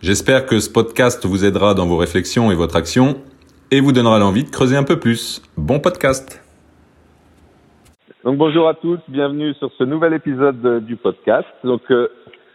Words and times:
J'espère 0.00 0.46
que 0.46 0.60
ce 0.60 0.72
podcast 0.72 1.26
vous 1.26 1.44
aidera 1.44 1.74
dans 1.74 1.86
vos 1.86 1.96
réflexions 1.96 2.52
et 2.52 2.54
votre 2.54 2.76
action 2.76 3.16
et 3.72 3.80
vous 3.80 3.90
donnera 3.90 4.20
l'envie 4.20 4.44
de 4.44 4.48
creuser 4.48 4.76
un 4.76 4.84
peu 4.84 5.00
plus. 5.00 5.42
Bon 5.56 5.80
podcast. 5.80 6.40
Donc 8.22 8.36
bonjour 8.36 8.68
à 8.68 8.74
tous, 8.74 9.00
bienvenue 9.08 9.54
sur 9.54 9.72
ce 9.76 9.82
nouvel 9.82 10.14
épisode 10.14 10.84
du 10.84 10.94
podcast. 10.94 11.48
Donc 11.64 11.82
euh, 11.90 12.08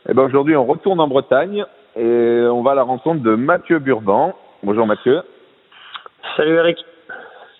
eh 0.07 0.13
ben 0.13 0.23
aujourd'hui 0.23 0.55
on 0.55 0.65
retourne 0.65 1.01
en 1.01 1.07
Bretagne 1.09 1.65
et 1.97 2.45
on 2.49 2.63
va 2.63 2.71
à 2.71 2.75
la 2.75 2.83
rencontre 2.83 3.21
de 3.21 3.35
Mathieu 3.35 3.79
Burban. 3.79 4.33
Bonjour 4.63 4.87
Mathieu. 4.87 5.19
Salut 6.37 6.55
Eric. 6.55 6.77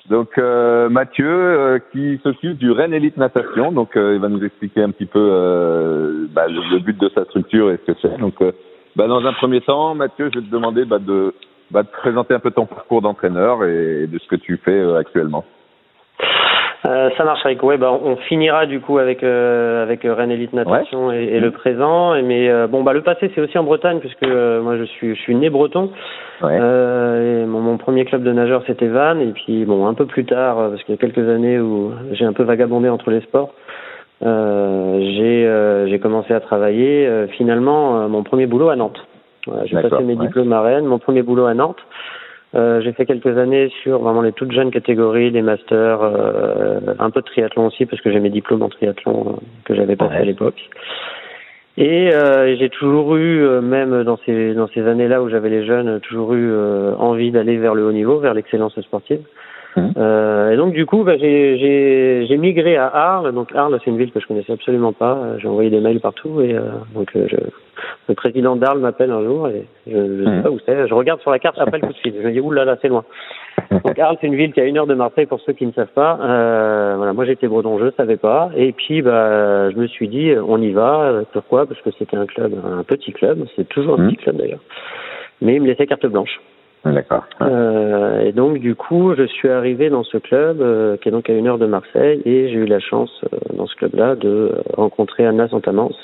Donc 0.10 0.38
euh, 0.38 0.88
Mathieu 0.88 1.28
euh, 1.28 1.80
qui 1.92 2.22
s'occupe 2.24 2.58
du 2.58 2.72
Rennes 2.72 2.94
Elite 2.94 3.18
Natation, 3.18 3.74
donc 3.74 3.98
euh, 3.98 4.16
il 4.16 4.22
va 4.22 4.30
nous 4.30 4.44
expliquer 4.44 4.82
un 4.82 4.92
petit 4.92 5.06
peu 5.06 5.20
euh, 5.20 6.26
bah, 6.30 6.48
le, 6.48 6.62
le, 6.72 6.80
but 6.80 6.98
de 6.98 7.10
sa 7.10 7.26
structure 7.26 7.70
et 7.72 7.80
ce 7.86 7.92
que 7.92 7.98
c'est. 8.02 8.18
Donc 8.18 8.36
bah, 8.96 9.08
dans 9.08 9.26
un 9.26 9.34
premier 9.34 9.62
temps, 9.62 9.96
Mathieu, 9.96 10.30
je 10.34 10.40
vais 10.40 10.46
te 10.46 10.52
demander 10.52 10.86
bah, 10.86 11.00
de, 11.00 11.34
bah, 11.72 11.84
de 11.84 11.88
présenter 11.88 12.34
un 12.34 12.40
peu 12.40 12.52
ton 12.52 12.66
parcours 12.66 13.02
d'entraîneur 13.02 13.64
et 13.66 14.08
de 14.08 14.20
ce 14.20 14.28
que 14.28 14.36
tu 14.36 14.58
fais 14.64 14.96
actuellement. 14.96 15.44
Euh, 16.86 17.10
ça 17.18 17.24
marche 17.24 17.46
avec 17.46 17.64
ouais 17.64 17.78
bah 17.78 17.94
on 17.94 18.18
finira 18.18 18.66
du 18.66 18.82
coup 18.82 18.98
avec 18.98 19.24
euh, 19.24 19.84
avec 19.84 20.02
Rennes 20.04 20.32
Elite 20.32 20.52
Natation 20.52 21.08
ouais. 21.08 21.24
et, 21.24 21.36
et, 21.38 21.40
le 21.40 21.52
présent 21.52 22.14
mais 22.22 22.50
euh, 22.50 22.68
bon 22.68 22.84
bah 22.84 22.92
le 22.92 23.02
passé 23.02 23.32
c'est 23.34 23.40
aussi 23.40 23.58
en 23.58 23.64
Bretagne 23.64 24.00
puisque 24.00 24.28
moi 24.28 24.76
je 24.76 24.84
suis 24.84 25.16
je 25.16 25.22
suis 25.22 25.34
né 25.34 25.50
breton 25.50 25.92
ouais. 26.42 26.58
et 26.58 27.46
mon, 27.46 27.62
mon, 27.62 27.78
premier 27.78 28.04
club 28.04 28.24
de 28.24 28.34
nageurs 28.34 28.64
c'était 28.68 28.88
Vannes 28.88 29.22
et 29.22 29.32
puis 29.32 29.64
bon 29.64 29.88
un 29.88 29.94
peu 29.94 30.06
plus 30.06 30.26
tard 30.26 30.58
parce 30.58 30.84
qu'il 30.84 30.94
y 30.94 30.98
a 30.98 31.00
quelques 31.00 31.30
années 31.30 31.58
où 31.58 31.94
j'ai 32.12 32.26
un 32.26 32.34
peu 32.34 32.44
vagabondé 32.44 32.90
entre 32.90 33.12
les 33.12 33.22
sports 33.22 33.54
j'ai 34.24 35.88
j'ai 35.90 36.00
commencé 36.00 36.34
à 36.34 36.40
travailler 36.40 37.28
finalement 37.38 38.08
mon 38.10 38.24
premier 38.24 38.46
boulot 38.46 38.70
à 38.70 38.76
Nantes 38.76 39.06
voilà, 39.48 39.66
j'ai 39.66 39.82
passé 39.82 40.04
mes 40.04 40.16
ouais. 40.16 40.26
diplômes 40.26 40.54
à 40.54 40.62
Rennes 40.62 40.86
mon 40.86 41.00
premier 41.00 41.22
boulot 41.22 41.46
à 41.46 41.54
Nantes 41.54 41.84
euh, 42.56 42.82
j'ai 42.82 42.94
fait 42.94 43.06
quelques 43.06 43.38
années 43.38 43.72
sur 43.82 44.00
vraiment 44.00 44.22
les 44.22 44.32
toutes 44.32 44.52
jeunes 44.52 44.70
catégories, 44.70 45.32
les 45.32 45.42
masters, 45.42 46.04
euh, 46.04 46.80
un 47.00 47.10
peu 47.10 47.22
de 47.22 47.26
triathlon 47.26 47.68
aussi 47.68 47.88
parce 47.88 48.00
que 48.02 48.12
j'ai 48.12 48.20
mes 48.20 48.30
diplômes 48.30 48.62
en 48.62 48.70
triathlon 48.70 49.26
euh, 49.28 49.32
que 49.66 49.74
j'avais 49.74 49.96
passé 49.96 50.14
ouais. 50.14 50.22
à 50.22 50.26
l'époque. 50.26 50.70
Et 51.78 52.14
euh, 52.14 52.56
j'ai 52.56 52.70
toujours 52.70 53.16
eu, 53.16 53.44
même 53.62 54.04
dans 54.04 54.20
ces 54.26 54.54
dans 54.54 54.68
ces 54.68 54.88
années-là 54.88 55.24
où 55.24 55.30
j'avais 55.30 55.50
les 55.50 55.66
jeunes, 55.66 56.00
toujours 56.02 56.36
eu 56.36 56.54
envie 57.00 57.32
d'aller 57.32 57.58
vers 57.58 57.74
le 57.74 57.88
haut 57.88 57.92
niveau, 57.92 58.20
vers 58.20 58.36
l'excellence 58.36 58.80
sportive. 58.82 59.22
Mmh. 59.76 60.52
et 60.52 60.58
donc 60.58 60.74
du 60.74 60.86
coup, 60.86 61.04
bah, 61.04 61.18
j'ai 61.18 62.38
migré 62.38 62.78
à 62.78 62.88
Arles. 62.88 63.34
Donc 63.34 63.54
Arles, 63.56 63.80
c'est 63.84 63.90
une 63.90 63.98
ville 63.98 64.12
que 64.12 64.20
je 64.20 64.28
connaissais 64.28 64.54
absolument 64.54 64.94
pas. 64.94 65.38
J'ai 65.40 65.48
envoyé 65.48 65.70
des 65.70 65.80
mails 65.80 66.00
partout 66.00 66.42
et 66.42 66.56
donc 66.94 67.10
je, 67.16 67.38
le 68.08 68.16
président 68.16 68.56
d'Arles 68.56 68.80
m'appelle 68.80 69.12
un 69.12 69.24
jour 69.24 69.48
et 69.48 69.66
je 69.88 69.98
ne 69.98 70.26
sais 70.26 70.32
mmh. 70.32 70.44
pas 70.44 70.50
où 70.52 70.60
c'est. 70.66 70.88
Je 70.88 70.94
regarde 70.94 71.22
sur 71.22 71.32
la 71.32 71.40
carte 71.40 71.58
après 71.60 71.80
le 71.80 71.88
coup 71.88 71.94
de 71.94 71.98
fil. 71.98 72.14
Je 72.22 72.28
me 72.28 72.32
dis, 72.32 72.40
oulala, 72.40 72.66
là, 72.66 72.72
là 72.74 72.78
c'est 72.82 72.88
loin. 72.88 73.04
Donc 73.72 73.98
Arles, 74.00 74.18
c'est 74.20 74.28
une 74.28 74.36
ville 74.36 74.54
qui 74.54 74.60
est 74.60 74.64
à 74.64 74.66
une 74.66 74.78
heure 74.78 74.88
de 74.88 74.94
Marseille 74.94 75.26
pour 75.26 75.40
ceux 75.42 75.54
qui 75.54 75.66
ne 75.66 75.72
savent 75.72 75.94
pas. 75.94 76.20
Euh, 76.22 76.94
voilà, 76.98 77.14
moi 77.14 77.26
j'étais 77.26 77.48
breton, 77.48 77.80
je 77.80 77.92
savais 77.92 78.18
pas. 78.18 78.50
Et 78.56 78.72
puis 78.72 79.02
bah, 79.02 79.70
je 79.72 79.78
me 79.78 79.88
suis 79.88 80.08
dit, 80.08 80.34
on 80.48 80.62
y 80.62 80.72
va. 80.72 81.22
Pourquoi? 81.32 81.66
Parce 81.66 81.82
que 81.82 81.92
c'était 81.98 82.18
un 82.18 82.26
club, 82.26 82.54
un 82.66 82.84
petit 82.84 83.14
club. 83.14 83.46
C'est 83.56 83.68
toujours 83.70 84.00
un 84.00 84.04
mmh. 84.04 84.08
petit 84.08 84.18
club 84.18 84.38
d'ailleurs. 84.38 84.62
Mais 85.42 85.56
il 85.56 85.62
me 85.62 85.68
laissait 85.68 85.88
carte 85.88 86.06
blanche. 86.06 86.40
D'accord. 86.86 87.24
Euh, 87.42 88.20
et 88.20 88.34
donc 88.34 88.60
du 88.60 88.76
coup, 88.76 89.14
je 89.16 89.24
suis 89.24 89.48
arrivé 89.48 89.90
dans 89.90 90.04
ce 90.04 90.18
club 90.18 90.62
euh, 90.62 90.98
qui 90.98 91.08
est 91.08 91.12
donc 91.12 91.30
à 91.30 91.34
une 91.34 91.48
heure 91.48 91.58
de 91.58 91.66
Marseille 91.66 92.22
et 92.26 92.50
j'ai 92.50 92.56
eu 92.56 92.66
la 92.66 92.80
chance 92.80 93.24
euh, 93.32 93.38
dans 93.56 93.68
ce 93.68 93.76
club-là 93.76 94.16
de 94.16 94.52
rencontrer 94.76 95.26
Anna 95.26 95.48
Santamance, 95.48 95.96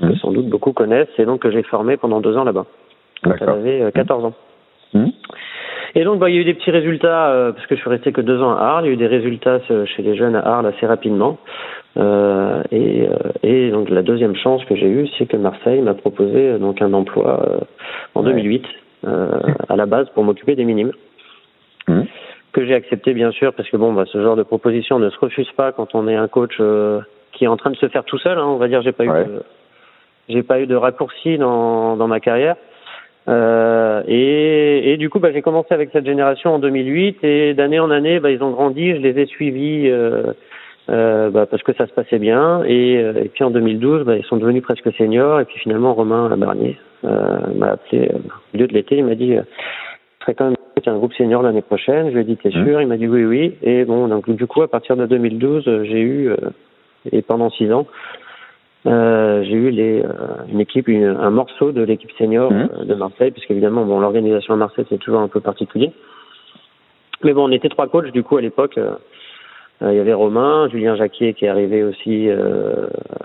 mmh. 0.00 0.08
que 0.08 0.16
sans 0.18 0.30
doute 0.30 0.46
beaucoup 0.46 0.72
connaissent, 0.72 1.08
et 1.18 1.24
donc 1.24 1.40
que 1.42 1.50
j'ai 1.50 1.64
formé 1.64 1.96
pendant 1.96 2.20
deux 2.20 2.36
ans 2.36 2.44
là-bas. 2.44 2.66
Quand 3.24 3.34
elle 3.40 3.48
avait 3.48 3.92
14 3.92 4.24
ans. 4.24 4.34
Mmh. 4.94 5.08
Et 5.94 6.04
donc, 6.04 6.20
bah, 6.20 6.30
il 6.30 6.36
y 6.36 6.38
a 6.38 6.40
eu 6.40 6.44
des 6.44 6.54
petits 6.54 6.70
résultats, 6.70 7.30
euh, 7.30 7.52
parce 7.52 7.66
que 7.66 7.74
je 7.74 7.80
suis 7.80 7.90
resté 7.90 8.12
que 8.12 8.20
deux 8.20 8.40
ans 8.42 8.52
à 8.52 8.60
Arles. 8.60 8.84
Il 8.84 8.88
y 8.88 8.90
a 8.90 8.94
eu 8.94 8.96
des 8.96 9.06
résultats 9.06 9.60
chez 9.66 10.02
les 10.02 10.16
jeunes 10.16 10.36
à 10.36 10.40
Arles 10.40 10.66
assez 10.66 10.86
rapidement. 10.86 11.38
Euh, 11.96 12.62
et, 12.70 13.08
et, 13.42 13.70
donc, 13.70 13.90
la 13.90 14.02
deuxième 14.02 14.36
chance 14.36 14.64
que 14.66 14.76
j'ai 14.76 14.86
eue, 14.86 15.08
c'est 15.18 15.26
que 15.26 15.36
Marseille 15.36 15.80
m'a 15.80 15.94
proposé 15.94 16.58
donc 16.58 16.80
un 16.80 16.92
emploi 16.92 17.60
en 18.14 18.24
ouais. 18.24 18.62
2008 19.02 19.56
à 19.70 19.76
la 19.76 19.86
base 19.86 20.08
pour 20.10 20.24
m'occuper 20.24 20.54
des 20.56 20.64
minimes. 20.64 20.92
Mmh. 21.88 22.02
Que 22.52 22.66
j'ai 22.66 22.74
accepté, 22.74 23.14
bien 23.14 23.30
sûr, 23.30 23.52
parce 23.54 23.68
que 23.70 23.76
bon, 23.76 23.92
bah, 23.92 24.04
ce 24.10 24.20
genre 24.20 24.36
de 24.36 24.42
proposition 24.42 24.98
ne 24.98 25.08
se 25.10 25.18
refuse 25.18 25.50
pas 25.52 25.70
quand 25.72 25.94
on 25.94 26.08
est 26.08 26.16
un 26.16 26.26
coach 26.26 26.56
euh, 26.58 27.00
qui 27.32 27.44
est 27.44 27.48
en 27.48 27.56
train 27.56 27.70
de 27.70 27.76
se 27.76 27.88
faire 27.88 28.04
tout 28.04 28.18
seul. 28.18 28.38
Hein, 28.38 28.46
on 28.46 28.56
va 28.56 28.66
dire, 28.66 28.82
j'ai 28.82 28.92
pas 28.92 29.04
ouais. 29.04 29.22
eu, 29.22 29.26
de, 29.26 29.42
j'ai 30.28 30.42
pas 30.42 30.60
eu 30.60 30.66
de 30.66 30.74
raccourci 30.74 31.38
dans, 31.38 31.96
dans 31.96 32.08
ma 32.08 32.18
carrière. 32.18 32.56
Euh, 33.28 34.02
et, 34.08 34.92
et, 34.92 34.96
du 34.96 35.10
coup, 35.10 35.20
bah, 35.20 35.30
j'ai 35.32 35.42
commencé 35.42 35.72
avec 35.72 35.90
cette 35.92 36.06
génération 36.06 36.54
en 36.54 36.58
2008 36.58 37.22
et 37.22 37.54
d'année 37.54 37.78
en 37.78 37.90
année, 37.90 38.18
bah, 38.18 38.32
ils 38.32 38.42
ont 38.42 38.50
grandi. 38.50 38.90
Je 38.96 39.00
les 39.00 39.20
ai 39.20 39.26
suivis 39.26 39.88
euh, 39.88 40.32
euh, 40.88 41.30
bah, 41.30 41.46
parce 41.46 41.62
que 41.62 41.72
ça 41.74 41.86
se 41.86 41.92
passait 41.92 42.18
bien. 42.18 42.64
Et, 42.64 42.94
et 42.94 43.30
puis 43.32 43.44
en 43.44 43.50
2012, 43.50 44.04
bah, 44.04 44.16
ils 44.16 44.24
sont 44.24 44.38
devenus 44.38 44.64
presque 44.64 44.92
seniors. 44.96 45.38
Et 45.40 45.44
puis 45.44 45.60
finalement, 45.60 45.94
Romain 45.94 46.36
Barnier 46.36 46.76
euh, 46.80 46.89
m'a 47.02 47.72
appelé 47.72 48.10
au 48.54 48.58
lieu 48.58 48.66
de 48.66 48.72
l'été. 48.72 48.98
Il 48.98 49.04
m'a 49.04 49.14
dit, 49.14 49.36
euh, 49.36 49.42
je 50.18 50.24
serais 50.24 50.34
quand 50.34 50.46
même 50.46 50.56
un 50.86 50.96
groupe 50.96 51.12
senior 51.12 51.42
l'année 51.42 51.62
prochaine. 51.62 52.08
Je 52.08 52.14
lui 52.14 52.20
ai 52.22 52.24
dit, 52.24 52.36
t'es 52.36 52.50
sûr? 52.50 52.80
Il 52.80 52.88
m'a 52.88 52.96
dit 52.96 53.06
oui, 53.06 53.24
oui. 53.24 53.54
Et 53.62 53.84
bon, 53.84 54.08
donc 54.08 54.30
du 54.30 54.46
coup, 54.46 54.62
à 54.62 54.68
partir 54.68 54.96
de 54.96 55.04
2012, 55.06 55.64
j'ai 55.84 56.00
eu 56.00 56.34
et 57.10 57.22
pendant 57.22 57.50
six 57.50 57.72
ans, 57.72 57.86
euh, 58.86 59.42
j'ai 59.44 59.52
eu 59.52 59.70
les, 59.70 60.02
euh, 60.02 60.08
une 60.50 60.60
équipe, 60.60 60.88
une, 60.88 61.04
un 61.04 61.30
morceau 61.30 61.72
de 61.72 61.82
l'équipe 61.82 62.10
senior 62.12 62.50
mmh. 62.50 62.68
euh, 62.80 62.84
de 62.84 62.94
Marseille, 62.94 63.30
puisqu'évidemment, 63.30 63.84
bon, 63.84 64.00
l'organisation 64.00 64.54
à 64.54 64.56
Marseille, 64.56 64.86
c'est 64.88 64.98
toujours 64.98 65.20
un 65.20 65.28
peu 65.28 65.40
particulier. 65.40 65.92
Mais 67.22 67.34
bon, 67.34 67.48
on 67.48 67.52
était 67.52 67.68
trois 67.68 67.88
coachs, 67.88 68.10
du 68.12 68.22
coup, 68.22 68.38
à 68.38 68.40
l'époque. 68.40 68.78
Euh, 69.82 69.92
il 69.92 69.96
y 69.96 70.00
avait 70.00 70.12
Romain, 70.12 70.68
Julien 70.68 70.96
Jacquier 70.96 71.34
qui 71.34 71.46
est 71.46 71.48
arrivé 71.48 71.82
aussi 71.82 72.28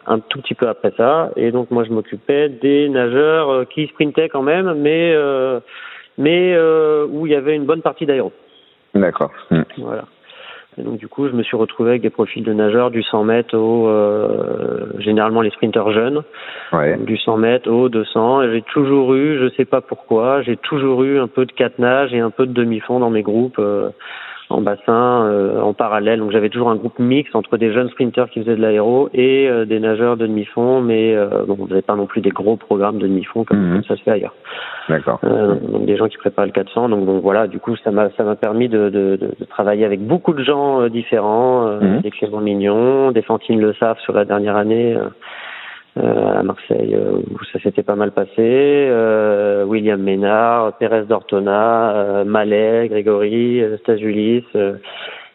un 0.08 0.20
tout 0.20 0.42
petit 0.42 0.56
peu 0.56 0.68
après 0.68 0.94
ça. 0.96 1.32
Et 1.36 1.52
donc, 1.52 1.72
moi, 1.72 1.84
je 1.84 1.92
m'occupais 1.92 2.50
des 2.50 2.90
nageurs 2.90 3.68
qui 3.70 3.88
sprintaient 3.88 4.30
quand 4.30 4.44
même, 4.44 4.74
mais, 4.76 5.16
mais 6.18 6.58
où 7.10 7.26
il 7.26 7.32
y 7.32 7.36
avait 7.36 7.56
une 7.56 7.66
bonne 7.66 7.82
partie 7.82 8.06
d'aéro. 8.06 8.32
D'accord. 8.94 9.32
Mmh. 9.52 9.62
Voilà. 9.80 10.06
Et 10.78 10.82
donc 10.82 10.98
du 10.98 11.08
coup, 11.08 11.28
je 11.28 11.34
me 11.34 11.44
suis 11.44 11.56
retrouvé 11.56 11.92
avec 11.92 12.02
des 12.02 12.10
profils 12.10 12.44
de 12.44 12.52
nageurs 12.52 12.92
du 12.92 13.02
100 13.02 13.24
mètres 13.24 13.58
au 13.58 13.88
euh, 13.88 14.88
généralement 15.00 15.42
les 15.42 15.52
sprinteurs 15.52 15.92
jeunes, 15.92 16.24
ouais. 16.74 16.98
du 16.98 17.18
100 17.18 17.38
mètres 17.38 17.70
au 17.70 17.88
200. 17.88 18.44
Et 18.44 18.52
j'ai 18.54 18.62
toujours 18.62 19.14
eu, 19.14 19.40
je 19.40 19.50
sais 19.56 19.66
pas 19.66 19.82
pourquoi, 19.82 20.42
j'ai 20.42 20.58
toujours 20.58 21.04
eu 21.04 21.20
un 21.20 21.28
peu 21.28 21.46
de 21.46 21.52
quatre 21.52 21.80
nages 21.80 22.14
et 22.14 22.20
un 22.20 22.30
peu 22.30 22.46
de 22.46 22.52
demi-fond 22.52 23.00
dans 23.00 23.10
mes 23.10 23.22
groupes. 23.22 23.60
En 24.50 24.62
bassin, 24.62 25.26
euh, 25.26 25.60
en 25.60 25.74
parallèle. 25.74 26.20
Donc 26.20 26.30
j'avais 26.32 26.50
toujours 26.50 26.70
un 26.70 26.76
groupe 26.76 27.00
mixte 27.00 27.36
entre 27.36 27.58
des 27.58 27.74
jeunes 27.74 27.90
sprinteurs 27.90 28.30
qui 28.30 28.42
faisaient 28.42 28.56
de 28.56 28.62
l'aéro 28.62 29.10
et 29.14 29.50
euh, 29.50 29.66
des 29.66 29.80
nageurs 29.80 30.18
de 30.18 30.28
demi-fond, 30.28 30.82
mais 30.82 31.16
euh, 31.16 31.44
bon, 31.48 31.58
on 31.60 31.66
faisait 31.68 31.82
pas 31.82 31.96
non 31.96 32.06
plus 32.06 32.22
des 32.22 32.30
gros 32.30 32.56
programmes 32.56 33.00
de 33.00 33.08
demi-fond 33.08 33.44
comme, 33.44 33.58
Mhm. 33.60 33.74
comme 33.74 33.84
ça 33.86 33.96
se 33.96 34.04
fait 34.04 34.12
ailleurs. 34.12 34.36
D'accord. 34.88 35.20
Euh, 35.24 35.56
donc 35.56 35.86
des 35.86 35.98
gens 35.98 36.08
qui 36.08 36.18
préparent 36.18 36.46
le 36.46 36.52
400. 36.52 36.90
Donc, 36.90 37.06
donc 37.06 37.24
voilà, 37.24 37.48
du 37.48 37.58
coup 37.60 37.76
ça 37.78 37.90
m'a 37.90 38.12
ça 38.12 38.24
m'a 38.24 38.36
permis 38.36 38.70
de, 38.70 38.90
de, 38.90 39.16
de, 39.20 39.32
de 39.40 39.46
travailler 39.50 39.84
avec 39.84 40.00
beaucoup 40.06 40.34
de 40.34 40.44
gens 40.44 40.82
euh, 40.82 40.90
différents, 40.90 41.66
euh, 41.68 41.80
Mhm. 41.82 42.02
des 42.02 42.12
Clément 42.12 42.40
Mignon, 42.42 43.12
des 43.12 43.24
Fantine 43.24 43.60
Le 43.60 43.74
Saf 43.74 44.00
sur 44.02 44.14
la 44.14 44.26
dernière 44.26 44.56
année. 44.58 44.96
Euh, 45.98 46.40
à 46.40 46.44
Marseille 46.44 46.94
euh, 46.94 47.20
où 47.32 47.44
ça 47.54 47.60
s'était 47.60 47.84
pas 47.84 47.96
mal 47.96 48.12
passé, 48.12 48.32
euh, 48.40 49.64
William 49.64 50.02
Ménard, 50.02 50.78
Pérez 50.78 51.04
d'Ortona, 51.04 51.96
euh, 51.96 52.24
Mallet, 52.26 52.90
Grégory, 52.90 53.62
Stajulis 53.80 54.44
euh, 54.56 54.74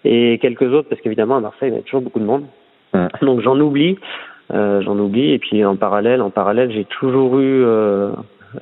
et 0.05 0.39
quelques 0.39 0.71
autres 0.73 0.89
parce 0.89 1.01
qu'évidemment 1.01 1.37
à 1.37 1.41
Marseille 1.41 1.71
il 1.71 1.77
y 1.77 1.79
a 1.79 1.83
toujours 1.83 2.03
beaucoup 2.03 2.21
de 2.21 2.25
monde. 2.25 2.45
Donc 3.23 3.41
j'en 3.41 3.59
oublie, 3.59 3.99
euh, 4.53 4.83
j'en 4.83 4.99
oublie 4.99 5.33
et 5.33 5.39
puis 5.39 5.65
en 5.65 5.77
parallèle, 5.77 6.21
en 6.21 6.31
parallèle 6.31 6.71
j'ai 6.73 6.85
toujours 6.85 7.39
eu 7.39 7.65
euh, 7.65 8.11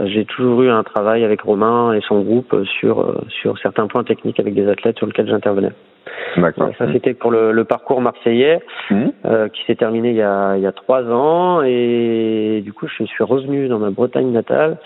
j'ai 0.04 0.24
toujours 0.24 0.62
eu 0.62 0.70
un 0.70 0.84
travail 0.84 1.24
avec 1.24 1.40
Romain 1.40 1.94
et 1.94 2.00
son 2.02 2.20
groupe 2.20 2.54
sur 2.78 3.22
sur 3.40 3.58
certains 3.58 3.88
points 3.88 4.04
techniques 4.04 4.38
avec 4.38 4.54
des 4.54 4.68
athlètes 4.68 4.98
sur 4.98 5.06
lesquels 5.06 5.28
j'intervenais. 5.28 5.72
D'accord. 6.36 6.70
Ça 6.78 6.86
c'était 6.92 7.14
pour 7.14 7.30
le, 7.30 7.52
le 7.52 7.64
parcours 7.64 8.00
marseillais 8.00 8.60
Mhm. 8.90 9.12
euh, 9.26 9.48
qui 9.48 9.64
s'est 9.66 9.74
terminé 9.74 10.10
il 10.10 10.16
y 10.16 10.22
a 10.22 10.56
il 10.56 10.62
y 10.62 10.66
a 10.66 10.72
trois 10.72 11.02
ans 11.04 11.62
et 11.62 12.62
du 12.64 12.72
coup 12.72 12.86
je 12.86 13.04
suis 13.04 13.24
revenu 13.24 13.68
dans 13.68 13.78
ma 13.78 13.90
Bretagne 13.90 14.30
natale 14.30 14.78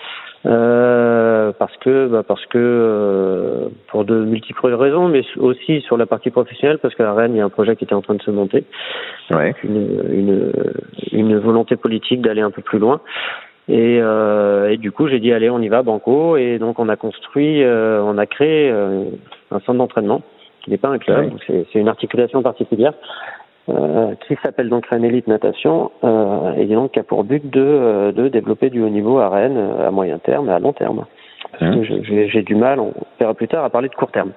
euh, 0.45 1.51
parce 1.57 1.75
que 1.77 2.07
bah, 2.07 2.23
parce 2.27 2.45
que 2.47 2.57
euh, 2.57 3.69
pour 3.87 4.03
de 4.03 4.25
multiples 4.25 4.73
raisons, 4.73 5.07
mais 5.07 5.23
aussi 5.37 5.81
sur 5.81 5.95
la 5.97 6.05
partie 6.05 6.31
professionnelle 6.31 6.79
parce 6.79 6.95
qu'à 6.95 7.13
Rennes 7.13 7.33
il 7.33 7.37
y 7.37 7.41
a 7.41 7.45
un 7.45 7.49
projet 7.49 7.75
qui 7.75 7.85
était 7.85 7.93
en 7.93 8.01
train 8.01 8.15
de 8.15 8.21
se 8.21 8.31
monter, 8.31 8.65
ouais. 9.31 9.53
une, 9.63 10.01
une, 10.11 10.51
une 11.13 11.37
volonté 11.39 11.77
politique 11.77 12.21
d'aller 12.21 12.41
un 12.41 12.51
peu 12.51 12.61
plus 12.61 12.79
loin. 12.79 12.99
Et, 13.69 13.99
euh, 14.01 14.71
et, 14.71 14.75
du 14.75 14.91
coup, 14.91 15.07
j'ai 15.07 15.19
dit 15.21 15.31
allez, 15.31 15.49
on 15.49 15.61
y 15.61 15.69
va, 15.69 15.83
banco. 15.83 16.35
Et 16.35 16.59
donc, 16.59 16.79
on 16.79 16.89
a 16.89 16.97
construit, 16.97 17.63
euh, 17.63 18.01
on 18.03 18.17
a 18.17 18.25
créé 18.25 18.69
euh, 18.69 19.05
un 19.51 19.59
centre 19.61 19.77
d'entraînement 19.77 20.21
qui 20.63 20.71
n'est 20.71 20.77
pas 20.77 20.89
un 20.89 20.97
club, 20.97 21.33
c'est 21.47 21.75
une 21.75 21.89
articulation 21.89 22.41
particulière 22.41 22.93
euh, 23.69 24.15
qui 24.27 24.35
s'appelle 24.43 24.67
donc 24.67 24.85
Rennes 24.87 25.05
Elite 25.05 25.27
Natation 25.27 25.91
euh, 26.03 26.53
et 26.53 26.65
donc 26.65 26.91
qui 26.91 26.99
a 26.99 27.03
pour 27.03 27.23
but 27.23 27.49
de, 27.49 27.61
euh, 27.61 28.11
de 28.11 28.27
développer 28.27 28.69
du 28.69 28.81
haut 28.81 28.89
niveau 28.89 29.19
à 29.19 29.29
Rennes 29.29 29.57
à 29.57 29.89
moyen 29.89 30.17
terme 30.19 30.49
et 30.49 30.53
à 30.53 30.59
long 30.59 30.73
terme. 30.73 31.05
Parce 31.57 31.75
que 31.75 31.83
j'ai 32.03 32.41
du 32.41 32.55
mal, 32.55 32.79
on 32.79 32.93
verra 33.19 33.33
plus 33.33 33.47
tard, 33.47 33.63
à 33.63 33.69
parler 33.69 33.87
de 33.87 33.95
court 33.95 34.11
terme. 34.11 34.31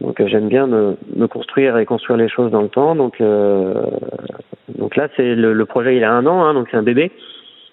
Donc 0.00 0.24
j'aime 0.26 0.48
bien 0.48 0.66
me, 0.66 0.96
me, 1.16 1.26
construire 1.26 1.76
et 1.76 1.84
construire 1.84 2.18
les 2.18 2.28
choses 2.28 2.52
dans 2.52 2.62
le 2.62 2.68
temps. 2.68 2.94
Donc 2.94 3.20
donc 3.20 4.96
là 4.96 5.08
c'est 5.16 5.34
le, 5.34 5.52
le, 5.52 5.66
projet 5.66 5.96
il 5.96 6.04
a 6.04 6.12
un 6.12 6.24
an, 6.24 6.44
hein, 6.44 6.54
donc 6.54 6.68
c'est 6.70 6.76
un 6.76 6.82
bébé. 6.82 7.10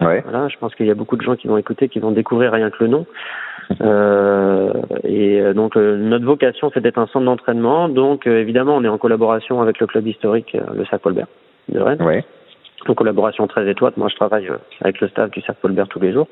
Ouais. 0.02 0.22
Voilà, 0.22 0.48
je 0.50 0.58
pense 0.58 0.76
qu'il 0.76 0.88
y 0.88 0.92
a 0.92 0.96
beaucoup 0.96 1.16
de 1.16 1.22
gens 1.22 1.36
qui 1.36 1.48
vont 1.48 1.58
écouter, 1.58 1.88
qui 1.88 2.00
vont 2.00 2.12
découvrir 2.12 2.52
rien 2.52 2.72
que 2.72 2.84
le 2.84 2.88
nom. 2.88 3.06
Euh, 3.82 4.74
et 5.04 5.42
euh, 5.42 5.54
donc 5.54 5.76
euh, 5.76 5.98
notre 5.98 6.26
vocation, 6.26 6.72
c'est 6.74 6.82
d'être 6.82 6.98
un 6.98 7.08
centre 7.08 7.26
d'entraînement. 7.26 7.90
Donc 7.90 8.28
euh, 8.28 8.40
évidemment, 8.40 8.76
on 8.76 8.84
est 8.84 8.88
en 8.90 8.98
collaboration 8.98 9.62
avec 9.62 9.80
le 9.80 9.88
club 9.88 10.08
historique, 10.08 10.56
le 10.74 10.86
Sac 10.86 11.02
Colbert 11.02 11.28
de 11.70 11.80
Rennes. 11.80 12.02
Ouais. 12.02 12.24
En 12.88 12.94
collaboration 12.94 13.48
très 13.48 13.68
étroite. 13.70 13.98
Moi, 13.98 14.10
je 14.10 14.16
travaille 14.16 14.48
avec 14.82 15.02
le 15.02 15.08
staff 15.08 15.32
du 15.32 15.42
Sac 15.42 15.60
Colbert 15.62 15.88
tous 15.88 16.00
les 16.00 16.14
jours. 16.14 16.28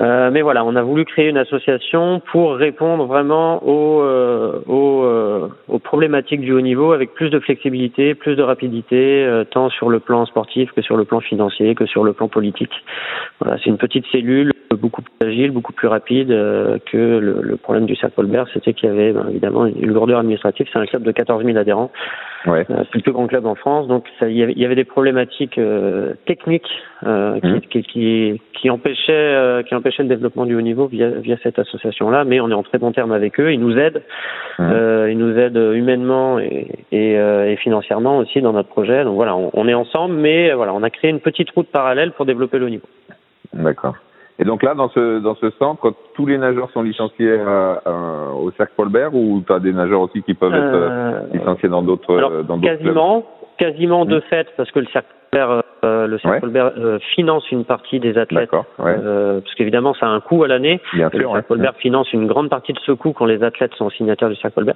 Euh, 0.00 0.30
mais 0.30 0.42
voilà, 0.42 0.64
on 0.64 0.76
a 0.76 0.82
voulu 0.82 1.04
créer 1.04 1.28
une 1.28 1.38
association 1.38 2.20
pour 2.30 2.54
répondre 2.54 3.06
vraiment 3.06 3.62
aux, 3.64 4.00
euh, 4.02 4.60
aux, 4.66 5.02
euh, 5.02 5.48
aux, 5.68 5.78
problématiques 5.78 6.40
du 6.40 6.52
haut 6.52 6.60
niveau 6.60 6.92
avec 6.92 7.14
plus 7.14 7.30
de 7.30 7.40
flexibilité, 7.40 8.14
plus 8.14 8.36
de 8.36 8.42
rapidité, 8.42 9.26
tant 9.50 9.70
sur 9.70 9.88
le 9.88 9.98
plan 10.00 10.26
sportif 10.26 10.70
que 10.72 10.82
sur 10.82 10.96
le 10.96 11.04
plan 11.04 11.20
financier, 11.20 11.74
que 11.74 11.86
sur 11.86 12.04
le 12.04 12.12
plan 12.12 12.28
politique. 12.28 12.72
Voilà, 13.40 13.58
c'est 13.58 13.70
une 13.70 13.78
petite 13.78 14.06
cellule 14.12 14.52
beaucoup 14.72 15.02
plus 15.02 15.26
agile, 15.26 15.50
beaucoup 15.50 15.72
plus 15.72 15.88
rapide 15.88 16.28
que 16.28 17.18
le, 17.18 17.40
le 17.42 17.56
problème 17.56 17.86
du 17.86 17.96
Cercle 17.96 18.16
Colbert, 18.16 18.46
c'était 18.52 18.74
qu'il 18.74 18.88
y 18.88 18.92
avait 18.92 19.12
ben, 19.12 19.26
évidemment 19.30 19.66
une 19.66 19.92
lourdeur 19.92 20.18
administrative. 20.18 20.66
C'est 20.72 20.78
un 20.78 20.86
club 20.86 21.02
de 21.02 21.12
14 21.12 21.44
000 21.44 21.56
adhérents. 21.56 21.90
Ouais. 22.46 22.64
c'est 22.68 22.94
le 22.94 23.00
plus 23.00 23.12
grand 23.12 23.26
club 23.26 23.46
en 23.46 23.54
France, 23.54 23.88
donc 23.88 24.06
il, 24.22 24.36
y 24.36 24.42
avait, 24.42 24.52
il 24.52 24.58
y 24.58 24.64
avait 24.64 24.76
des 24.76 24.84
problématiques 24.84 25.60
techniques 26.24 26.70
mmh. 27.02 27.60
qui, 27.70 27.82
qui, 27.82 28.40
qui, 28.54 28.70
empêchaient, 28.70 29.64
qui 29.66 29.74
empêchaient 29.74 30.04
le 30.04 30.08
développement 30.08 30.46
du 30.46 30.54
haut 30.54 30.60
niveau 30.60 30.86
via, 30.86 31.10
via 31.10 31.36
cette 31.42 31.58
association-là, 31.58 32.24
mais 32.24 32.40
on 32.40 32.50
est 32.50 32.54
en 32.54 32.62
très 32.62 32.78
bon 32.78 32.92
terme 32.92 33.12
avec 33.12 33.40
eux. 33.40 33.52
Ils 33.52 33.60
nous 33.60 33.76
aident, 33.76 34.02
mmh. 34.58 34.70
euh, 34.70 35.10
ils 35.10 35.18
nous 35.18 35.36
aident 35.36 35.72
humainement 35.74 36.38
et, 36.38 36.68
et, 36.92 37.18
euh, 37.18 37.50
et, 37.50 37.56
financièrement 37.56 38.18
aussi 38.18 38.40
dans 38.40 38.52
notre 38.52 38.68
projet. 38.68 39.04
Donc 39.04 39.16
voilà, 39.16 39.36
on, 39.36 39.50
on, 39.52 39.68
est 39.68 39.74
ensemble, 39.74 40.14
mais 40.14 40.52
voilà, 40.52 40.72
on 40.74 40.82
a 40.82 40.90
créé 40.90 41.10
une 41.10 41.20
petite 41.20 41.50
route 41.50 41.68
parallèle 41.68 42.12
pour 42.12 42.26
développer 42.26 42.58
le 42.58 42.66
haut 42.66 42.70
niveau. 42.70 42.88
D'accord. 43.52 43.96
Et 44.38 44.44
donc 44.44 44.62
là, 44.62 44.74
dans 44.74 44.88
ce 44.90 45.18
dans 45.18 45.34
ce 45.34 45.50
centre, 45.58 45.92
tous 46.14 46.26
les 46.26 46.38
nageurs 46.38 46.70
sont 46.70 46.82
licenciés 46.82 47.38
à, 47.40 47.82
à, 47.84 47.92
au 48.34 48.50
Cercle 48.52 48.72
Colbert 48.76 49.14
ou 49.14 49.42
tu 49.46 49.52
as 49.52 49.58
des 49.58 49.72
nageurs 49.72 50.02
aussi 50.02 50.22
qui 50.22 50.34
peuvent 50.34 50.54
être 50.54 50.74
euh, 50.74 51.20
licenciés 51.32 51.68
dans 51.68 51.82
d'autres 51.82 52.42
dans 52.42 52.56
d'autres 52.56 52.76
Quasiment, 52.76 53.24
quasiment 53.58 54.04
mmh. 54.04 54.08
de 54.08 54.20
fait, 54.20 54.46
parce 54.56 54.70
que 54.70 54.78
le 54.78 54.86
Cercle 54.86 55.08
Colbert 55.30 55.62
euh, 55.84 56.06
le 56.08 56.18
Cercle 56.18 56.50
euh, 56.56 56.98
finance 57.14 57.48
une 57.52 57.64
partie 57.64 58.00
des 58.00 58.18
athlètes, 58.18 58.50
ouais. 58.52 58.96
euh, 58.98 59.40
parce 59.40 59.54
qu'évidemment 59.54 59.94
ça 59.94 60.06
a 60.06 60.08
un 60.08 60.20
coût 60.20 60.42
à 60.42 60.48
l'année. 60.48 60.80
Le 60.92 61.08
Cercle 61.10 61.44
Colbert 61.46 61.74
finance 61.76 62.12
une 62.12 62.26
grande 62.26 62.50
partie 62.50 62.72
de 62.72 62.80
ce 62.80 62.92
coût 62.92 63.12
quand 63.12 63.26
les 63.26 63.44
athlètes 63.44 63.74
sont 63.74 63.88
signataires 63.90 64.28
du 64.28 64.36
Cercle 64.36 64.56
Colbert. 64.56 64.74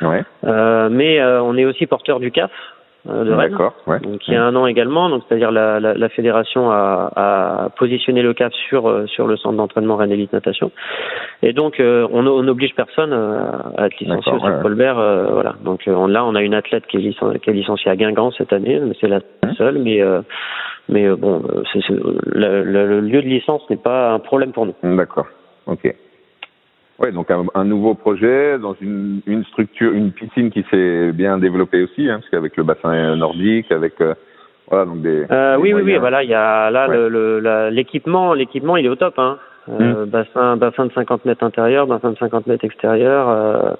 Ouais. 0.00 0.22
Euh, 0.44 0.88
mais 0.90 1.22
on 1.22 1.56
est 1.56 1.66
aussi 1.66 1.86
porteur 1.86 2.18
du 2.20 2.30
CAF 2.30 2.50
de 3.08 3.32
Rennes, 3.32 3.56
ouais. 3.86 4.00
donc 4.00 4.26
il 4.28 4.34
y 4.34 4.36
a 4.36 4.44
un 4.44 4.54
an 4.54 4.66
également. 4.66 5.08
Donc 5.08 5.22
c'est-à-dire 5.28 5.50
la, 5.50 5.80
la, 5.80 5.94
la, 5.94 6.08
fédération 6.08 6.70
a, 6.70 7.10
a, 7.16 7.68
positionné 7.78 8.22
le 8.22 8.34
CAF 8.34 8.52
sur 8.68 9.08
sur 9.08 9.26
le 9.26 9.36
centre 9.36 9.56
d'entraînement 9.56 9.96
Rennes 9.96 10.12
Elite 10.12 10.32
Natation, 10.32 10.70
et 11.42 11.52
donc 11.52 11.80
on 11.80 12.22
n'oblige 12.42 12.74
personne 12.74 13.12
à 13.12 13.86
être 13.86 13.98
licencié 13.98 14.32
au 14.32 14.40
Cercle 14.40 14.62
Colbert. 14.62 14.94
voilà. 14.94 15.54
Donc 15.64 15.86
là 15.86 16.24
on 16.24 16.34
a 16.34 16.42
une 16.42 16.54
athlète 16.54 16.86
qui 16.86 16.96
est, 16.96 17.00
licenciée, 17.00 17.40
qui 17.40 17.50
est 17.50 17.54
licenciée 17.54 17.90
à 17.90 17.96
Guingamp 17.96 18.30
cette 18.32 18.52
année, 18.52 18.80
mais 18.80 18.94
c'est 19.00 19.08
la 19.08 19.20
seule, 19.56 19.78
mais 19.78 20.02
mais 20.88 21.08
bon, 21.10 21.42
c'est, 21.72 21.80
le, 21.88 22.62
le, 22.62 23.00
lieu 23.00 23.22
de 23.22 23.28
licence 23.28 23.62
n'est 23.68 23.76
pas 23.76 24.12
un 24.12 24.18
problème 24.18 24.52
pour 24.52 24.66
nous. 24.66 24.74
D'accord. 24.82 25.26
Ok. 25.66 25.94
Ouais, 26.98 27.12
donc 27.12 27.30
un, 27.30 27.44
un, 27.54 27.64
nouveau 27.64 27.94
projet 27.94 28.58
dans 28.58 28.74
une, 28.80 29.20
une 29.26 29.44
structure, 29.44 29.92
une 29.92 30.10
piscine 30.10 30.50
qui 30.50 30.64
s'est 30.68 31.12
bien 31.12 31.38
développée 31.38 31.84
aussi, 31.84 32.10
hein, 32.10 32.18
parce 32.18 32.28
qu'avec 32.28 32.56
le 32.56 32.64
bassin 32.64 33.14
nordique, 33.14 33.70
avec 33.70 34.00
euh, 34.00 34.14
voilà 34.68 34.84
donc 34.84 35.02
des. 35.02 35.24
Euh, 35.30 35.56
des 35.56 35.62
oui, 35.62 35.74
oui, 35.74 35.82
oui, 35.84 35.96
voilà, 35.98 36.24
il 36.24 36.30
y 36.30 36.34
a 36.34 36.70
là 36.72 36.88
ouais. 36.88 36.96
le, 36.96 37.38
le 37.38 37.68
l'équipement, 37.70 38.34
l'équipement, 38.34 38.76
il 38.76 38.86
est 38.86 38.88
au 38.88 38.96
top, 38.96 39.18
hein. 39.18 39.38
Euh, 39.68 40.06
mmh. 40.06 40.08
Bassin, 40.08 40.56
bassin 40.56 40.86
de 40.86 40.92
50 40.92 41.24
mètres 41.26 41.44
intérieur, 41.44 41.86
bassin 41.86 42.10
de 42.10 42.16
50 42.16 42.46
mètres 42.46 42.64
extérieur. 42.64 43.76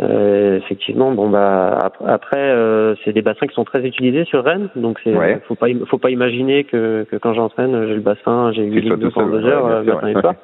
Euh, 0.00 0.34
euh, 0.54 0.56
effectivement, 0.58 1.12
bon 1.12 1.28
bah 1.28 1.90
après, 2.06 2.38
euh, 2.38 2.94
c'est 3.04 3.12
des 3.12 3.22
bassins 3.22 3.46
qui 3.46 3.54
sont 3.54 3.64
très 3.64 3.84
utilisés 3.84 4.24
sur 4.24 4.44
Rennes, 4.44 4.68
donc 4.76 4.98
c'est 5.04 5.16
ouais. 5.16 5.40
faut 5.46 5.54
pas 5.54 5.66
faut 5.86 5.98
pas 5.98 6.10
imaginer 6.10 6.64
que, 6.64 7.06
que 7.10 7.16
quand 7.16 7.34
j'entraîne 7.34 7.86
j'ai 7.86 7.94
le 7.94 8.00
bassin, 8.00 8.52
j'ai 8.52 8.64
8 8.64 8.80
lignes 8.80 8.96
d'eau 8.96 9.10
pour 9.10 9.24
deux 9.24 9.44
heures, 9.44 9.84
matin 9.84 10.08
et 10.08 10.20
soir. 10.20 10.34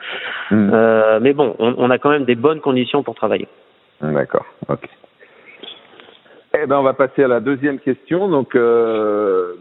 Euh, 0.53 1.21
mais 1.21 1.33
bon, 1.33 1.55
on, 1.59 1.75
on, 1.79 1.91
a 1.91 1.99
quand 1.99 2.11
même 2.11 2.25
des 2.25 2.35
bonnes 2.35 2.61
conditions 2.61 3.03
pour 3.03 3.15
travailler. 3.15 3.49
D'accord, 4.01 4.47
ok. 4.69 4.89
Eh 6.55 6.67
ben 6.67 6.79
on 6.79 6.83
va 6.83 6.95
passer 6.95 7.23
à 7.23 7.29
la 7.29 7.41
deuxième 7.41 7.79
question. 7.79 8.29
Donc 8.29 8.55
euh, 8.55 9.55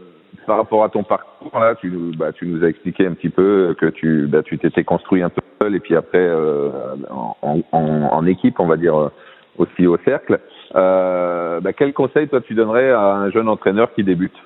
par 0.46 0.56
rapport 0.56 0.82
à 0.84 0.88
ton 0.88 1.04
parcours 1.04 1.58
là, 1.58 1.74
tu 1.74 1.90
bah, 2.16 2.32
tu 2.32 2.46
nous 2.46 2.64
as 2.64 2.68
expliqué 2.68 3.06
un 3.06 3.12
petit 3.12 3.28
peu 3.28 3.74
que 3.78 3.86
tu 3.86 4.26
bah, 4.26 4.42
tu 4.42 4.58
t'étais 4.58 4.84
construit 4.84 5.22
un 5.22 5.28
peu 5.28 5.42
seul 5.60 5.74
et 5.74 5.80
puis 5.80 5.94
après 5.94 6.18
euh, 6.18 6.70
en, 7.10 7.60
en, 7.72 7.82
en 8.10 8.26
équipe, 8.26 8.58
on 8.58 8.66
va 8.66 8.76
dire 8.76 9.10
aussi 9.58 9.86
au 9.86 9.96
cercle. 10.04 10.40
Euh, 10.74 11.60
bah, 11.60 11.72
quel 11.72 11.92
conseil 11.92 12.28
toi 12.28 12.40
tu 12.40 12.54
donnerais 12.54 12.90
à 12.90 13.14
un 13.14 13.30
jeune 13.30 13.48
entraîneur 13.48 13.92
qui 13.94 14.04
débute? 14.04 14.36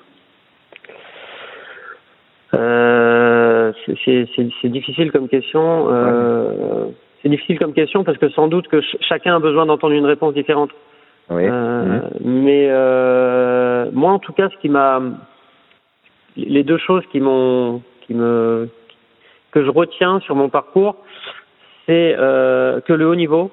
Euh, 2.53 3.71
C'est 3.85 4.69
difficile 4.69 5.11
comme 5.11 5.27
question. 5.27 5.87
Euh, 5.89 6.85
c'est 7.21 7.29
difficile 7.29 7.59
comme 7.59 7.73
question 7.73 8.03
parce 8.03 8.17
que 8.17 8.29
sans 8.29 8.47
doute 8.47 8.67
que 8.67 8.81
ch 8.81 8.97
chacun 9.01 9.35
a 9.35 9.39
besoin 9.39 9.65
d'entendre 9.65 9.93
une 9.93 10.05
réponse 10.05 10.33
différente. 10.33 10.71
Oui. 11.29 11.47
Mmh. 11.47 12.01
Mais 12.23 12.69
moi, 13.91 14.11
en 14.11 14.19
tout 14.19 14.33
cas, 14.33 14.49
ce 14.49 14.57
qui 14.57 14.69
m'a, 14.69 15.01
les 16.37 16.63
deux 16.63 16.77
choses 16.77 17.03
qui 17.11 17.19
m'ont, 17.19 17.81
qui 18.01 18.13
me, 18.13 18.69
que 19.51 19.63
je 19.63 19.69
retiens 19.69 20.19
sur 20.19 20.35
mon 20.35 20.49
parcours, 20.49 20.97
c'est 21.87 22.15
que 22.15 22.93
le 22.93 23.07
haut 23.07 23.15
niveau, 23.15 23.51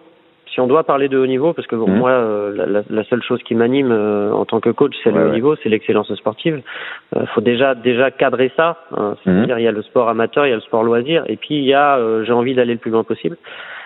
si 0.52 0.60
on 0.60 0.66
doit 0.66 0.84
parler 0.84 1.08
de 1.08 1.18
haut 1.18 1.26
niveau, 1.26 1.52
parce 1.52 1.66
que 1.66 1.76
bon, 1.76 1.88
mmh. 1.88 1.96
moi, 1.96 2.10
euh, 2.10 2.66
la, 2.66 2.82
la, 2.88 3.04
seule 3.04 3.22
chose 3.22 3.42
qui 3.42 3.54
m'anime 3.54 3.90
euh, 3.90 4.32
en 4.32 4.44
tant 4.44 4.60
que 4.60 4.70
coach, 4.70 4.94
c'est 5.02 5.10
ouais, 5.10 5.18
le 5.18 5.24
haut 5.24 5.28
ouais. 5.28 5.34
niveau, 5.34 5.56
c'est 5.56 5.68
l'excellence 5.68 6.14
sportive. 6.14 6.62
Il 7.14 7.22
euh, 7.22 7.26
faut 7.34 7.40
déjà 7.40 7.74
déjà 7.74 8.10
cadrer 8.10 8.52
ça. 8.56 8.76
Hein, 8.96 9.16
C'est-à-dire, 9.24 9.56
mmh. 9.56 9.60
il 9.60 9.64
y 9.64 9.68
a 9.68 9.72
le 9.72 9.82
sport 9.82 10.08
amateur, 10.08 10.46
il 10.46 10.50
y 10.50 10.52
a 10.52 10.56
le 10.56 10.60
sport 10.60 10.82
loisir, 10.82 11.24
et 11.26 11.36
puis 11.36 11.56
il 11.56 11.64
y 11.64 11.74
a, 11.74 11.96
euh, 11.96 12.24
j'ai 12.24 12.32
envie 12.32 12.54
d'aller 12.54 12.74
le 12.74 12.78
plus 12.78 12.90
loin 12.90 13.04
possible. 13.04 13.36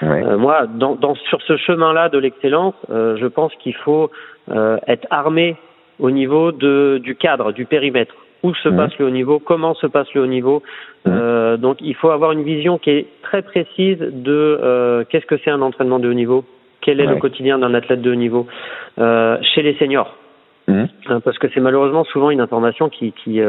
Ouais. 0.03 0.37
moi, 0.37 0.67
dans, 0.67 0.95
dans, 0.95 1.15
sur 1.15 1.41
ce 1.43 1.57
chemin-là 1.57 2.11
de 2.11 2.19
l'excellence, 2.19 2.75
je 2.91 3.27
pense 3.27 3.55
qu'il 3.55 3.75
faut 3.75 4.11
être 4.49 5.07
armé 5.09 5.57
au 5.99 6.11
niveau 6.11 6.53
de, 6.53 7.01
du 7.03 7.17
cadre, 7.17 7.53
du 7.53 7.65
périmètre 7.65 8.15
où 8.47 8.55
se 8.55 8.69
mmh. 8.69 8.77
passe 8.77 8.99
le 8.99 9.07
haut 9.07 9.11
niveau, 9.11 9.39
comment 9.39 9.75
se 9.75 9.87
passe 9.87 10.13
le 10.15 10.23
haut 10.23 10.27
niveau. 10.27 10.63
Mmh. 11.05 11.11
Euh, 11.13 11.57
donc 11.57 11.77
il 11.81 11.95
faut 11.95 12.11
avoir 12.11 12.33
une 12.33 12.45
vision 12.45 12.79
qui 12.79 12.91
est 12.91 13.07
très 13.23 13.43
précise 13.43 13.99
de 13.99 14.59
euh, 14.63 15.05
qu'est-ce 15.09 15.27
que 15.27 15.39
c'est 15.43 15.51
un 15.51 15.63
entraînement 15.63 15.99
de 15.99 16.09
haut 16.09 16.15
niveau, 16.15 16.45
quel 16.81 17.01
est 17.01 17.07
ouais. 17.07 17.15
le 17.15 17.21
quotidien 17.21 17.59
d'un 17.59 17.75
athlète 17.75 18.03
de 18.03 18.13
haut 18.13 18.23
niveau 18.27 18.47
euh, 18.99 19.37
chez 19.43 19.63
les 19.63 19.75
seniors. 19.75 20.17
Mmh. 20.69 20.87
Parce 21.25 21.39
que 21.39 21.47
c'est 21.53 21.61
malheureusement 21.61 22.05
souvent 22.05 22.31
une 22.31 22.41
information 22.41 22.89
qui 22.89 23.13
qui, 23.13 23.41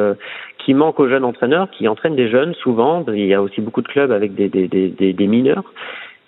qui 0.60 0.74
manque 0.76 1.00
aux 1.00 1.10
jeunes 1.10 1.26
entraîneurs, 1.26 1.68
qui 1.72 1.88
entraînent 1.88 2.16
des 2.16 2.30
jeunes 2.30 2.54
souvent. 2.54 3.04
Il 3.08 3.26
y 3.26 3.34
a 3.34 3.42
aussi 3.42 3.60
beaucoup 3.60 3.82
de 3.82 3.88
clubs 3.88 4.12
avec 4.12 4.36
des, 4.36 4.50
des, 4.50 4.68
des, 4.68 5.14
des 5.14 5.28
mineurs. 5.28 5.64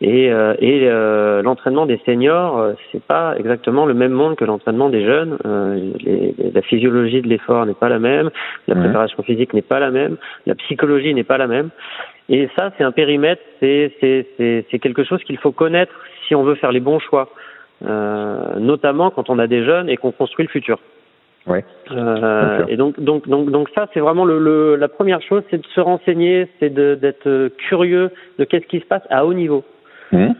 Et, 0.02 0.32
euh, 0.32 0.54
et 0.60 0.88
euh, 0.88 1.42
l'entraînement 1.42 1.86
des 1.86 2.00
seniors, 2.06 2.58
euh, 2.58 2.74
c'est 2.92 3.04
pas 3.04 3.36
exactement 3.38 3.86
le 3.86 3.94
même 3.94 4.14
monde 4.14 4.38
que 4.38 4.46
l'entraînement 4.46 4.90
des 4.90 5.04
jeunes. 5.04 5.38
Euh, 5.46 5.92
les, 6.00 6.34
la 6.54 6.62
physiologie 6.62 7.22
de 7.22 7.28
l'effort 7.28 7.66
n'est 7.66 7.74
pas 7.74 7.90
la 7.90 8.00
même, 8.00 8.30
la 8.68 8.76
préparation 8.76 9.22
physique 9.24 9.54
n'est 9.54 9.62
pas 9.62 9.80
la 9.80 9.92
même, 9.92 10.16
la 10.46 10.56
psychologie 10.56 11.14
n'est 11.14 11.26
pas 11.26 11.38
la 11.38 11.48
même. 11.48 11.70
Et 12.30 12.48
ça, 12.58 12.72
c'est 12.78 12.86
un 12.86 12.94
périmètre, 12.94 13.42
c'est 13.60 13.92
c'est 14.00 14.80
quelque 14.80 15.04
chose 15.04 15.22
qu'il 15.24 15.38
faut 15.38 15.52
connaître 15.52 15.94
si 16.28 16.36
on 16.36 16.44
veut 16.44 16.56
faire 16.56 16.72
les 16.72 16.80
bons 16.80 17.00
choix, 17.00 17.28
euh, 17.86 18.58
notamment 18.58 19.10
quand 19.10 19.30
on 19.30 19.38
a 19.38 19.48
des 19.48 19.66
jeunes 19.66 19.90
et 19.90 19.98
qu'on 19.98 20.12
construit 20.12 20.46
le 20.46 20.52
futur. 20.52 20.80
Ouais. 21.48 21.66
Euh, 21.92 22.66
et 22.68 22.78
donc, 22.78 23.00
donc, 23.00 23.28
donc, 23.28 23.50
donc 23.50 23.70
ça, 23.76 23.88
c'est 23.94 24.00
vraiment 24.00 24.24
le, 24.24 24.40
le, 24.40 24.76
la 24.76 24.88
première 24.88 25.22
chose, 25.22 25.42
c'est 25.50 25.58
de 25.58 25.68
se 25.68 25.82
renseigner, 25.82 26.48
c'est 26.60 26.70
d'être 26.70 27.50
curieux 27.68 28.12
de 28.38 28.46
qu'est-ce 28.46 28.68
qui 28.68 28.80
se 28.80 28.86
passe 28.86 29.04
à 29.10 29.26
haut 29.26 29.34
niveau. 29.34 29.64
Mmh. 30.12 30.32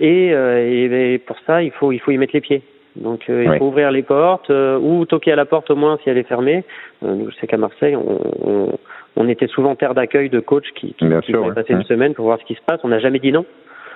Et, 0.00 0.28
et, 0.28 1.18
pour 1.26 1.36
ça, 1.46 1.62
il 1.62 1.70
faut 1.70 1.92
il 1.92 2.00
faut 2.00 2.10
y 2.10 2.18
mettre 2.18 2.34
les 2.34 2.40
pieds. 2.40 2.62
Donc 2.96 3.24
il 3.28 3.58
faut 3.58 3.66
ouvrir 3.66 3.90
les 3.90 4.02
portes 4.02 4.50
ou 4.50 5.04
toquer 5.04 5.32
à 5.32 5.36
la 5.36 5.44
porte 5.44 5.70
au 5.70 5.76
moins 5.76 5.98
si 6.02 6.10
elle 6.10 6.18
est 6.18 6.28
fermée. 6.28 6.64
je 7.02 7.34
sais 7.40 7.46
qu'à 7.46 7.56
Marseille, 7.56 7.96
on, 7.96 8.72
on, 9.16 9.28
était 9.28 9.48
souvent 9.48 9.74
terre 9.74 9.94
d'accueil 9.94 10.30
de 10.30 10.40
coachs 10.40 10.70
qui, 10.74 10.94
qui, 10.94 11.06
qui 11.22 11.32
passer 11.32 11.72
une 11.72 11.78
mmh. 11.78 11.84
semaine 11.84 12.14
pour 12.14 12.26
voir 12.26 12.38
ce 12.38 12.44
qui 12.44 12.54
se 12.54 12.62
passe. 12.64 12.80
On 12.84 12.88
n'a 12.88 13.00
jamais 13.00 13.18
dit 13.18 13.32
non. 13.32 13.44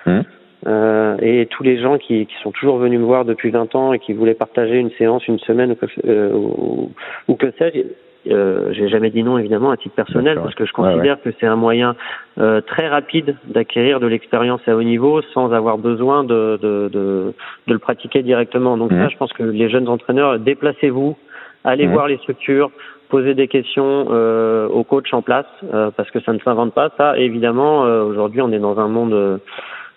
Mmh. 0.07 0.21
Euh, 0.66 1.16
et 1.21 1.47
tous 1.47 1.62
les 1.62 1.80
gens 1.80 1.99
qui, 1.99 2.26
qui, 2.26 2.35
sont 2.42 2.50
toujours 2.50 2.78
venus 2.78 2.99
me 2.99 3.04
voir 3.04 3.25
depuis 3.25 3.50
20 3.50 3.75
ans 3.76 3.92
et 3.92 3.99
qui 3.99 4.12
voulaient 4.12 4.35
partager 4.35 4.76
une 4.76 4.90
séance, 4.92 5.26
une 5.28 5.38
semaine 5.38 5.73
ou 5.73 5.75
que, 5.76 5.87
euh, 6.07 6.33
ou, 6.33 6.92
ou 7.28 7.35
que 7.37 7.52
sais-je, 7.59 7.83
euh, 8.26 8.72
j'ai 8.72 8.88
jamais 8.88 9.10
dit 9.10 9.22
non 9.22 9.38
évidemment 9.38 9.70
à 9.70 9.76
titre 9.76 9.94
personnel 9.94 10.38
parce 10.42 10.54
que 10.54 10.66
je 10.66 10.72
considère 10.72 11.20
que 11.22 11.30
c'est 11.38 11.46
un 11.46 11.56
moyen 11.56 11.94
euh, 12.38 12.60
très 12.60 12.88
rapide 12.88 13.37
d'acquérir 13.46 14.00
de 14.00 14.06
l'expérience 14.06 14.60
à 14.66 14.76
haut 14.76 14.82
niveau 14.82 15.22
sans 15.32 15.52
avoir 15.52 15.78
besoin 15.78 16.25
de, 16.25 16.58
de, 16.60 16.88
de, 16.92 17.32
de 17.66 17.72
le 17.72 17.78
pratiquer 17.78 18.22
directement. 18.22 18.76
Donc 18.76 18.90
mmh. 18.90 19.02
ça, 19.02 19.08
je 19.08 19.16
pense 19.16 19.32
que 19.32 19.44
les 19.44 19.70
jeunes 19.70 19.88
entraîneurs, 19.88 20.38
déplacez-vous, 20.38 21.16
allez 21.64 21.87
mmh. 21.87 21.92
voir 21.92 22.08
les 22.08 22.18
structures, 22.18 22.70
posez 23.08 23.34
des 23.34 23.48
questions 23.48 24.08
euh, 24.10 24.68
aux 24.68 24.84
coachs 24.84 25.12
en 25.12 25.22
place 25.22 25.46
euh, 25.72 25.90
parce 25.96 26.10
que 26.10 26.20
ça 26.20 26.32
ne 26.32 26.38
s'invente 26.40 26.75
pas. 26.75 26.90
Ça, 26.98 27.16
évidemment, 27.16 27.82
aujourd'hui, 27.82 28.42
on 28.42 28.50
est 28.52 28.58
dans 28.58 28.78
un 28.78 28.88
monde 28.88 29.40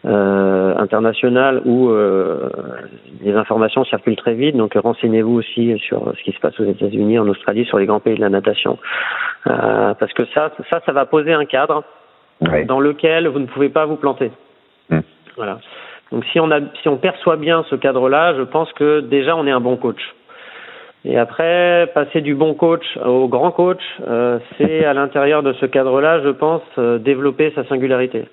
euh, 0.06 0.76
international 0.78 1.62
où 1.66 1.90
euh, 1.90 2.50
les 3.22 3.34
informations 3.34 3.84
circulent 3.86 4.16
très 4.16 4.34
vite. 4.34 4.56
Donc 4.56 4.74
renseignez-vous 4.76 5.34
aussi 5.34 5.78
sur 5.80 6.14
ce 6.18 6.24
qui 6.24 6.32
se 6.32 6.40
passe 6.40 6.60
aux 6.60 6.66
États-Unis, 6.66 7.20
en 7.20 7.28
Australie, 7.28 7.66
sur 7.66 7.78
les 7.78 7.86
grands 7.86 8.00
pays 8.00 8.16
de 8.16 8.22
la 8.22 8.30
natation, 8.30 8.80
euh, 9.48 9.94
parce 9.94 10.14
que 10.14 10.26
ça, 10.34 10.52
ça, 10.70 10.82
ça 10.86 10.92
va 10.92 11.06
poser 11.06 11.34
un 11.34 11.46
cadre 11.46 11.84
dans 12.66 12.80
lequel 12.80 13.28
vous 13.28 13.40
ne 13.40 13.46
pouvez 13.46 13.70
pas 13.70 13.86
vous 13.86 13.98
planter. 13.98 14.32
Mm. 14.90 15.00
Voilà. 15.36 15.60
Donc 16.12 16.26
si 16.32 16.40
on 16.40 16.52
a, 16.52 16.60
si 16.82 16.90
on 16.90 16.98
perçoit 16.98 17.38
bien 17.38 17.64
ce 17.70 17.76
cadre-là, 17.76 18.34
je 18.36 18.42
pense 18.42 18.72
que 18.74 19.02
déjà 19.02 19.36
on 19.36 19.46
est 19.48 19.52
un 19.52 19.62
bon 19.62 19.78
coach. 19.78 20.02
Et 21.04 21.18
après, 21.18 21.90
passer 21.96 22.22
du 22.22 22.36
bon 22.36 22.54
coach 22.54 22.86
au 23.04 23.28
grand 23.28 23.52
coach, 23.52 23.82
euh, 24.08 24.38
c'est 24.58 24.86
à 24.86 24.94
l'intérieur 24.94 25.42
de 25.42 25.54
ce 25.54 25.66
cadre-là, 25.66 26.22
je 26.22 26.30
pense, 26.30 26.62
euh, 26.78 27.00
développer 27.00 27.52
sa 27.56 27.64
singularité. 27.66 28.26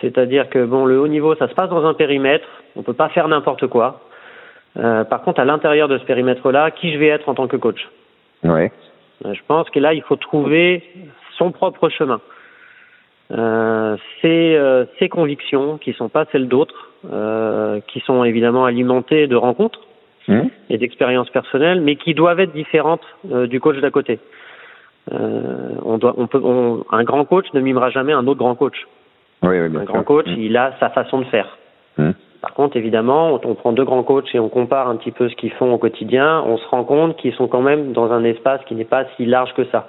C'est-à-dire 0.00 0.48
que 0.48 0.64
bon, 0.64 0.86
le 0.86 0.98
haut 0.98 1.08
niveau, 1.08 1.34
ça 1.34 1.48
se 1.48 1.54
passe 1.54 1.70
dans 1.70 1.84
un 1.84 1.94
périmètre, 1.94 2.46
on 2.76 2.82
peut 2.82 2.94
pas 2.94 3.08
faire 3.08 3.28
n'importe 3.28 3.66
quoi. 3.66 4.00
Euh, 4.78 5.04
par 5.04 5.22
contre, 5.22 5.40
à 5.40 5.44
l'intérieur 5.44 5.88
de 5.88 5.98
ce 5.98 6.04
périmètre-là, 6.04 6.70
qui 6.70 6.92
je 6.92 6.98
vais 6.98 7.08
être 7.08 7.28
en 7.28 7.34
tant 7.34 7.48
que 7.48 7.56
coach? 7.56 7.88
Ouais. 8.44 8.72
Euh, 9.24 9.34
je 9.34 9.40
pense 9.46 9.68
que 9.70 9.78
là, 9.78 9.92
il 9.94 10.02
faut 10.02 10.16
trouver 10.16 10.82
son 11.36 11.50
propre 11.50 11.88
chemin. 11.88 12.20
Euh, 13.32 13.96
ses, 14.20 14.56
euh, 14.56 14.84
ses 14.98 15.08
convictions, 15.08 15.78
qui 15.78 15.92
sont 15.92 16.08
pas 16.08 16.24
celles 16.32 16.48
d'autres, 16.48 16.90
euh, 17.12 17.80
qui 17.88 18.00
sont 18.00 18.24
évidemment 18.24 18.64
alimentées 18.64 19.26
de 19.28 19.36
rencontres 19.36 19.80
mmh. 20.26 20.40
et 20.68 20.78
d'expériences 20.78 21.30
personnelles, 21.30 21.80
mais 21.80 21.96
qui 21.96 22.14
doivent 22.14 22.40
être 22.40 22.52
différentes 22.52 23.04
euh, 23.30 23.46
du 23.46 23.60
coach 23.60 23.78
d'à 23.78 23.90
côté. 23.90 24.18
on 25.10 25.98
doit, 25.98 26.14
on 26.16 26.26
peut, 26.26 26.40
on, 26.42 26.84
un 26.90 27.04
grand 27.04 27.24
coach 27.24 27.46
ne 27.54 27.60
mimera 27.60 27.90
jamais 27.90 28.12
un 28.12 28.26
autre 28.26 28.38
grand 28.38 28.54
coach. 28.54 28.86
Oui, 29.42 29.60
oui, 29.60 29.76
un 29.76 29.84
grand 29.84 30.02
coach, 30.02 30.26
mm. 30.26 30.38
il 30.38 30.56
a 30.56 30.74
sa 30.80 30.90
façon 30.90 31.20
de 31.20 31.24
faire. 31.24 31.58
Mm. 31.96 32.10
Par 32.42 32.54
contre, 32.54 32.76
évidemment, 32.76 33.38
on 33.44 33.54
prend 33.54 33.72
deux 33.72 33.84
grands 33.84 34.02
coachs 34.02 34.34
et 34.34 34.38
on 34.38 34.48
compare 34.48 34.88
un 34.88 34.96
petit 34.96 35.10
peu 35.10 35.28
ce 35.28 35.36
qu'ils 35.36 35.52
font 35.52 35.72
au 35.72 35.78
quotidien, 35.78 36.42
on 36.46 36.56
se 36.56 36.66
rend 36.68 36.84
compte 36.84 37.16
qu'ils 37.16 37.34
sont 37.34 37.48
quand 37.48 37.60
même 37.60 37.92
dans 37.92 38.12
un 38.12 38.24
espace 38.24 38.62
qui 38.66 38.74
n'est 38.74 38.84
pas 38.84 39.04
si 39.16 39.26
large 39.26 39.52
que 39.54 39.64
ça. 39.64 39.86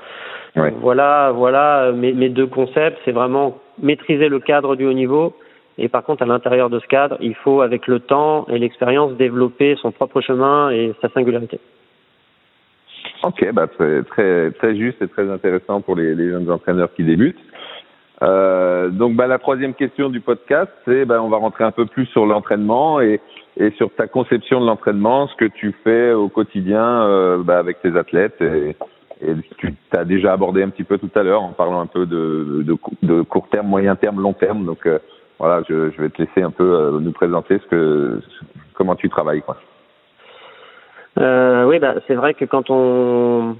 Voilà, 0.81 1.31
voilà 1.33 1.93
mes, 1.93 2.11
mes 2.11 2.27
deux 2.27 2.47
concepts, 2.47 2.99
c'est 3.05 3.13
vraiment 3.13 3.57
maîtriser 3.81 4.27
le 4.27 4.41
cadre 4.41 4.75
du 4.75 4.85
haut 4.85 4.91
niveau 4.91 5.33
et 5.77 5.89
par 5.89 6.03
contre, 6.03 6.23
à 6.23 6.25
l'intérieur 6.25 6.69
de 6.69 6.79
ce 6.79 6.87
cadre, 6.87 7.17
il 7.21 7.33
faut, 7.35 7.61
avec 7.61 7.87
le 7.87 7.99
temps 7.99 8.45
et 8.49 8.59
l'expérience, 8.59 9.13
développer 9.13 9.75
son 9.81 9.91
propre 9.91 10.21
chemin 10.21 10.69
et 10.69 10.93
sa 11.01 11.09
singularité. 11.09 11.59
Ok, 13.23 13.51
bah 13.53 13.67
très, 13.67 14.03
très, 14.03 14.51
très 14.51 14.75
juste 14.75 15.01
et 15.01 15.07
très 15.07 15.29
intéressant 15.29 15.81
pour 15.81 15.95
les, 15.95 16.15
les 16.15 16.29
jeunes 16.29 16.49
entraîneurs 16.51 16.93
qui 16.93 17.03
débutent. 17.03 17.39
Euh, 18.23 18.89
donc 18.89 19.15
bah, 19.15 19.27
la 19.27 19.39
troisième 19.39 19.73
question 19.73 20.09
du 20.09 20.19
podcast, 20.19 20.71
c'est 20.85 21.05
bah, 21.05 21.21
on 21.23 21.29
va 21.29 21.37
rentrer 21.37 21.63
un 21.63 21.71
peu 21.71 21.85
plus 21.85 22.05
sur 22.07 22.25
l'entraînement 22.25 23.01
et, 23.01 23.19
et 23.57 23.71
sur 23.71 23.91
ta 23.93 24.07
conception 24.07 24.61
de 24.61 24.67
l'entraînement, 24.67 25.27
ce 25.27 25.35
que 25.35 25.45
tu 25.45 25.73
fais 25.83 26.11
au 26.13 26.29
quotidien 26.29 27.03
euh, 27.03 27.43
bah, 27.43 27.57
avec 27.57 27.81
tes 27.81 27.95
athlètes. 27.97 28.39
Et, 28.41 28.75
et 29.21 29.35
tu 29.57 29.75
t'as 29.91 30.03
déjà 30.03 30.33
abordé 30.33 30.63
un 30.63 30.69
petit 30.69 30.83
peu 30.83 30.97
tout 30.97 31.11
à 31.15 31.23
l'heure 31.23 31.43
en 31.43 31.53
parlant 31.53 31.79
un 31.79 31.87
peu 31.87 32.05
de, 32.05 32.63
de, 32.63 32.77
de, 33.03 33.21
court 33.21 33.47
terme, 33.49 33.67
moyen 33.67 33.95
terme, 33.95 34.21
long 34.21 34.33
terme. 34.33 34.65
Donc 34.65 34.85
euh, 34.85 34.99
voilà, 35.39 35.63
je, 35.67 35.91
je, 35.91 36.01
vais 36.01 36.09
te 36.09 36.21
laisser 36.21 36.41
un 36.41 36.51
peu 36.51 36.63
euh, 36.63 36.99
nous 36.99 37.11
présenter 37.11 37.59
ce 37.59 37.67
que 37.67 38.19
comment 38.73 38.95
tu 38.95 39.09
travailles. 39.09 39.41
Quoi. 39.41 39.57
Euh, 41.19 41.65
oui, 41.65 41.79
bah, 41.79 41.95
c'est 42.07 42.15
vrai 42.15 42.33
que 42.33 42.45
quand 42.45 42.69
on 42.69 43.55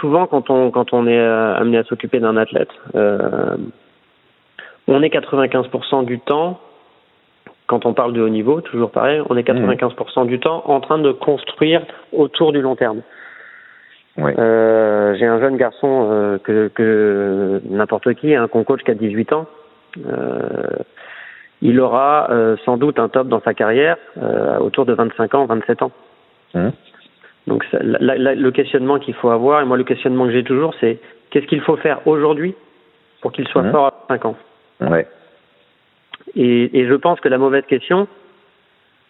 souvent 0.00 0.26
quand 0.26 0.50
on 0.50 0.70
quand 0.70 0.92
on 0.92 1.06
est 1.06 1.18
amené 1.18 1.78
à 1.78 1.84
s'occuper 1.84 2.20
d'un 2.20 2.36
athlète, 2.36 2.70
euh, 2.94 3.56
on 4.88 5.02
est 5.02 5.12
95% 5.12 6.04
du 6.04 6.20
temps, 6.20 6.60
quand 7.66 7.86
on 7.86 7.94
parle 7.94 8.12
de 8.12 8.22
haut 8.22 8.28
niveau, 8.28 8.60
toujours 8.60 8.90
pareil, 8.90 9.20
on 9.28 9.36
est 9.36 9.46
95% 9.46 10.24
mmh. 10.24 10.26
du 10.28 10.38
temps 10.38 10.62
en 10.66 10.80
train 10.80 10.98
de 10.98 11.12
construire 11.12 11.82
autour 12.12 12.52
du 12.52 12.60
long 12.60 12.76
terme. 12.76 13.02
Euh, 14.18 15.14
J'ai 15.18 15.26
un 15.26 15.40
jeune 15.40 15.56
garçon 15.56 16.08
euh, 16.10 16.38
que, 16.38 16.68
que 16.68 17.60
n'importe 17.68 18.14
qui, 18.14 18.34
un 18.34 18.44
hein, 18.44 18.48
coach 18.48 18.82
qui 18.82 18.90
a 18.90 18.94
18 18.94 19.32
ans. 19.32 19.46
Euh, 20.06 20.68
il 21.62 21.80
aura 21.80 22.30
euh, 22.30 22.56
sans 22.64 22.76
doute 22.76 22.98
un 22.98 23.08
top 23.08 23.28
dans 23.28 23.40
sa 23.40 23.54
carrière 23.54 23.96
euh, 24.22 24.58
autour 24.58 24.86
de 24.86 24.92
25 24.92 25.34
ans, 25.34 25.46
27 25.46 25.82
ans. 25.82 25.92
Mmh. 26.54 26.68
Donc 27.46 27.64
ça, 27.70 27.78
la, 27.82 28.16
la, 28.16 28.34
le 28.34 28.50
questionnement 28.50 28.98
qu'il 28.98 29.14
faut 29.14 29.30
avoir, 29.30 29.60
et 29.60 29.64
moi 29.64 29.76
le 29.76 29.84
questionnement 29.84 30.26
que 30.26 30.32
j'ai 30.32 30.44
toujours, 30.44 30.74
c'est 30.80 30.98
qu'est-ce 31.30 31.46
qu'il 31.46 31.60
faut 31.60 31.76
faire 31.76 32.06
aujourd'hui 32.06 32.54
pour 33.20 33.32
qu'il 33.32 33.46
soit 33.48 33.62
mmh. 33.62 33.72
fort 33.72 33.86
à 33.86 33.94
5 34.08 34.24
ans? 34.26 34.36
Ouais. 34.80 35.06
Et, 36.34 36.80
et 36.80 36.86
je 36.86 36.94
pense 36.94 37.20
que 37.20 37.28
la 37.28 37.38
mauvaise 37.38 37.64
question, 37.66 38.08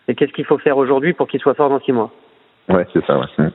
c'est 0.07 0.15
qu'est-ce 0.15 0.33
qu'il 0.33 0.45
faut 0.45 0.59
faire 0.59 0.77
aujourd'hui 0.77 1.13
pour 1.13 1.29
qu'il 1.29 1.41
soit 1.41 1.55
fort 1.55 1.71
dans 1.71 1.81
six 1.81 1.93
mois 1.93 2.13
Ouais, 2.69 2.87
c'est 2.93 3.05
ça. 3.05 3.19
Ouais. 3.19 3.27
Mmh. 3.39 3.51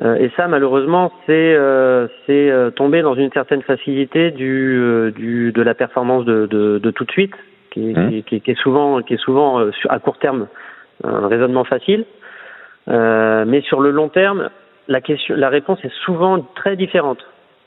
Euh, 0.00 0.14
et 0.16 0.30
ça, 0.36 0.48
malheureusement, 0.48 1.12
c'est 1.26 1.54
euh, 1.54 2.08
c'est 2.26 2.50
euh, 2.50 2.70
tomber 2.70 3.02
dans 3.02 3.14
une 3.14 3.30
certaine 3.32 3.62
facilité 3.62 4.30
du, 4.30 4.78
euh, 4.80 5.10
du 5.10 5.52
de 5.52 5.62
la 5.62 5.74
performance 5.74 6.24
de, 6.24 6.46
de, 6.46 6.78
de 6.78 6.90
tout 6.90 7.04
de 7.04 7.12
suite, 7.12 7.34
qui, 7.70 7.92
mmh. 7.92 8.22
qui, 8.22 8.40
qui, 8.40 8.50
est 8.50 8.58
souvent 8.58 9.02
qui 9.02 9.14
est 9.14 9.20
souvent 9.20 9.60
euh, 9.60 9.70
à 9.90 9.98
court 9.98 10.18
terme 10.18 10.46
un 11.04 11.26
raisonnement 11.26 11.64
facile, 11.64 12.04
mais 12.86 13.60
sur 13.62 13.80
le 13.80 13.90
long 13.90 14.08
terme, 14.08 14.50
la 14.86 15.00
question, 15.00 15.34
la 15.36 15.48
réponse 15.48 15.84
est 15.84 15.92
souvent 16.04 16.40
très 16.54 16.76
différente. 16.76 17.18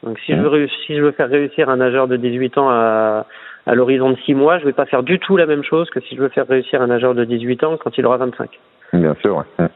Donc 0.06 0.20
si, 0.20 0.34
mmh. 0.34 0.44
je 0.44 0.48
veux 0.48 0.68
si 0.86 0.96
je 0.96 1.02
veux 1.02 1.12
faire 1.12 1.30
réussir 1.30 1.70
un 1.70 1.78
nageur 1.78 2.08
de 2.08 2.16
18 2.16 2.58
ans 2.58 2.70
à, 2.70 3.26
à 3.66 3.76
l'horizon 3.76 4.12
de 4.12 4.18
6 4.26 4.36
mois, 4.36 4.58
je 4.60 4.64
ne 4.64 4.70
vais 4.70 4.74
pas 4.74 4.86
faire 4.86 5.04
du 5.04 5.20
tout 5.20 5.36
la 5.36 5.46
même 5.46 5.64
chose 5.64 5.90
que 5.90 6.00
si 6.00 6.16
je 6.16 6.22
veux 6.22 6.30
faire 6.30 6.48
réussir 6.48 6.82
un 6.82 6.88
nageur 6.88 7.16
de 7.16 7.24
18 7.26 7.64
ans 7.64 7.78
quand 7.78 7.98
il 7.98 8.06
aura 8.06 8.18
25. 8.18 8.50
Bien 8.94 9.16
sûr, 9.22 9.38
ouais. 9.38 9.68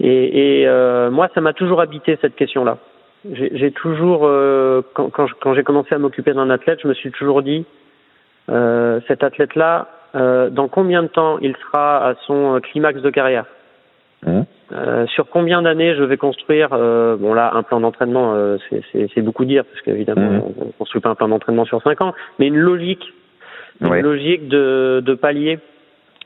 Et, 0.00 0.60
et 0.62 0.66
euh, 0.66 1.10
moi, 1.10 1.28
ça 1.34 1.40
m'a 1.40 1.52
toujours 1.52 1.80
habité 1.80 2.18
cette 2.20 2.34
question-là. 2.34 2.78
J'ai 3.32 3.70
toujours, 3.72 4.22
euh, 4.24 4.80
quand, 4.94 5.10
quand, 5.10 5.54
j'ai 5.54 5.62
commencé 5.62 5.94
à 5.94 5.98
m'occuper 5.98 6.32
d'un 6.32 6.48
athlète, 6.48 6.80
je 6.82 6.88
me 6.88 6.94
suis 6.94 7.10
toujours 7.10 7.42
dit, 7.42 7.66
euh, 8.48 8.98
cet 9.08 9.22
athlète-là, 9.22 9.88
euh, 10.14 10.48
dans 10.48 10.68
combien 10.68 11.02
de 11.02 11.08
temps 11.08 11.38
il 11.40 11.54
sera 11.56 12.08
à 12.08 12.14
son 12.26 12.60
climax 12.62 13.02
de 13.02 13.10
carrière? 13.10 13.44
Mmh. 14.24 14.40
Euh, 14.72 15.06
sur 15.08 15.28
combien 15.28 15.62
d'années 15.62 15.96
je 15.96 16.04
vais 16.04 16.16
construire 16.16 16.68
euh, 16.72 17.16
bon 17.16 17.34
là 17.34 17.50
un 17.54 17.64
plan 17.64 17.80
d'entraînement 17.80 18.34
euh, 18.34 18.56
c'est 18.92 19.20
beaucoup 19.20 19.44
dire 19.44 19.64
parce 19.64 19.80
qu'évidemment 19.82 20.30
mmh. 20.30 20.42
on, 20.58 20.66
on 20.66 20.70
construit 20.78 21.00
pas 21.00 21.08
un 21.08 21.16
plan 21.16 21.26
d'entraînement 21.26 21.64
sur 21.64 21.82
cinq 21.82 22.00
ans 22.00 22.14
mais 22.38 22.46
une 22.46 22.56
logique 22.56 23.12
une 23.80 24.00
logique 24.00 24.46
de, 24.46 25.02
de 25.04 25.14
palier 25.14 25.58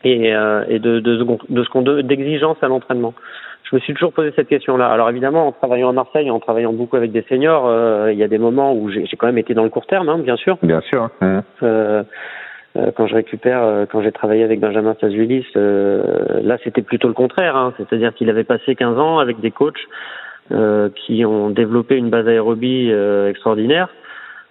et, 0.05 0.35
euh, 0.35 0.65
et 0.69 0.79
de, 0.79 1.01
de, 1.01 1.25
de 1.49 1.65
ce 1.65 1.69
qu'on 1.71 1.83
d'exigence 2.03 2.59
à 2.61 2.69
l'entraînement 2.69 3.15
je 3.63 3.77
me 3.77 3.81
suis 3.81 3.95
toujours 3.95 4.13
posé 4.13 4.31
cette 4.37 4.49
question-là. 4.49 4.89
Alors 4.89 5.09
évidemment, 5.09 5.49
en 5.49 5.53
travaillant 5.53 5.89
à 5.89 5.93
Marseille, 5.93 6.31
en 6.31 6.39
travaillant 6.39 6.75
beaucoup 6.75 6.97
avec 6.97 7.13
des 7.13 7.23
seniors, 7.31 7.67
euh, 7.67 8.13
il 8.13 8.19
y 8.19 8.23
a 8.23 8.29
des 8.29 8.37
moments 8.37 8.75
où 8.75 8.91
j'ai 8.91 9.07
quand 9.17 9.27
même 9.27 9.39
été 9.39 9.55
dans 9.55 9.65
le 9.65 9.71
court 9.71 9.87
terme, 9.87 10.11
hein, 10.11 10.19
bien 10.19 10.37
sûr. 10.37 10.59
Bien 10.63 10.83
sûr. 10.83 11.09
Mmh. 11.23 11.41
Euh, 12.77 12.91
quand 12.97 13.07
je 13.07 13.15
récupère, 13.15 13.63
euh, 13.63 13.87
quand 13.91 14.03
j'ai 14.03 14.11
travaillé 14.11 14.43
avec 14.43 14.59
Benjamin 14.59 14.95
Stazulis, 14.95 15.47
euh, 15.57 16.41
là 16.43 16.59
c'était 16.65 16.83
plutôt 16.83 17.07
le 17.09 17.15
contraire, 17.15 17.57
hein, 17.57 17.73
c'est-à-dire 17.77 18.13
qu'il 18.15 18.29
avait 18.31 18.45
passé 18.45 18.75
15 18.75 18.99
ans 18.99 19.19
avec 19.19 19.41
des 19.41 19.51
coachs 19.51 19.81
qui 20.95 21.25
ont 21.25 21.49
développé 21.49 21.97
une 21.97 22.11
base 22.11 22.29
aérobie 22.29 22.91
extraordinaire, 23.31 23.89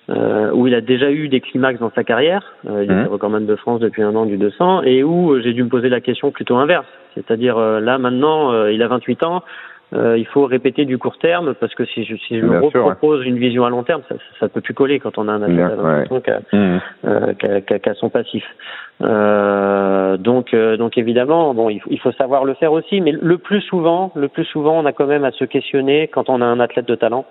où 0.09 0.65
il 0.65 0.73
a 0.73 0.81
déjà 0.81 1.11
eu 1.11 1.27
des 1.27 1.39
climax 1.39 1.79
dans 1.79 1.91
sa 1.93 2.03
carrière, 2.03 2.55
il 2.65 2.71
mmh. 2.71 2.81
était 2.81 3.03
recordman 3.03 3.45
de 3.45 3.55
France 3.55 3.79
depuis 3.79 4.01
un 4.01 4.15
an 4.15 4.25
du 4.25 4.37
200, 4.37 4.81
et 4.85 5.03
où 5.03 5.39
j'ai 5.39 5.53
dû 5.53 5.63
me 5.63 5.69
poser 5.69 5.89
la 5.89 6.01
question 6.01 6.31
plutôt 6.31 6.55
inverse, 6.55 6.87
c'est-à-dire 7.13 7.59
là 7.59 7.99
maintenant 7.99 8.65
il 8.65 8.81
a 8.81 8.87
28 8.87 9.23
ans, 9.23 9.43
euh, 9.93 10.17
il 10.17 10.25
faut 10.25 10.45
répéter 10.45 10.85
du 10.85 10.97
court 10.97 11.17
terme 11.17 11.53
parce 11.53 11.75
que 11.75 11.85
si 11.85 12.03
je, 12.03 12.15
si 12.15 12.39
je 12.39 12.45
me 12.45 12.69
propose 12.69 13.25
une 13.25 13.37
vision 13.37 13.65
à 13.65 13.69
long 13.69 13.83
terme, 13.83 14.01
ça 14.09 14.15
ne 14.45 14.47
peut 14.47 14.61
plus 14.61 14.73
coller 14.73 14.99
quand 14.99 15.17
on 15.17 15.27
a 15.27 15.31
un 15.31 15.43
athlète 15.43 15.71
à 15.71 15.75
20 15.75 16.11
ans 16.11 16.21
qui 16.21 17.89
a, 17.89 17.93
son 17.93 18.09
passif. 18.09 18.43
Euh, 19.01 20.17
donc, 20.17 20.53
euh, 20.53 20.77
donc 20.77 20.97
évidemment, 20.97 21.53
bon, 21.53 21.69
il 21.69 21.79
faut, 21.79 21.89
il 21.91 21.99
faut 21.99 22.11
savoir 22.13 22.45
le 22.45 22.53
faire 22.55 22.71
aussi, 22.71 23.01
mais 23.01 23.11
le 23.11 23.37
plus 23.37 23.61
souvent, 23.61 24.11
le 24.15 24.29
plus 24.29 24.45
souvent, 24.45 24.79
on 24.79 24.85
a 24.85 24.93
quand 24.93 25.07
même 25.07 25.25
à 25.25 25.31
se 25.31 25.45
questionner 25.45 26.07
quand 26.07 26.29
on 26.29 26.41
a 26.41 26.45
un 26.45 26.59
athlète 26.59 26.87
de 26.87 26.95
talent, 26.95 27.25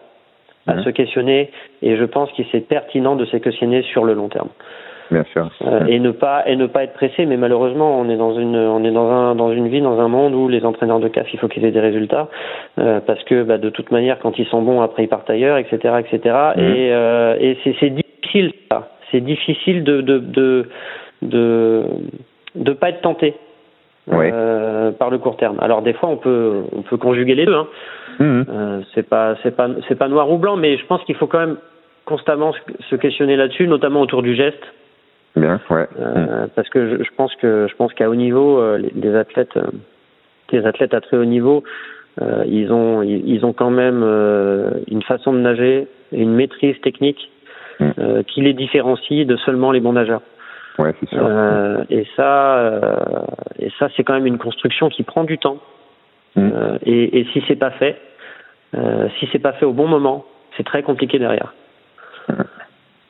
à 0.67 0.81
se 0.83 0.91
questionner, 0.91 1.51
et 1.83 1.97
je 1.97 2.05
pense 2.05 2.31
qu'il 2.33 2.47
c'est 2.53 2.61
pertinent 2.61 3.17
de 3.17 3.25
se 3.25 3.37
questionner 3.37 3.83
sur 3.83 4.05
le 4.05 4.15
long 4.15 4.29
terme. 4.29 4.51
Bien 5.12 5.25
sûr. 5.25 5.50
Euh, 5.66 5.85
et 5.87 5.99
ne 5.99 6.11
pas 6.11 6.45
et 6.47 6.57
ne 6.57 6.66
pas 6.66 6.85
être 6.85 6.95
pressé, 6.95 7.26
mais 7.26 7.37
malheureusement, 7.37 8.00
on 8.00 8.09
est 8.09 8.16
dans 8.16 8.35
une 8.35 8.57
on 8.57 8.83
est 8.83 8.90
dans 8.90 9.11
un 9.11 9.35
dans 9.35 9.52
une 9.52 9.69
vie 9.69 9.83
dans 9.83 10.00
un 10.00 10.09
monde 10.09 10.35
où 10.35 10.49
les 10.49 10.64
entraîneurs 10.64 11.00
de 11.00 11.09
CAF, 11.09 11.33
il 11.35 11.38
faut 11.38 11.49
qu'ils 11.49 11.64
aient 11.66 11.71
des 11.71 11.81
résultats 11.81 12.28
euh, 12.78 13.00
parce 13.07 13.23
que 13.25 13.42
bah, 13.42 13.59
de 13.59 13.69
toute 13.69 13.90
manière, 13.90 14.19
quand 14.21 14.38
ils 14.38 14.47
sont 14.47 14.62
bons, 14.62 14.81
après 14.81 15.04
ils 15.04 15.09
partent 15.09 15.28
ailleurs, 15.28 15.59
etc., 15.59 15.97
etc. 16.00 16.19
Et 16.57 16.61
mmh. 16.61 16.92
euh, 16.92 17.37
et 17.38 17.59
c'est 17.78 17.90
difficile 17.90 18.52
ça. 18.71 18.88
C'est 19.11 19.21
difficile 19.21 19.85
de 19.85 20.00
de 20.00 20.19
de 20.19 20.69
de 21.21 21.85
de 22.54 22.73
pas 22.73 22.88
être 22.88 23.02
tenté. 23.02 23.35
Euh, 24.11 24.90
par 24.90 25.11
le 25.11 25.19
court 25.19 25.37
terme. 25.37 25.59
Alors 25.61 25.81
des 25.81 25.92
fois 25.92 26.09
on 26.09 26.16
peut 26.16 26.64
on 26.76 26.83
peut 26.83 26.97
conjuguer 26.97 27.37
les 27.37 27.47
deux. 27.47 27.54
Hein. 27.54 27.69
Mmh. 28.19 28.42
Euh, 28.49 28.81
c'est 28.95 29.09
pas 29.09 29.37
c'est 29.45 29.54
pas 29.54 29.69
c'est 29.87 29.95
pas 29.95 30.09
noir 30.09 30.28
ou 30.28 30.38
blanc, 30.38 30.57
mais 30.57 30.76
je 30.76 30.85
pense 30.87 31.04
qu'il 31.04 31.14
faut 31.14 31.28
quand 31.28 31.38
même 31.38 31.57
constamment 32.04 32.52
se 32.90 32.97
questionner 32.97 33.37
là-dessus, 33.37 33.69
notamment 33.69 34.00
autour 34.00 34.23
du 34.23 34.35
geste. 34.35 34.62
Bien, 35.37 35.61
ouais. 35.71 35.89
Euh, 35.99 36.47
parce 36.55 36.69
que 36.69 36.91
je, 36.99 37.05
je, 37.05 37.11
pense 37.17 37.35
que 37.37 37.67
je 37.69 37.75
pense 37.77 37.93
qu'à 37.95 38.11
haut 38.11 38.15
niveau, 38.15 38.59
euh, 38.59 38.77
les, 38.77 38.93
les, 38.95 39.15
athlètes, 39.17 39.57
euh, 39.57 39.71
les 40.51 40.67
athlètes 40.67 40.93
à 40.93 41.01
très 41.01 41.17
haut 41.17 41.25
niveau, 41.25 41.65
euh, 42.21 42.45
ils 42.47 42.71
ont 42.71 43.03
ils, 43.03 43.45
ont 43.45 43.55
quand 43.55 43.71
même 43.71 44.03
une 44.89 45.03
façon 45.03 45.33
de 45.33 45.39
nager 45.39 45.89
une 46.12 46.35
maîtrise 46.35 46.79
technique 46.83 47.31
mm. 47.81 48.23
qui 48.27 48.43
les 48.43 48.53
différencie 48.53 49.27
de 49.27 49.37
seulement 49.37 49.73
les 49.73 49.81
bons 49.81 49.95
nageurs. 49.95 50.21
Ouais, 50.79 50.95
c'est 51.01 51.09
sûr. 51.09 51.27
et 51.89 52.07
ça, 52.17 52.73
et 53.59 53.71
ça, 53.79 53.89
c'est 53.97 54.05
quand 54.05 54.15
même 54.15 54.27
une 54.27 54.39
construction 54.39 54.91
qui 54.91 55.03
prend 55.03 55.25
du 55.25 55.39
temps. 55.39 55.59
Mm. 56.37 56.51
et, 56.85 57.21
et 57.21 57.27
si 57.33 57.43
c'est 57.49 57.57
pas 57.57 57.71
fait, 57.71 57.97
si 59.19 59.29
c'est 59.33 59.39
pas 59.39 59.53
fait 59.55 59.65
au 59.65 59.73
bon 59.73 59.89
moment, 59.89 60.27
c'est 60.59 60.65
très 60.65 60.83
compliqué 60.83 61.19
derrière. 61.19 61.55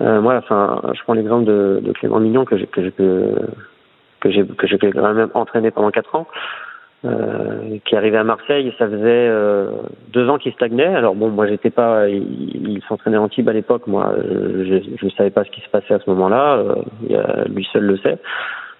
Euh, 0.02 0.21
moi, 0.21 0.37
enfin, 0.37 0.80
je 0.94 1.02
prends 1.02 1.14
l'exemple 1.14 1.44
de, 1.44 1.80
de, 1.82 1.92
Clément 1.92 2.18
Mignon 2.18 2.44
que 2.44 2.56
j'ai 2.56 2.66
que, 2.66 2.80
que, 4.21 4.30
j'ai 4.30 4.44
que 4.44 4.66
j'ai 4.66 4.78
quand 4.78 5.14
même 5.14 5.30
entraîné 5.35 5.71
pendant 5.71 5.90
quatre 5.90 6.14
ans. 6.14 6.26
Euh, 7.04 7.78
qui 7.85 7.97
arrivé 7.97 8.16
à 8.16 8.23
Marseille, 8.23 8.73
ça 8.78 8.87
faisait 8.87 9.00
euh, 9.04 9.73
deux 10.12 10.28
ans 10.28 10.38
qu'il 10.38 10.52
stagnait. 10.52 10.87
Alors 10.87 11.16
bon, 11.16 11.30
moi 11.30 11.49
j'étais 11.49 11.71
pas, 11.71 12.09
il, 12.09 12.80
s'entraînait 12.88 13.16
en 13.16 13.28
Tibes 13.28 13.49
à 13.49 13.52
l'époque. 13.52 13.88
Moi, 13.88 14.14
je 14.18 15.04
ne 15.04 15.11
savais 15.11 15.30
pas 15.30 15.42
ce 15.42 15.50
qui 15.50 15.61
se 15.62 15.68
passait 15.68 15.94
à 15.94 15.99
ce 15.99 16.09
moment-là. 16.11 16.59
Euh, 17.11 17.44
lui 17.49 17.66
seul 17.73 17.82
le 17.82 17.97
sait. 17.99 18.18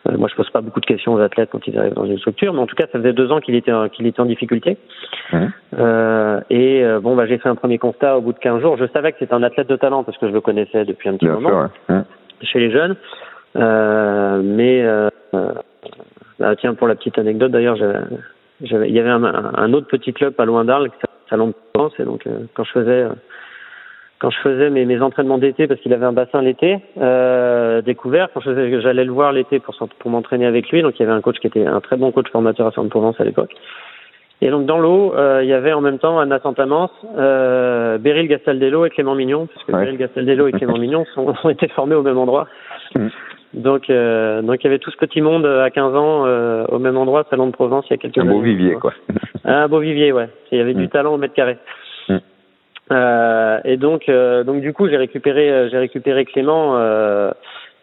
Euh, 0.09 0.17
moi, 0.17 0.29
je 0.29 0.35
pose 0.35 0.51
pas 0.51 0.61
beaucoup 0.61 0.81
de 0.81 0.87
questions 0.87 1.15
aux 1.15 1.21
athlètes 1.21 1.51
quand 1.53 1.67
ils 1.67 1.79
arrivent 1.79 1.95
dans 1.95 2.07
une 2.07 2.19
structure, 2.19 2.53
mais 2.53 2.61
en 2.61 2.67
tout 2.67 2.75
cas, 2.75 2.87
ça 2.91 2.99
faisait 2.99 3.13
deux 3.13 3.31
ans 3.31 3.41
qu'il 3.41 3.55
était 3.55 3.73
qu'il 3.93 4.07
était 4.07 4.21
en 4.21 4.27
difficulté. 4.27 4.77
Euh, 5.79 6.41
et 6.51 6.83
euh, 6.83 7.01
bon, 7.01 7.15
bah, 7.15 7.27
j'ai 7.27 7.39
fait 7.39 7.49
un 7.49 7.55
premier 7.55 7.79
constat 7.79 8.19
au 8.19 8.21
bout 8.21 8.33
de 8.33 8.39
15 8.39 8.61
jours. 8.61 8.77
Je 8.77 8.87
savais 8.93 9.13
que 9.13 9.19
c'était 9.21 9.35
un 9.35 9.43
athlète 9.43 9.69
de 9.69 9.77
talent 9.77 10.03
parce 10.03 10.19
que 10.19 10.29
je 10.29 10.33
le 10.33 10.41
connaissais 10.41 10.85
depuis 10.85 11.09
un 11.09 11.17
petit 11.17 11.27
moment 11.27 11.69
chez 12.43 12.59
les 12.59 12.73
jeunes. 12.73 12.97
Euh, 13.57 14.41
mais 14.43 14.85
bah, 16.39 16.57
tiens, 16.57 16.75
pour 16.75 16.89
la 16.89 16.97
petite 16.97 17.19
anecdote, 17.19 17.53
d'ailleurs, 17.53 17.79
il 18.61 18.93
y 18.93 18.99
avait 18.99 19.11
un, 19.11 19.25
un, 19.25 19.73
autre 19.73 19.87
petit 19.87 20.13
club 20.13 20.35
pas 20.35 20.45
loin 20.45 20.65
d'Arles, 20.65 20.91
Salon 21.31 21.49
de 21.49 21.55
Provence, 21.73 21.93
et 21.99 22.05
donc 22.05 22.27
quand 22.55 22.65
je 22.65 22.73
faisais 22.73 23.07
quand 24.23 24.31
je 24.31 24.39
faisais 24.39 24.71
mes, 24.71 24.85
mes 24.85 25.03
entraînements 25.03 25.37
d'été, 25.37 25.67
parce 25.67 25.81
qu'il 25.81 25.93
avait 25.93 26.07
un 26.07 26.13
bassin 26.13 26.43
l'été 26.43 26.79
euh, 27.01 27.83
découvert, 27.83 28.29
quand 28.33 28.41
j'allais 28.41 29.05
le 29.05 29.11
voir 29.11 29.33
l'été 29.33 29.59
pour, 29.59 29.75
pour 29.99 30.11
m'entraîner 30.13 30.47
avec 30.47 30.71
lui, 30.71 30.81
donc 30.81 30.95
il 30.97 31.03
y 31.03 31.05
avait 31.05 31.13
un 31.13 31.21
coach 31.21 31.41
qui 31.41 31.49
était 31.49 31.67
un 31.67 31.81
très 31.81 31.97
bon 31.97 32.13
coach 32.13 32.31
formateur 32.31 32.69
à 32.69 32.71
Sainte-Provence 32.71 33.21
à 33.21 33.25
l'époque. 33.25 33.51
Et 34.41 34.51
donc 34.51 34.65
dans 34.65 34.79
l'eau, 34.79 35.13
euh, 35.17 35.41
il 35.43 35.49
y 35.49 35.53
avait 35.53 35.73
en 35.73 35.81
même 35.81 35.99
temps 35.99 36.21
Anna 36.21 36.39
Santamance, 36.39 36.93
euh, 37.19 37.99
Beryl 37.99 38.29
Gastaldello 38.29 38.87
et 38.87 38.91
Clément 38.91 39.17
Mignon, 39.17 39.49
parce 39.53 39.67
que 39.67 39.73
Beryl 39.73 39.97
Gastaldello 39.97 40.47
et 40.47 40.53
Clément 40.53 40.79
Mignon 40.79 41.05
sont, 41.17 41.35
ont 41.45 41.51
été 41.51 41.67
formés 41.67 41.97
au 41.97 42.03
même 42.03 42.19
endroit. 42.19 42.47
Mm. 42.95 43.09
Donc, 43.55 43.91
euh, 43.91 44.41
donc 44.41 44.57
il 44.61 44.65
y 44.65 44.67
avait 44.69 44.79
tout 44.79 44.91
ce 44.91 44.97
petit 44.97 45.21
monde 45.21 45.45
à 45.45 45.69
15 45.71 45.95
ans 45.95 46.25
euh, 46.27 46.65
au 46.69 46.79
même 46.79 46.97
endroit, 46.97 47.27
Salon 47.29 47.49
de 47.49 47.53
Provence, 47.53 47.85
il 47.91 47.93
y 47.93 47.95
a 47.95 47.97
quelques 47.99 48.19
années. 48.19 48.31
Un 48.31 48.33
beau 48.33 48.41
vivier, 48.41 48.75
quoi. 48.75 48.95
Un 49.45 49.69
beau 49.69 49.81
vivier, 49.81 50.13
ouais. 50.13 50.29
Il 50.51 50.59
y 50.59 50.61
avait 50.61 50.75
du 50.75 50.85
mm. 50.85 50.89
talent 50.89 51.15
au 51.15 51.19
mètre 51.19 51.35
carré. 51.35 51.59
Euh, 52.93 53.59
et 53.65 53.77
donc, 53.77 54.09
euh, 54.09 54.45
donc 54.45 54.61
du 54.61 54.73
coup, 54.73 54.89
j'ai 54.89 54.97
récupéré, 54.97 55.51
euh, 55.51 55.69
j'ai 55.71 55.79
récupéré 55.79 56.25
Clément. 56.25 56.77
Euh, 56.77 57.31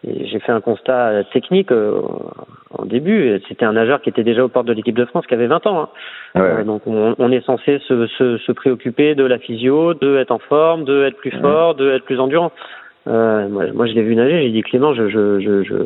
et 0.02 0.26
j'ai 0.28 0.38
fait 0.38 0.52
un 0.52 0.62
constat 0.62 1.24
technique 1.30 1.70
en 1.70 2.86
début. 2.86 3.38
C'était 3.48 3.66
un 3.66 3.74
nageur 3.74 4.00
qui 4.00 4.08
était 4.08 4.22
déjà 4.22 4.42
aux 4.42 4.48
portes 4.48 4.64
de 4.66 4.72
l'équipe 4.72 4.96
de 4.96 5.04
France, 5.04 5.26
qui 5.26 5.34
avait 5.34 5.46
20 5.46 5.66
ans. 5.66 5.90
Hein. 6.34 6.40
Ouais. 6.40 6.64
donc, 6.64 6.86
on, 6.86 7.14
on, 7.18 7.30
est 7.30 7.44
censé 7.44 7.80
se, 7.86 8.06
se, 8.06 8.38
se, 8.38 8.52
préoccuper 8.52 9.14
de 9.14 9.24
la 9.24 9.38
physio, 9.38 9.92
de 9.92 10.16
être 10.16 10.30
en 10.30 10.38
forme, 10.38 10.84
de 10.84 11.04
être 11.04 11.18
plus 11.18 11.38
fort, 11.42 11.74
de 11.74 11.90
être 11.90 12.06
plus 12.06 12.18
endurant. 12.18 12.50
moi, 13.04 13.66
moi, 13.74 13.84
je 13.84 13.92
l'ai 13.92 14.00
vu 14.00 14.16
nager. 14.16 14.40
J'ai 14.40 14.48
dit 14.48 14.62
Clément, 14.62 14.94
je, 14.94 15.10
je, 15.10 15.38
je, 15.40 15.64
je, 15.64 15.76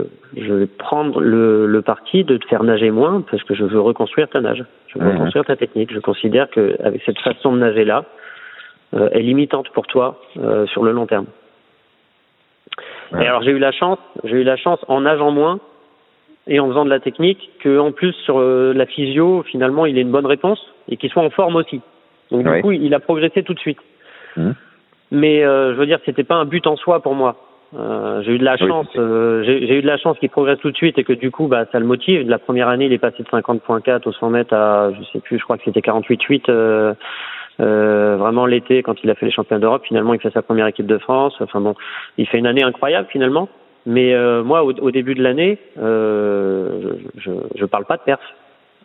je 0.40 0.54
vais 0.54 0.66
prendre 0.68 1.20
le, 1.20 1.66
le, 1.66 1.82
parti 1.82 2.22
de 2.22 2.36
te 2.36 2.46
faire 2.46 2.62
nager 2.62 2.92
moins 2.92 3.24
parce 3.28 3.42
que 3.42 3.56
je 3.56 3.64
veux 3.64 3.80
reconstruire 3.80 4.28
ta 4.28 4.40
nage. 4.40 4.64
Je 4.86 5.00
veux 5.00 5.10
reconstruire 5.10 5.44
ta 5.44 5.56
technique. 5.56 5.92
Je 5.92 5.98
considère 5.98 6.48
que 6.50 6.76
avec 6.84 7.02
cette 7.04 7.18
façon 7.18 7.52
de 7.52 7.58
nager 7.58 7.84
là, 7.84 8.04
euh, 8.04 8.23
est 9.12 9.20
limitante 9.20 9.68
pour 9.70 9.86
toi 9.86 10.20
euh, 10.38 10.66
sur 10.66 10.84
le 10.84 10.92
long 10.92 11.06
terme. 11.06 11.26
Et 13.12 13.26
alors 13.26 13.42
j'ai 13.42 13.52
eu 13.52 13.58
la 13.58 13.72
chance, 13.72 13.98
j'ai 14.24 14.40
eu 14.40 14.44
la 14.44 14.56
chance 14.56 14.80
en 14.88 15.02
nageant 15.02 15.30
moins 15.30 15.60
et 16.46 16.58
en 16.58 16.68
faisant 16.68 16.84
de 16.84 16.90
la 16.90 17.00
technique 17.00 17.50
que 17.60 17.78
en 17.78 17.92
plus 17.92 18.12
sur 18.24 18.40
euh, 18.40 18.72
la 18.74 18.86
physio 18.86 19.42
finalement 19.44 19.86
il 19.86 19.98
ait 19.98 20.02
une 20.02 20.10
bonne 20.10 20.26
réponse 20.26 20.60
et 20.88 20.96
qu'il 20.96 21.10
soit 21.10 21.22
en 21.22 21.30
forme 21.30 21.56
aussi. 21.56 21.80
Donc 22.30 22.44
du 22.44 22.62
coup 22.62 22.72
il 22.72 22.92
a 22.94 23.00
progressé 23.00 23.42
tout 23.42 23.54
de 23.54 23.60
suite. 23.60 23.78
Mmh. 24.36 24.50
Mais 25.12 25.42
je 25.42 25.74
veux 25.74 25.86
dire 25.86 25.98
c'était 26.04 26.24
pas 26.24 26.34
un 26.34 26.44
but 26.44 26.66
en 26.66 26.76
soi 26.76 27.00
pour 27.00 27.14
moi. 27.14 27.36
Euh, 27.76 28.22
j'ai 28.22 28.32
eu 28.32 28.38
de 28.38 28.44
la 28.44 28.56
chance, 28.56 28.86
j'ai 28.94 29.78
eu 29.78 29.82
de 29.82 29.86
la 29.86 29.98
chance 29.98 30.18
qu'il 30.18 30.30
progresse 30.30 30.58
tout 30.60 30.70
de 30.70 30.76
suite 30.76 30.98
et 30.98 31.04
que 31.04 31.12
du 31.12 31.30
coup 31.30 31.46
bah 31.46 31.66
ça 31.70 31.78
le 31.78 31.86
motive. 31.86 32.28
La 32.28 32.38
première 32.38 32.68
année 32.68 32.86
il 32.86 32.92
est 32.92 32.98
passé 32.98 33.22
de 33.22 33.28
50.4 33.28 34.08
au 34.08 34.12
100 34.12 34.30
mètres 34.30 34.54
à 34.54 34.90
je 34.92 35.04
sais 35.12 35.20
plus, 35.20 35.38
je 35.38 35.44
crois 35.44 35.58
que 35.58 35.64
c'était 35.64 35.80
48.8 35.80 36.94
euh, 37.60 38.16
vraiment 38.18 38.46
l'été, 38.46 38.82
quand 38.82 39.02
il 39.04 39.10
a 39.10 39.14
fait 39.14 39.26
les 39.26 39.32
championnats 39.32 39.60
d'Europe, 39.60 39.82
finalement, 39.86 40.14
il 40.14 40.20
fait 40.20 40.32
sa 40.32 40.42
première 40.42 40.66
équipe 40.66 40.86
de 40.86 40.98
France. 40.98 41.34
Enfin 41.40 41.60
bon, 41.60 41.74
il 42.18 42.26
fait 42.26 42.38
une 42.38 42.46
année 42.46 42.62
incroyable 42.62 43.08
finalement. 43.10 43.48
Mais 43.86 44.14
euh, 44.14 44.42
moi, 44.42 44.64
au, 44.64 44.72
au, 44.72 44.90
début 44.90 45.14
de 45.14 45.22
l'année, 45.22 45.58
euh, 45.78 46.94
je, 47.18 47.32
je 47.54 47.64
parle 47.66 47.84
pas 47.84 47.96
de 47.96 48.02
perf. 48.02 48.20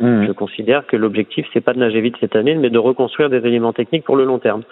Mmh. 0.01 0.27
Je 0.27 0.31
considère 0.33 0.85
que 0.87 0.97
l'objectif, 0.97 1.47
c'est 1.53 1.61
pas 1.61 1.73
de 1.73 1.79
nager 1.79 2.01
vite 2.01 2.15
cette 2.19 2.35
année, 2.35 2.55
mais 2.55 2.69
de 2.69 2.77
reconstruire 2.77 3.29
des 3.29 3.45
éléments 3.45 3.73
techniques 3.73 4.03
pour 4.03 4.17
le 4.17 4.25
long 4.25 4.39
terme. 4.39 4.63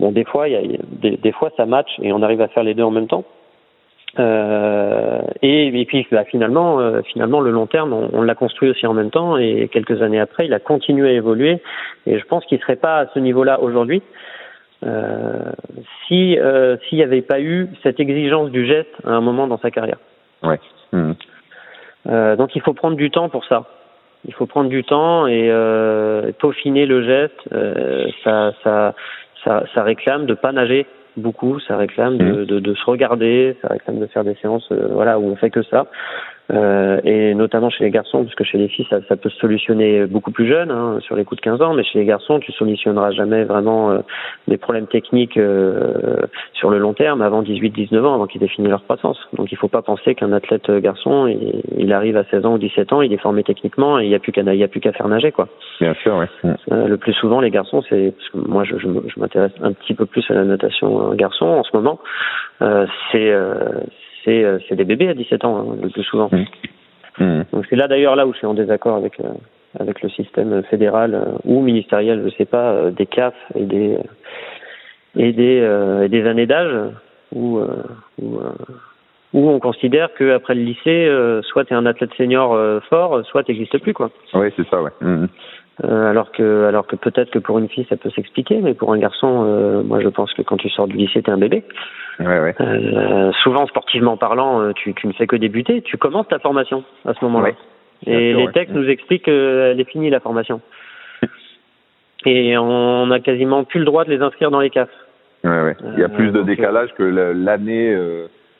Bon, 0.00 0.12
des 0.12 0.24
fois, 0.24 0.48
il 0.48 0.52
y 0.52 0.56
a, 0.56 0.78
des, 0.82 1.16
des 1.16 1.32
fois, 1.32 1.50
ça 1.56 1.66
match 1.66 1.88
et 2.02 2.12
on 2.12 2.22
arrive 2.22 2.40
à 2.40 2.48
faire 2.48 2.62
les 2.62 2.74
deux 2.74 2.82
en 2.82 2.90
même 2.90 3.06
temps. 3.06 3.24
Euh, 4.18 5.20
et, 5.42 5.80
et, 5.80 5.84
puis 5.84 6.06
bah, 6.10 6.24
finalement, 6.24 6.80
euh, 6.80 7.02
finalement, 7.02 7.40
le 7.40 7.50
long 7.50 7.66
terme, 7.66 7.92
on, 7.92 8.10
on 8.12 8.22
l'a 8.22 8.34
construit 8.34 8.70
aussi 8.70 8.86
en 8.86 8.94
même 8.94 9.10
temps. 9.10 9.36
Et 9.36 9.68
quelques 9.72 10.02
années 10.02 10.20
après, 10.20 10.46
il 10.46 10.54
a 10.54 10.60
continué 10.60 11.10
à 11.10 11.12
évoluer. 11.12 11.60
Et 12.06 12.18
je 12.18 12.24
pense 12.24 12.44
qu'il 12.46 12.60
serait 12.60 12.76
pas 12.76 12.98
à 12.98 13.06
ce 13.12 13.18
niveau-là 13.18 13.60
aujourd'hui 13.60 14.02
euh, 14.84 15.52
si 16.06 16.38
euh, 16.38 16.76
s'il 16.88 16.98
n'y 16.98 17.04
avait 17.04 17.22
pas 17.22 17.40
eu 17.40 17.68
cette 17.82 18.00
exigence 18.00 18.50
du 18.50 18.66
geste 18.66 18.94
à 19.04 19.12
un 19.12 19.20
moment 19.20 19.46
dans 19.46 19.58
sa 19.58 19.70
carrière. 19.70 19.98
Ouais. 20.42 20.60
Mmh. 20.92 21.12
Euh, 22.08 22.36
donc 22.36 22.54
il 22.54 22.60
faut 22.60 22.74
prendre 22.74 22.96
du 22.96 23.10
temps 23.10 23.28
pour 23.28 23.44
ça. 23.46 23.64
Il 24.26 24.34
faut 24.34 24.46
prendre 24.46 24.70
du 24.70 24.84
temps 24.84 25.26
et 25.26 25.50
peaufiner 26.38 26.86
le 26.86 27.02
geste. 27.02 27.48
ça, 28.24 28.52
ça, 28.62 28.94
ça, 29.44 29.64
ça 29.74 29.82
réclame 29.82 30.24
de 30.24 30.32
pas 30.32 30.50
nager 30.52 30.86
beaucoup. 31.16 31.60
Ça 31.60 31.76
réclame 31.76 32.18
de, 32.18 32.24
mmh. 32.24 32.46
de, 32.46 32.60
de, 32.60 32.74
se 32.74 32.84
regarder, 32.84 33.56
ça 33.62 33.68
réclame 33.68 33.98
de 33.98 34.06
faire 34.06 34.24
des 34.24 34.34
séances 34.36 34.68
euh, 34.72 34.88
voilà, 34.90 35.18
où 35.18 35.24
on 35.24 35.36
fait 35.36 35.50
que 35.50 35.62
ça. 35.62 35.86
Euh, 36.52 37.00
et 37.04 37.34
notamment 37.34 37.70
chez 37.70 37.84
les 37.84 37.90
garçons, 37.90 38.22
parce 38.22 38.34
que 38.34 38.44
chez 38.44 38.58
les 38.58 38.68
filles, 38.68 38.86
ça, 38.90 38.98
ça 39.08 39.16
peut 39.16 39.30
se 39.30 39.38
solutionner 39.38 40.06
beaucoup 40.06 40.30
plus 40.30 40.46
jeune, 40.46 40.70
hein, 40.70 40.98
sur 41.00 41.16
les 41.16 41.24
coups 41.24 41.40
de 41.40 41.44
15 41.44 41.62
ans, 41.62 41.72
mais 41.72 41.84
chez 41.84 41.98
les 41.98 42.04
garçons, 42.04 42.38
tu 42.38 42.52
solutionneras 42.52 43.12
jamais 43.12 43.44
vraiment 43.44 43.90
euh, 43.90 43.98
des 44.46 44.58
problèmes 44.58 44.86
techniques 44.86 45.38
euh, 45.38 46.16
sur 46.52 46.70
le 46.70 46.78
long 46.78 46.92
terme 46.92 47.22
avant 47.22 47.42
18-19 47.42 48.04
ans, 48.04 48.14
avant 48.14 48.26
qu'ils 48.26 48.42
aient 48.44 48.48
fini 48.48 48.68
leur 48.68 48.84
croissance. 48.84 49.18
Donc 49.32 49.52
il 49.52 49.56
faut 49.56 49.68
pas 49.68 49.80
penser 49.80 50.14
qu'un 50.14 50.32
athlète 50.32 50.70
garçon, 50.70 51.26
il, 51.26 51.62
il, 51.78 51.92
arrive 51.92 52.16
à 52.18 52.24
16 52.24 52.44
ans 52.44 52.54
ou 52.54 52.58
17 52.58 52.92
ans, 52.92 53.00
il 53.00 53.12
est 53.12 53.18
formé 53.18 53.42
techniquement 53.42 53.98
et 53.98 54.04
il 54.04 54.08
n'y 54.08 54.14
a 54.14 54.18
plus 54.18 54.32
qu'à 54.32 54.92
faire 54.92 55.08
nager, 55.08 55.32
quoi. 55.32 55.48
Bien 55.80 55.94
sûr, 55.94 56.16
oui. 56.16 56.50
Euh, 56.72 56.88
le 56.88 56.96
plus 56.98 57.14
souvent, 57.14 57.40
les 57.40 57.50
garçons, 57.50 57.82
c'est 57.88 58.12
parce 58.16 58.28
que 58.30 58.50
moi, 58.50 58.64
je, 58.64 58.76
je, 58.78 58.88
je 58.88 59.20
m'intéresse 59.20 59.52
un 59.62 59.72
petit 59.72 59.94
peu 59.94 60.04
plus 60.04 60.24
à 60.30 60.34
la 60.34 60.44
natation 60.44 61.14
garçon 61.14 61.46
en 61.46 61.62
ce 61.62 61.74
moment. 61.74 61.98
c'est 63.12 63.32
c'est 64.24 64.44
euh, 64.44 64.58
c'est 64.68 64.76
des 64.76 64.84
bébés 64.84 65.08
à 65.08 65.14
17 65.14 65.44
ans 65.44 65.58
hein, 65.58 65.76
le 65.82 65.88
plus 65.88 66.02
souvent. 66.04 66.28
Mmh. 66.32 67.24
Mmh. 67.24 67.42
Donc 67.52 67.66
c'est 67.68 67.76
là 67.76 67.88
d'ailleurs 67.88 68.16
là 68.16 68.26
où 68.26 68.32
je 68.32 68.38
suis 68.38 68.46
en 68.46 68.54
désaccord 68.54 68.96
avec 68.96 69.20
euh, 69.20 69.28
avec 69.78 70.02
le 70.02 70.08
système 70.08 70.62
fédéral 70.64 71.36
ou 71.44 71.60
ministériel, 71.60 72.22
je 72.24 72.36
sais 72.36 72.44
pas, 72.44 72.90
des 72.90 73.06
CAF 73.06 73.34
et 73.56 73.64
des 73.64 73.98
et 75.16 75.32
des, 75.32 76.02
et 76.04 76.08
des 76.08 76.26
années 76.26 76.46
d'âge 76.46 76.92
où, 77.32 77.60
où, 78.20 78.38
où 79.32 79.48
on 79.48 79.58
considère 79.58 80.14
qu'après 80.14 80.54
le 80.54 80.62
lycée, 80.62 81.10
soit 81.42 81.64
tu 81.64 81.72
es 81.72 81.76
un 81.76 81.86
athlète 81.86 82.14
senior 82.16 82.80
fort, 82.88 83.24
soit 83.26 83.42
tu 83.42 83.50
n'existes 83.50 83.78
plus 83.78 83.94
quoi. 83.94 84.10
Oui, 84.34 84.46
c'est 84.56 84.66
ça, 84.68 84.80
ouais. 84.80 84.92
Mmh. 85.00 85.26
Euh, 85.82 86.10
alors 86.10 86.30
que, 86.30 86.66
alors 86.66 86.86
que 86.86 86.94
peut-être 86.94 87.30
que 87.30 87.40
pour 87.40 87.58
une 87.58 87.68
fille 87.68 87.86
ça 87.88 87.96
peut 87.96 88.10
s'expliquer, 88.10 88.60
mais 88.60 88.74
pour 88.74 88.92
un 88.92 88.98
garçon, 88.98 89.44
euh, 89.44 89.82
moi 89.82 90.00
je 90.00 90.08
pense 90.08 90.32
que 90.32 90.42
quand 90.42 90.56
tu 90.56 90.68
sors 90.68 90.86
du 90.86 90.96
lycée, 90.96 91.20
t'es 91.22 91.32
un 91.32 91.38
bébé. 91.38 91.64
Ouais, 92.20 92.40
ouais. 92.40 92.54
Euh, 92.60 93.32
souvent 93.42 93.66
sportivement 93.66 94.16
parlant, 94.16 94.60
euh, 94.60 94.72
tu, 94.72 94.94
tu 94.94 95.08
ne 95.08 95.12
fais 95.12 95.26
que 95.26 95.34
débuter, 95.34 95.82
tu 95.82 95.96
commences 95.96 96.28
ta 96.28 96.38
formation 96.38 96.84
à 97.04 97.14
ce 97.14 97.24
moment-là. 97.24 97.50
Et 98.06 98.34
les 98.34 98.52
textes 98.52 98.74
nous 98.74 98.88
expliquent 98.88 99.24
qu'elle 99.24 99.80
est 99.80 99.90
finie 99.90 100.10
la 100.10 100.20
formation. 100.20 100.60
Et 102.26 102.56
on 102.56 103.10
a 103.10 103.18
quasiment 103.18 103.64
plus 103.64 103.80
le 103.80 103.86
droit 103.86 104.04
de 104.04 104.10
les 104.10 104.22
inscrire 104.22 104.50
dans 104.50 104.60
les 104.60 104.70
CAF. 104.70 104.90
Ouais, 105.42 105.62
ouais. 105.62 105.76
Il 105.94 106.00
y 106.00 106.04
a 106.04 106.08
plus 106.08 106.30
de 106.30 106.42
décalage 106.42 106.90
que 106.96 107.02
l'année 107.02 107.96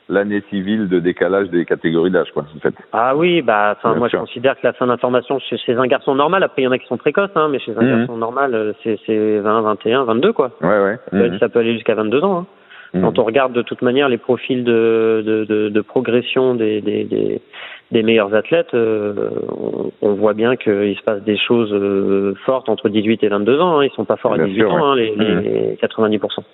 l'année 0.08 0.42
civile 0.50 0.88
de 0.88 0.98
décalage 0.98 1.48
des 1.50 1.64
catégories 1.64 2.10
d'âge, 2.10 2.30
quoi, 2.32 2.44
en 2.54 2.60
fait. 2.60 2.74
Ah 2.92 3.16
oui, 3.16 3.42
bah, 3.42 3.74
enfin, 3.76 3.94
moi, 3.94 4.08
je 4.08 4.16
considère 4.16 4.54
que 4.54 4.66
la 4.66 4.72
fin 4.72 4.86
d'information 4.86 5.38
chez, 5.38 5.56
chez, 5.56 5.72
un 5.74 5.86
garçon 5.86 6.14
normal, 6.14 6.42
après, 6.42 6.62
il 6.62 6.64
y 6.66 6.68
en 6.68 6.72
a 6.72 6.78
qui 6.78 6.86
sont 6.86 6.96
précoces, 6.96 7.30
hein, 7.34 7.48
mais 7.50 7.58
chez 7.58 7.72
un 7.76 7.82
mhm. 7.82 7.98
garçon 7.98 8.16
normal, 8.16 8.54
euh, 8.54 8.72
c'est 8.82 9.38
20, 9.38 9.62
21, 9.62 10.04
22, 10.04 10.32
quoi. 10.32 10.50
Ouais, 10.60 10.68
ouais. 10.68 10.98
Mhm. 11.12 11.38
Ça 11.38 11.48
peut 11.48 11.60
aller 11.60 11.74
jusqu'à 11.74 11.94
22 11.94 12.22
ans, 12.22 12.40
hein. 12.40 12.46
Mhm. 12.92 13.02
Quand 13.02 13.18
on 13.18 13.24
regarde 13.24 13.52
de 13.52 13.62
toute 13.62 13.82
manière 13.82 14.08
les 14.08 14.18
profils 14.18 14.62
de, 14.62 15.22
de, 15.26 15.44
de, 15.44 15.68
de 15.68 15.80
progression 15.80 16.54
des, 16.54 16.80
des, 16.80 17.02
des, 17.02 17.40
des, 17.90 18.02
meilleurs 18.04 18.32
athlètes, 18.34 18.72
euh, 18.74 19.30
on, 19.50 19.90
on, 20.00 20.14
voit 20.14 20.32
bien 20.32 20.54
qu'il 20.54 20.96
se 20.96 21.02
passe 21.02 21.20
des 21.22 21.36
choses 21.36 21.72
euh, 21.72 22.34
fortes 22.46 22.68
entre 22.68 22.88
18 22.88 23.24
et 23.24 23.28
22 23.28 23.60
ans. 23.60 23.80
Hein. 23.80 23.84
Ils 23.84 23.90
sont 23.96 24.04
pas 24.04 24.14
forts 24.14 24.34
à 24.34 24.38
18 24.38 24.64
ans, 24.66 24.92
hein, 24.92 24.94
les, 24.94 25.12
les 25.16 25.78
90%. 25.82 26.44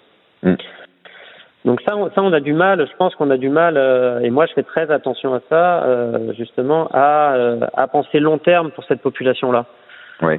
Donc 1.65 1.83
ça, 1.83 1.97
on, 1.97 2.11
ça, 2.11 2.23
on 2.23 2.33
a 2.33 2.41
du 2.41 2.53
mal. 2.53 2.87
Je 2.91 2.97
pense 2.97 3.15
qu'on 3.15 3.31
a 3.31 3.37
du 3.37 3.51
mal, 3.51 3.77
euh, 3.77 4.21
et 4.21 4.31
moi, 4.31 4.47
je 4.47 4.55
fais 4.55 4.63
très 4.63 4.91
attention 4.91 5.35
à 5.35 5.41
ça, 5.49 5.85
euh, 5.85 6.33
justement, 6.37 6.89
à, 6.93 7.35
euh, 7.35 7.61
à 7.75 7.87
penser 7.87 8.19
long 8.19 8.39
terme 8.39 8.71
pour 8.71 8.85
cette 8.85 9.03
population-là. 9.03 9.67
Ouais. 10.23 10.39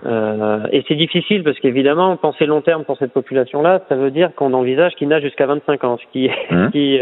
et 0.71 0.85
c'est 0.87 0.93
difficile 0.93 1.43
parce 1.43 1.57
qu'évidemment, 1.57 2.15
penser 2.15 2.45
long 2.45 2.61
terme 2.61 2.83
pour 2.83 2.99
cette 2.99 3.13
population-là, 3.13 3.81
ça 3.89 3.95
veut 3.95 4.11
dire 4.11 4.29
qu'on 4.35 4.53
envisage 4.53 4.93
qu'il 4.93 5.07
n'a 5.07 5.19
jusqu'à 5.19 5.47
25 5.47 5.83
ans, 5.83 5.97
ce 5.97 6.05
qui, 6.11 6.29
mmh. 6.51 6.69
qui, 6.69 6.99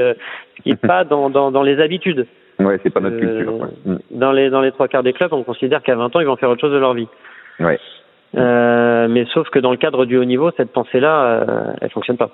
qui 0.64 0.70
est 0.70 0.88
pas 0.88 1.04
dans, 1.04 1.30
dans, 1.30 1.52
dans 1.52 1.62
les 1.62 1.82
habitudes. 1.82 2.26
Ouais, 2.58 2.80
c'est 2.82 2.90
pas 2.90 3.02
notre 3.02 3.18
culture. 3.18 3.68
Mmh. 3.86 3.96
Dans 4.12 4.32
les 4.32 4.50
dans 4.50 4.62
les 4.62 4.72
trois 4.72 4.88
quarts 4.88 5.04
des 5.04 5.12
clubs, 5.12 5.34
on 5.34 5.44
considère 5.44 5.84
qu'à 5.84 5.96
20 5.96 6.16
ans, 6.16 6.22
ils 6.22 6.26
vont 6.26 6.38
faire 6.38 6.50
autre 6.50 6.62
chose 6.62 6.72
de 6.72 6.78
leur 6.78 6.94
vie. 6.94 7.10
Ouais. 7.60 7.78
mais 8.34 9.26
sauf 9.34 9.50
que 9.50 9.60
dans 9.60 9.72
le 9.72 9.78
cadre 9.78 10.06
du 10.06 10.16
haut 10.16 10.24
niveau, 10.24 10.50
cette 10.56 10.72
pensée-là, 10.72 11.74
elle 11.82 11.90
fonctionne 11.90 12.16
pas. 12.16 12.30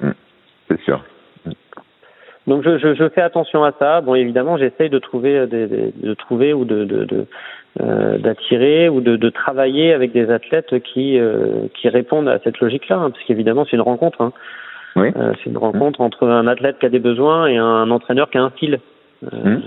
Mmh. 0.00 0.12
C'est 0.70 0.80
sûr. 0.80 1.02
Donc 2.46 2.62
je, 2.62 2.78
je, 2.78 2.94
je, 2.94 3.08
fais 3.08 3.22
attention 3.22 3.64
à 3.64 3.72
ça. 3.78 4.00
Bon, 4.02 4.14
évidemment, 4.14 4.58
j'essaye 4.58 4.90
de 4.90 4.98
trouver, 4.98 5.38
euh, 5.38 5.46
de, 5.46 5.66
de, 5.66 6.08
de, 6.08 6.14
trouver 6.14 6.52
ou 6.52 6.64
de, 6.64 6.84
de 6.84 7.26
euh, 7.80 8.18
d'attirer 8.18 8.88
ou 8.88 9.00
de, 9.00 9.16
de, 9.16 9.30
travailler 9.30 9.92
avec 9.92 10.12
des 10.12 10.30
athlètes 10.30 10.78
qui 10.80 11.18
euh, 11.18 11.66
qui 11.74 11.88
répondent 11.88 12.28
à 12.28 12.38
cette 12.44 12.60
logique-là, 12.60 12.96
hein, 12.96 13.10
parce 13.10 13.24
qu'évidemment, 13.24 13.64
c'est 13.64 13.76
une 13.76 13.82
rencontre. 13.82 14.20
Hein. 14.20 14.32
Oui. 14.96 15.08
Euh, 15.16 15.32
c'est 15.38 15.50
une 15.50 15.58
rencontre 15.58 16.00
entre 16.00 16.28
un 16.28 16.46
athlète 16.46 16.78
qui 16.78 16.86
a 16.86 16.88
des 16.88 17.00
besoins 17.00 17.46
et 17.46 17.56
un 17.56 17.90
entraîneur 17.90 18.30
qui 18.30 18.38
a 18.38 18.42
un 18.42 18.50
style. 18.50 18.78
Euh, 19.24 19.56
mmh. 19.56 19.62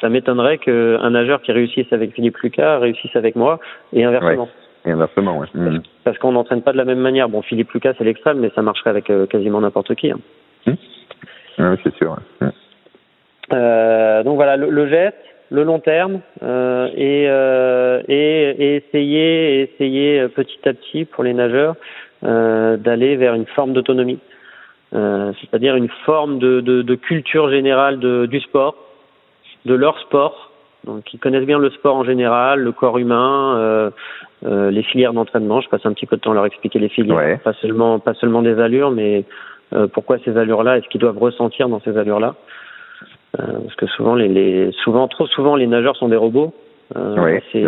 ça 0.00 0.08
m'étonnerait 0.08 0.58
qu'un 0.58 1.10
nageur 1.10 1.40
qui 1.42 1.52
réussisse 1.52 1.90
avec 1.92 2.12
Philippe 2.12 2.36
Lucas 2.38 2.78
réussisse 2.78 3.14
avec 3.14 3.36
moi 3.36 3.60
et 3.92 4.04
inversement. 4.04 4.48
Et 4.84 4.90
inversement, 4.90 5.38
oui. 5.38 5.46
Mmh. 5.54 5.78
Parce 6.02 6.18
qu'on 6.18 6.32
n'entraîne 6.32 6.60
pas 6.60 6.72
de 6.72 6.76
la 6.76 6.84
même 6.84 6.98
manière. 6.98 7.28
Bon, 7.28 7.40
Philippe 7.40 7.70
Lucas, 7.72 7.94
c'est 7.96 8.04
l'extrême, 8.04 8.40
mais 8.40 8.50
ça 8.54 8.62
marcherait 8.62 8.90
avec 8.90 9.10
quasiment 9.30 9.60
n'importe 9.60 9.94
qui. 9.94 10.10
Hein. 10.10 10.18
Oui, 11.58 11.76
c'est 11.82 11.94
sûr. 11.94 12.16
Euh, 13.52 14.22
donc 14.22 14.36
voilà, 14.36 14.56
le, 14.56 14.70
le, 14.70 14.88
geste, 14.88 15.16
le 15.50 15.64
long 15.64 15.78
terme, 15.78 16.20
euh, 16.42 16.88
et, 16.94 17.26
euh, 17.28 18.02
et, 18.08 18.50
et, 18.58 18.76
essayer, 18.76 19.60
essayer 19.62 20.20
euh, 20.20 20.28
petit 20.28 20.68
à 20.68 20.72
petit 20.72 21.04
pour 21.04 21.24
les 21.24 21.34
nageurs 21.34 21.76
euh, 22.24 22.76
d'aller 22.76 23.16
vers 23.16 23.34
une 23.34 23.46
forme 23.46 23.72
d'autonomie, 23.72 24.18
euh, 24.94 25.32
c'est-à-dire 25.40 25.76
une 25.76 25.90
forme 26.06 26.38
de, 26.38 26.60
de, 26.60 26.82
de 26.82 26.94
culture 26.94 27.50
générale 27.50 27.98
de, 27.98 28.26
du 28.26 28.40
sport, 28.40 28.76
de 29.66 29.74
leur 29.74 29.98
sport, 30.00 30.52
donc 30.84 31.12
ils 31.14 31.18
connaissent 31.18 31.46
bien 31.46 31.58
le 31.58 31.70
sport 31.70 31.96
en 31.96 32.04
général, 32.04 32.60
le 32.60 32.72
corps 32.72 32.98
humain, 32.98 33.56
euh, 33.56 33.90
euh, 34.44 34.70
les 34.70 34.82
filières 34.82 35.14
d'entraînement. 35.14 35.60
Je 35.60 35.68
passe 35.68 35.84
un 35.86 35.92
petit 35.92 36.06
peu 36.06 36.16
de 36.16 36.20
temps 36.20 36.32
à 36.32 36.34
leur 36.34 36.46
expliquer 36.46 36.78
les 36.78 36.88
filières, 36.88 37.16
ouais. 37.16 37.36
pas 37.38 37.54
seulement 37.54 37.98
pas 37.98 38.14
seulement 38.14 38.42
des 38.42 38.58
allures, 38.60 38.90
mais 38.90 39.24
pourquoi 39.92 40.18
ces 40.24 40.36
allures-là? 40.36 40.78
Est-ce 40.78 40.88
qu'ils 40.88 41.00
doivent 41.00 41.18
ressentir 41.18 41.68
dans 41.68 41.80
ces 41.80 41.96
allures-là? 41.96 42.34
Euh, 43.40 43.60
Parce 43.62 43.74
que 43.76 43.86
souvent, 43.86 44.14
les, 44.14 44.28
les, 44.28 44.72
souvent, 44.84 45.08
trop 45.08 45.26
souvent, 45.26 45.56
les 45.56 45.66
nageurs 45.66 45.96
sont 45.96 46.08
des 46.08 46.16
robots. 46.16 46.54
Euh, 46.96 47.16
oui, 47.18 47.40
c'est 47.50 47.64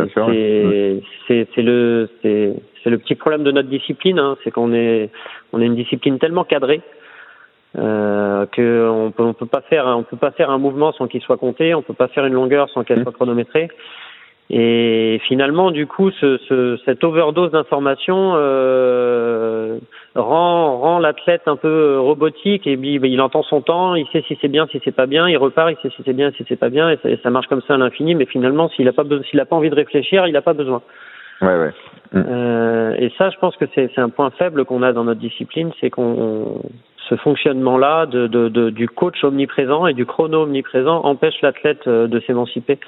c'est 1.55 1.63
le 1.63 2.09
le 2.85 2.99
petit 2.99 3.15
problème 3.15 3.43
de 3.43 3.51
notre 3.51 3.69
discipline, 3.69 4.19
hein, 4.19 4.37
c'est 4.45 4.51
qu'on 4.51 4.73
est 4.75 5.11
on 5.53 5.61
est 5.61 5.67
une 5.67 5.75
discipline 5.75 6.19
tellement 6.19 6.45
cadrée 6.45 6.83
euh, 7.79 8.45
qu'on 8.47 9.13
peut 9.17 9.23
on 9.23 9.33
peut 9.33 9.47
pas 9.47 9.63
faire 9.63 9.87
on 9.87 10.03
peut 10.03 10.19
pas 10.19 10.33
faire 10.33 10.51
un 10.51 10.59
mouvement 10.59 10.93
sans 10.93 11.09
qu'il 11.09 11.23
soit 11.23 11.39
compté, 11.39 11.75
on 11.75 11.83
peut 11.83 11.95
pas 11.95 12.09
faire 12.09 12.27
une 12.27 12.35
longueur 12.35 12.69
sans 12.71 12.85
qu'elle 12.85 13.01
mmh. 13.01 13.05
soit 13.05 13.13
chronométrée. 13.13 13.69
Et 14.49 15.21
finalement, 15.27 15.73
du 15.73 15.89
coup, 15.89 16.11
ce, 16.13 16.39
ce, 16.49 16.79
cette 16.85 17.03
overdose 17.03 17.51
d'informations 17.51 18.35
euh, 18.37 19.79
rend, 20.15 20.79
rend 20.79 20.99
l'athlète 21.01 21.43
un 21.47 21.57
peu 21.57 21.99
robotique 21.99 22.67
et 22.69 22.77
puis 22.77 23.01
il 23.03 23.21
entend 23.21 23.43
son 23.43 23.61
temps, 23.61 23.97
il 23.97 24.07
sait 24.13 24.23
si 24.29 24.39
c'est 24.41 24.49
bien, 24.49 24.69
si 24.71 24.81
c'est 24.85 24.95
pas 24.95 25.07
bien, 25.07 25.29
il 25.29 25.37
repart, 25.37 25.73
il 25.73 25.77
sait 25.83 25.95
si 25.97 26.03
c'est 26.05 26.13
bien, 26.13 26.31
si 26.37 26.45
c'est 26.49 26.57
pas 26.57 26.69
bien, 26.69 26.91
et 26.91 26.99
ça, 27.03 27.11
et 27.11 27.19
ça, 27.25 27.31
marche 27.31 27.49
comme 27.49 27.63
ça 27.63 27.75
à 27.75 27.77
l'infini. 27.77 28.15
Mais 28.15 28.27
finalement, 28.27 28.69
s'il 28.69 28.87
a 28.87 28.93
pas 28.93 29.03
s'il 29.29 29.41
a 29.41 29.47
pas 29.47 29.57
envie 29.57 29.71
de 29.71 29.75
réfléchir, 29.75 30.29
il 30.29 30.37
a 30.37 30.43
pas 30.43 30.53
besoin. 30.53 30.81
Ouais, 31.43 31.59
ouais. 31.59 31.73
Mmh. 32.13 32.23
Euh, 32.29 32.95
et 32.99 33.13
ça, 33.19 33.31
je 33.31 33.39
pense 33.39 33.57
que 33.57 33.65
c'est 33.75 33.99
un 33.99 34.11
point 34.11 34.31
faible 34.31 34.65
qu'on 34.65 34.83
a 34.83 34.93
dans 34.93 35.05
notre 35.05 35.21
discipline, 35.21 35.73
c'est 35.81 35.91
qu'on 35.91 36.61
ce 37.09 37.17
fonctionnement-là 37.17 38.07
de, 38.07 38.27
de, 38.27 38.49
de, 38.49 38.71
du 38.71 38.89
coach 38.89 39.23
omniprésent 39.23 39.87
et 39.87 39.95
du 39.95 40.07
chrono 40.07 40.43
omniprésent 40.43 41.05
empêche 41.05 41.41
l'athlète 41.43 41.87
euh, 41.87 42.07
de 42.07 42.21
s'émanciper 42.21 42.79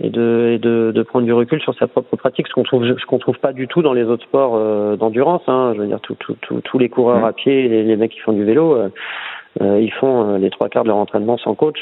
et, 0.00 0.10
de, 0.10 0.52
et 0.54 0.58
de, 0.58 0.92
de, 0.94 1.02
prendre 1.02 1.24
du 1.24 1.32
recul 1.32 1.60
sur 1.60 1.74
sa 1.74 1.86
propre 1.86 2.16
pratique, 2.16 2.48
ce 2.48 2.54
qu'on 2.54 2.64
trouve, 2.64 2.86
ce 2.86 3.06
qu'on 3.06 3.18
trouve 3.18 3.38
pas 3.38 3.52
du 3.52 3.68
tout 3.68 3.82
dans 3.82 3.92
les 3.92 4.04
autres 4.04 4.24
sports 4.24 4.54
euh, 4.56 4.96
d'endurance. 4.96 5.42
Hein. 5.46 5.72
Je 5.74 5.80
veux 5.80 5.86
dire, 5.86 6.00
tous 6.00 6.78
les 6.78 6.88
coureurs 6.88 7.24
à 7.24 7.32
pied, 7.32 7.68
les, 7.68 7.84
les, 7.84 7.96
mecs 7.96 8.12
qui 8.12 8.20
font 8.20 8.32
du 8.32 8.44
vélo, 8.44 8.76
euh, 8.76 9.80
ils 9.80 9.92
font 9.92 10.36
les 10.36 10.50
trois 10.50 10.68
quarts 10.68 10.84
de 10.84 10.88
leur 10.88 10.98
entraînement 10.98 11.36
sans 11.36 11.54
coach 11.54 11.78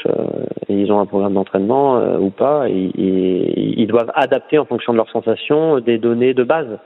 et 0.67 0.73
ils 0.73 0.91
ont 0.91 0.99
un 0.99 1.05
programme 1.05 1.33
d'entraînement 1.33 2.17
ou 2.17 2.31
pas. 2.31 2.69
Et, 2.69 2.91
et, 2.97 3.79
ils 3.79 3.87
doivent 3.87 4.11
adapter 4.15 4.57
en 4.57 4.65
fonction 4.65 4.93
de 4.93 4.97
leurs 4.97 5.09
sensations 5.09 5.79
des 5.79 5.97
données 5.97 6.33
de 6.33 6.43
base. 6.43 6.79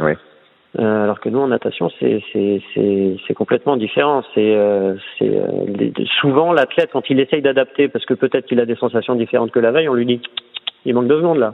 Oui. 0.00 0.12
Euh, 0.78 1.04
alors 1.04 1.20
que 1.20 1.28
nous 1.28 1.38
en 1.38 1.48
natation 1.48 1.90
c'est 2.00 2.22
c'est 2.32 2.62
c'est 2.72 3.16
c'est 3.26 3.34
complètement 3.34 3.76
différent. 3.76 4.22
C'est 4.34 4.56
euh, 4.56 4.94
c'est 5.18 5.28
euh, 5.28 5.90
souvent 6.20 6.54
l'athlète 6.54 6.88
quand 6.92 7.10
il 7.10 7.20
essaye 7.20 7.42
d'adapter 7.42 7.88
parce 7.88 8.06
que 8.06 8.14
peut-être 8.14 8.46
qu'il 8.46 8.58
a 8.58 8.64
des 8.64 8.76
sensations 8.76 9.14
différentes 9.14 9.50
que 9.50 9.58
la 9.58 9.70
veille, 9.70 9.90
on 9.90 9.94
lui 9.94 10.06
dit 10.06 10.22
il 10.86 10.94
manque 10.94 11.08
deux 11.08 11.18
secondes 11.18 11.38
là. 11.38 11.52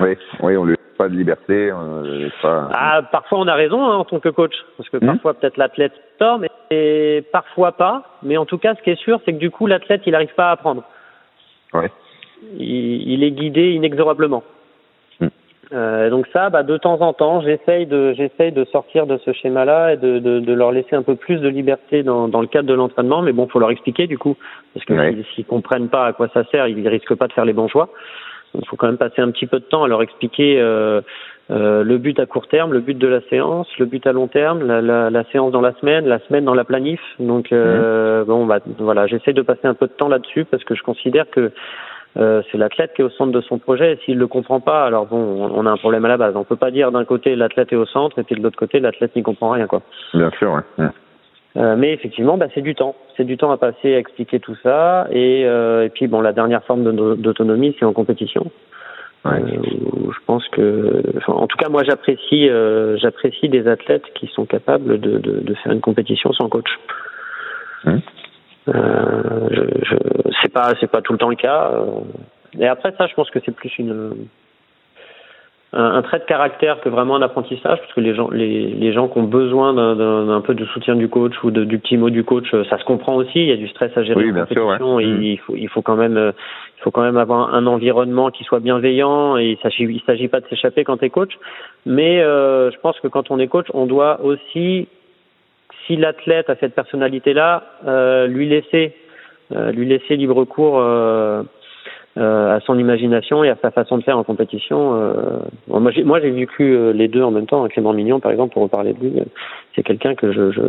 Oui, 0.00 0.16
oui, 0.42 0.56
on 0.56 0.64
lui 0.64 0.72
laisse 0.72 0.96
pas 0.98 1.08
de 1.08 1.14
liberté. 1.14 1.72
On 1.72 2.02
pas... 2.42 2.70
Ah, 2.72 3.02
parfois 3.02 3.38
on 3.38 3.46
a 3.46 3.54
raison 3.54 3.80
hein, 3.84 3.98
en 3.98 4.04
tant 4.04 4.18
que 4.18 4.30
coach 4.30 4.54
parce 4.78 4.88
que 4.88 4.96
mmh. 4.96 5.06
parfois 5.06 5.34
peut-être 5.34 5.56
l'athlète 5.56 5.92
tort, 6.18 6.40
mais 6.40 7.22
parfois 7.30 7.70
pas. 7.70 8.18
Mais 8.24 8.36
en 8.36 8.46
tout 8.46 8.58
cas, 8.58 8.74
ce 8.74 8.82
qui 8.82 8.90
est 8.90 9.00
sûr, 9.00 9.20
c'est 9.24 9.32
que 9.32 9.38
du 9.38 9.52
coup 9.52 9.68
l'athlète 9.68 10.02
il 10.06 10.10
n'arrive 10.10 10.34
pas 10.34 10.48
à 10.48 10.52
apprendre. 10.52 10.82
Ouais. 11.72 11.90
Il, 12.58 13.12
il 13.12 13.22
est 13.22 13.30
guidé 13.30 13.70
inexorablement. 13.70 14.42
Euh, 15.72 16.10
donc 16.10 16.26
ça, 16.32 16.50
bah, 16.50 16.62
de 16.62 16.76
temps 16.76 17.00
en 17.00 17.12
temps, 17.12 17.40
j'essaye 17.40 17.86
de, 17.86 18.12
j'essaye 18.12 18.52
de 18.52 18.64
sortir 18.64 19.06
de 19.06 19.18
ce 19.18 19.32
schéma-là 19.32 19.94
et 19.94 19.96
de, 19.96 20.18
de, 20.18 20.40
de, 20.40 20.52
leur 20.52 20.72
laisser 20.72 20.96
un 20.96 21.02
peu 21.02 21.16
plus 21.16 21.38
de 21.38 21.48
liberté 21.48 22.02
dans, 22.02 22.28
dans 22.28 22.40
le 22.40 22.46
cadre 22.46 22.68
de 22.68 22.74
l'entraînement. 22.74 23.22
Mais 23.22 23.32
bon, 23.32 23.48
faut 23.48 23.58
leur 23.58 23.70
expliquer 23.70 24.06
du 24.06 24.18
coup, 24.18 24.36
parce 24.74 24.84
que 24.86 24.92
ouais. 24.92 25.16
s'ils 25.34 25.46
comprennent 25.46 25.88
pas 25.88 26.06
à 26.06 26.12
quoi 26.12 26.28
ça 26.34 26.44
sert, 26.50 26.68
ils 26.68 26.88
risquent 26.88 27.14
pas 27.14 27.28
de 27.28 27.32
faire 27.32 27.44
les 27.44 27.52
bons 27.52 27.68
choix. 27.68 27.88
Il 28.54 28.66
faut 28.68 28.76
quand 28.76 28.86
même 28.86 28.98
passer 28.98 29.20
un 29.20 29.30
petit 29.30 29.46
peu 29.46 29.58
de 29.58 29.64
temps 29.64 29.84
à 29.84 29.88
leur 29.88 30.02
expliquer 30.02 30.60
euh, 30.60 31.00
euh, 31.50 31.82
le 31.82 31.98
but 31.98 32.18
à 32.20 32.26
court 32.26 32.46
terme, 32.46 32.72
le 32.72 32.80
but 32.80 32.96
de 32.96 33.08
la 33.08 33.20
séance, 33.22 33.66
le 33.78 33.86
but 33.86 34.06
à 34.06 34.12
long 34.12 34.28
terme, 34.28 34.64
la, 34.66 34.80
la, 34.80 35.10
la 35.10 35.24
séance 35.24 35.52
dans 35.52 35.60
la 35.60 35.74
semaine, 35.80 36.06
la 36.06 36.20
semaine 36.20 36.44
dans 36.44 36.54
la 36.54 36.64
planif. 36.64 37.00
Donc 37.18 37.52
euh, 37.52 38.22
mmh. 38.22 38.26
bon, 38.26 38.46
bah, 38.46 38.60
voilà, 38.78 39.06
j'essaye 39.06 39.34
de 39.34 39.42
passer 39.42 39.66
un 39.66 39.74
peu 39.74 39.86
de 39.86 39.92
temps 39.92 40.08
là-dessus 40.08 40.44
parce 40.44 40.62
que 40.64 40.74
je 40.74 40.82
considère 40.82 41.28
que 41.30 41.50
euh, 42.16 42.42
c'est 42.50 42.58
l'athlète 42.58 42.92
qui 42.94 43.02
est 43.02 43.04
au 43.04 43.10
centre 43.10 43.32
de 43.32 43.40
son 43.40 43.58
projet 43.58 43.94
et 43.94 43.96
s'il 44.04 44.18
le 44.18 44.26
comprend 44.28 44.60
pas, 44.60 44.84
alors 44.84 45.06
bon, 45.06 45.50
on 45.52 45.66
a 45.66 45.70
un 45.70 45.76
problème 45.76 46.04
à 46.04 46.08
la 46.08 46.16
base. 46.16 46.36
On 46.36 46.44
peut 46.44 46.56
pas 46.56 46.70
dire 46.70 46.92
d'un 46.92 47.04
côté 47.04 47.34
l'athlète 47.34 47.72
est 47.72 47.76
au 47.76 47.86
centre 47.86 48.18
et 48.18 48.22
puis 48.22 48.36
de 48.36 48.42
l'autre 48.42 48.58
côté 48.58 48.78
l'athlète 48.78 49.16
n'y 49.16 49.22
comprend 49.22 49.50
rien 49.50 49.66
quoi. 49.66 49.82
Bien 50.12 50.30
sûr, 50.38 50.52
ouais. 50.52 50.86
Euh, 51.56 51.76
mais 51.76 51.92
effectivement, 51.92 52.36
bah, 52.36 52.46
c'est 52.54 52.62
du 52.62 52.74
temps. 52.74 52.96
C'est 53.16 53.24
du 53.24 53.36
temps 53.36 53.52
à 53.52 53.56
passer 53.56 53.94
à 53.94 53.98
expliquer 53.98 54.40
tout 54.40 54.56
ça. 54.62 55.06
Et, 55.12 55.44
euh, 55.44 55.84
et 55.84 55.88
puis 55.88 56.08
bon, 56.08 56.20
la 56.20 56.32
dernière 56.32 56.64
forme 56.64 56.82
d'autonomie, 57.16 57.76
c'est 57.78 57.84
en 57.84 57.92
compétition. 57.92 58.50
je 59.24 60.18
pense 60.26 60.46
que, 60.48 61.02
en 61.28 61.46
tout 61.46 61.56
cas, 61.56 61.68
moi, 61.68 61.82
j'apprécie, 61.84 62.50
j'apprécie 62.96 63.48
des 63.48 63.68
athlètes 63.68 64.04
qui 64.14 64.26
sont 64.26 64.46
capables 64.46 64.98
de, 65.00 65.18
de, 65.18 65.40
de 65.40 65.54
faire 65.54 65.72
une 65.72 65.80
compétition 65.80 66.32
sans 66.32 66.48
coach. 66.48 66.68
Hum. 67.86 68.00
Euh, 68.68 69.48
je, 69.50 69.62
je 69.84 69.96
c'est 70.42 70.52
pas 70.52 70.72
c'est 70.80 70.90
pas 70.90 71.02
tout 71.02 71.12
le 71.12 71.18
temps 71.18 71.28
le 71.28 71.36
cas. 71.36 71.70
Et 72.58 72.66
après 72.66 72.94
ça, 72.96 73.06
je 73.06 73.14
pense 73.14 73.30
que 73.30 73.38
c'est 73.44 73.54
plus 73.54 73.76
une 73.78 74.26
un, 75.76 76.02
trait 76.02 76.20
de 76.20 76.24
caractère 76.24 76.80
que 76.80 76.88
vraiment 76.88 77.16
un 77.16 77.22
apprentissage, 77.22 77.78
parce 77.80 77.92
que 77.92 78.00
les 78.00 78.14
gens, 78.14 78.30
les, 78.30 78.68
les 78.68 78.92
gens 78.92 79.08
qui 79.08 79.18
ont 79.18 79.24
besoin 79.24 79.74
d'un 79.74 80.40
peu 80.40 80.54
de 80.54 80.64
soutien 80.66 80.94
du 80.94 81.08
coach 81.08 81.32
ou 81.42 81.50
de, 81.50 81.64
du 81.64 81.78
petit 81.78 81.96
mot 81.96 82.10
du 82.10 82.22
coach, 82.22 82.48
ça 82.70 82.78
se 82.78 82.84
comprend 82.84 83.16
aussi. 83.16 83.40
Il 83.40 83.46
y 83.46 83.52
a 83.52 83.56
du 83.56 83.68
stress 83.68 83.90
à 83.96 84.04
gérer. 84.04 84.24
Oui, 84.24 84.32
bien 84.32 84.46
sûr, 84.46 84.70
et 85.00 85.06
mm. 85.06 85.22
il 85.22 85.38
faut, 85.38 85.56
il 85.56 85.68
faut 85.68 85.82
quand 85.82 85.96
même, 85.96 86.32
il 86.78 86.82
faut 86.82 86.90
quand 86.90 87.02
même 87.02 87.16
avoir 87.16 87.54
un 87.54 87.66
environnement 87.66 88.30
qui 88.30 88.44
soit 88.44 88.60
bienveillant. 88.60 89.36
Et 89.36 89.50
il 89.50 89.58
s'agit, 89.58 89.84
il 89.84 90.02
s'agit 90.06 90.28
pas 90.28 90.40
de 90.40 90.46
s'échapper 90.46 90.84
quand 90.84 90.98
tu 90.98 91.06
es 91.06 91.10
coach, 91.10 91.32
mais 91.86 92.22
euh, 92.22 92.70
je 92.70 92.78
pense 92.78 92.98
que 93.00 93.08
quand 93.08 93.30
on 93.30 93.38
est 93.38 93.48
coach, 93.48 93.66
on 93.74 93.86
doit 93.86 94.20
aussi 94.22 94.86
si 95.86 95.96
l'athlète 95.96 96.50
a 96.50 96.56
cette 96.56 96.74
personnalité-là, 96.74 97.64
euh, 97.86 98.26
lui 98.26 98.48
laisser 98.48 98.94
euh, 99.54 99.72
lui 99.72 99.86
laisser 99.86 100.16
libre 100.16 100.44
cours 100.44 100.78
euh, 100.78 101.42
à 102.16 102.60
son 102.60 102.78
imagination 102.78 103.44
et 103.44 103.50
à 103.50 103.56
sa 103.60 103.70
façon 103.70 103.98
de 103.98 104.04
faire 104.04 104.16
en 104.16 104.22
compétition. 104.22 105.12
moi, 105.66 105.90
j'ai 105.90 106.04
moi 106.04 106.20
j'ai 106.20 106.30
vécu 106.30 106.92
les 106.92 107.08
deux 107.08 107.22
en 107.22 107.32
même 107.32 107.46
temps. 107.46 107.66
Clément 107.68 107.92
Mignon, 107.92 108.20
par 108.20 108.30
exemple, 108.30 108.52
pour 108.52 108.62
reparler 108.62 108.92
de 108.92 109.00
lui, 109.00 109.22
c'est 109.74 109.82
quelqu'un 109.82 110.14
que 110.14 110.32
je, 110.32 110.52
je, 110.52 110.62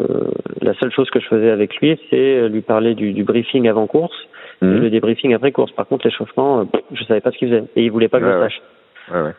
la 0.61 0.73
seule 0.73 0.91
chose 0.91 1.07
que 1.11 1.19
je 1.19 1.27
faisais 1.27 1.51
avec 1.51 1.75
lui, 1.77 1.99
c'est 2.09 2.49
lui 2.49 2.61
parler 2.61 2.95
du, 2.95 3.13
du 3.13 3.23
briefing 3.23 3.69
avant 3.69 3.85
course 3.85 4.27
et 4.63 4.65
mhm. 4.65 4.81
le 4.81 4.89
débriefing 4.89 5.35
après 5.35 5.51
course. 5.51 5.71
Par 5.73 5.87
contre, 5.87 6.07
l'échauffement, 6.07 6.65
je 6.91 7.03
savais 7.03 7.21
pas 7.21 7.29
ce 7.29 7.37
qu'il 7.37 7.49
faisait 7.49 7.63
et 7.75 7.83
il 7.83 7.91
voulait 7.91 8.07
pas 8.07 8.19
que 8.19 8.25
je 8.25 8.31
le 8.31 8.41
sache. 8.41 8.61
Ouais, 9.11 9.21
ouais. 9.21 9.33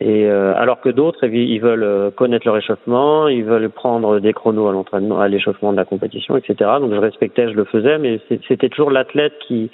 Et 0.00 0.26
euh, 0.26 0.52
alors 0.56 0.80
que 0.80 0.88
d'autres, 0.88 1.24
ils 1.26 1.60
veulent 1.60 1.84
euh, 1.84 2.10
connaître 2.10 2.46
leur 2.46 2.56
échauffement, 2.56 3.28
ils 3.28 3.44
veulent 3.44 3.70
prendre 3.70 4.18
des 4.18 4.32
chronos 4.32 4.68
à 4.68 4.72
l'entraînement, 4.72 5.20
à 5.20 5.28
l'échauffement 5.28 5.70
de 5.70 5.76
la 5.76 5.84
compétition, 5.84 6.36
etc. 6.36 6.70
Donc 6.80 6.92
je 6.92 6.98
respectais, 6.98 7.48
je 7.48 7.54
le 7.54 7.64
faisais, 7.64 7.98
mais 7.98 8.20
c'était 8.48 8.68
toujours 8.68 8.90
l'athlète 8.90 9.34
qui 9.46 9.70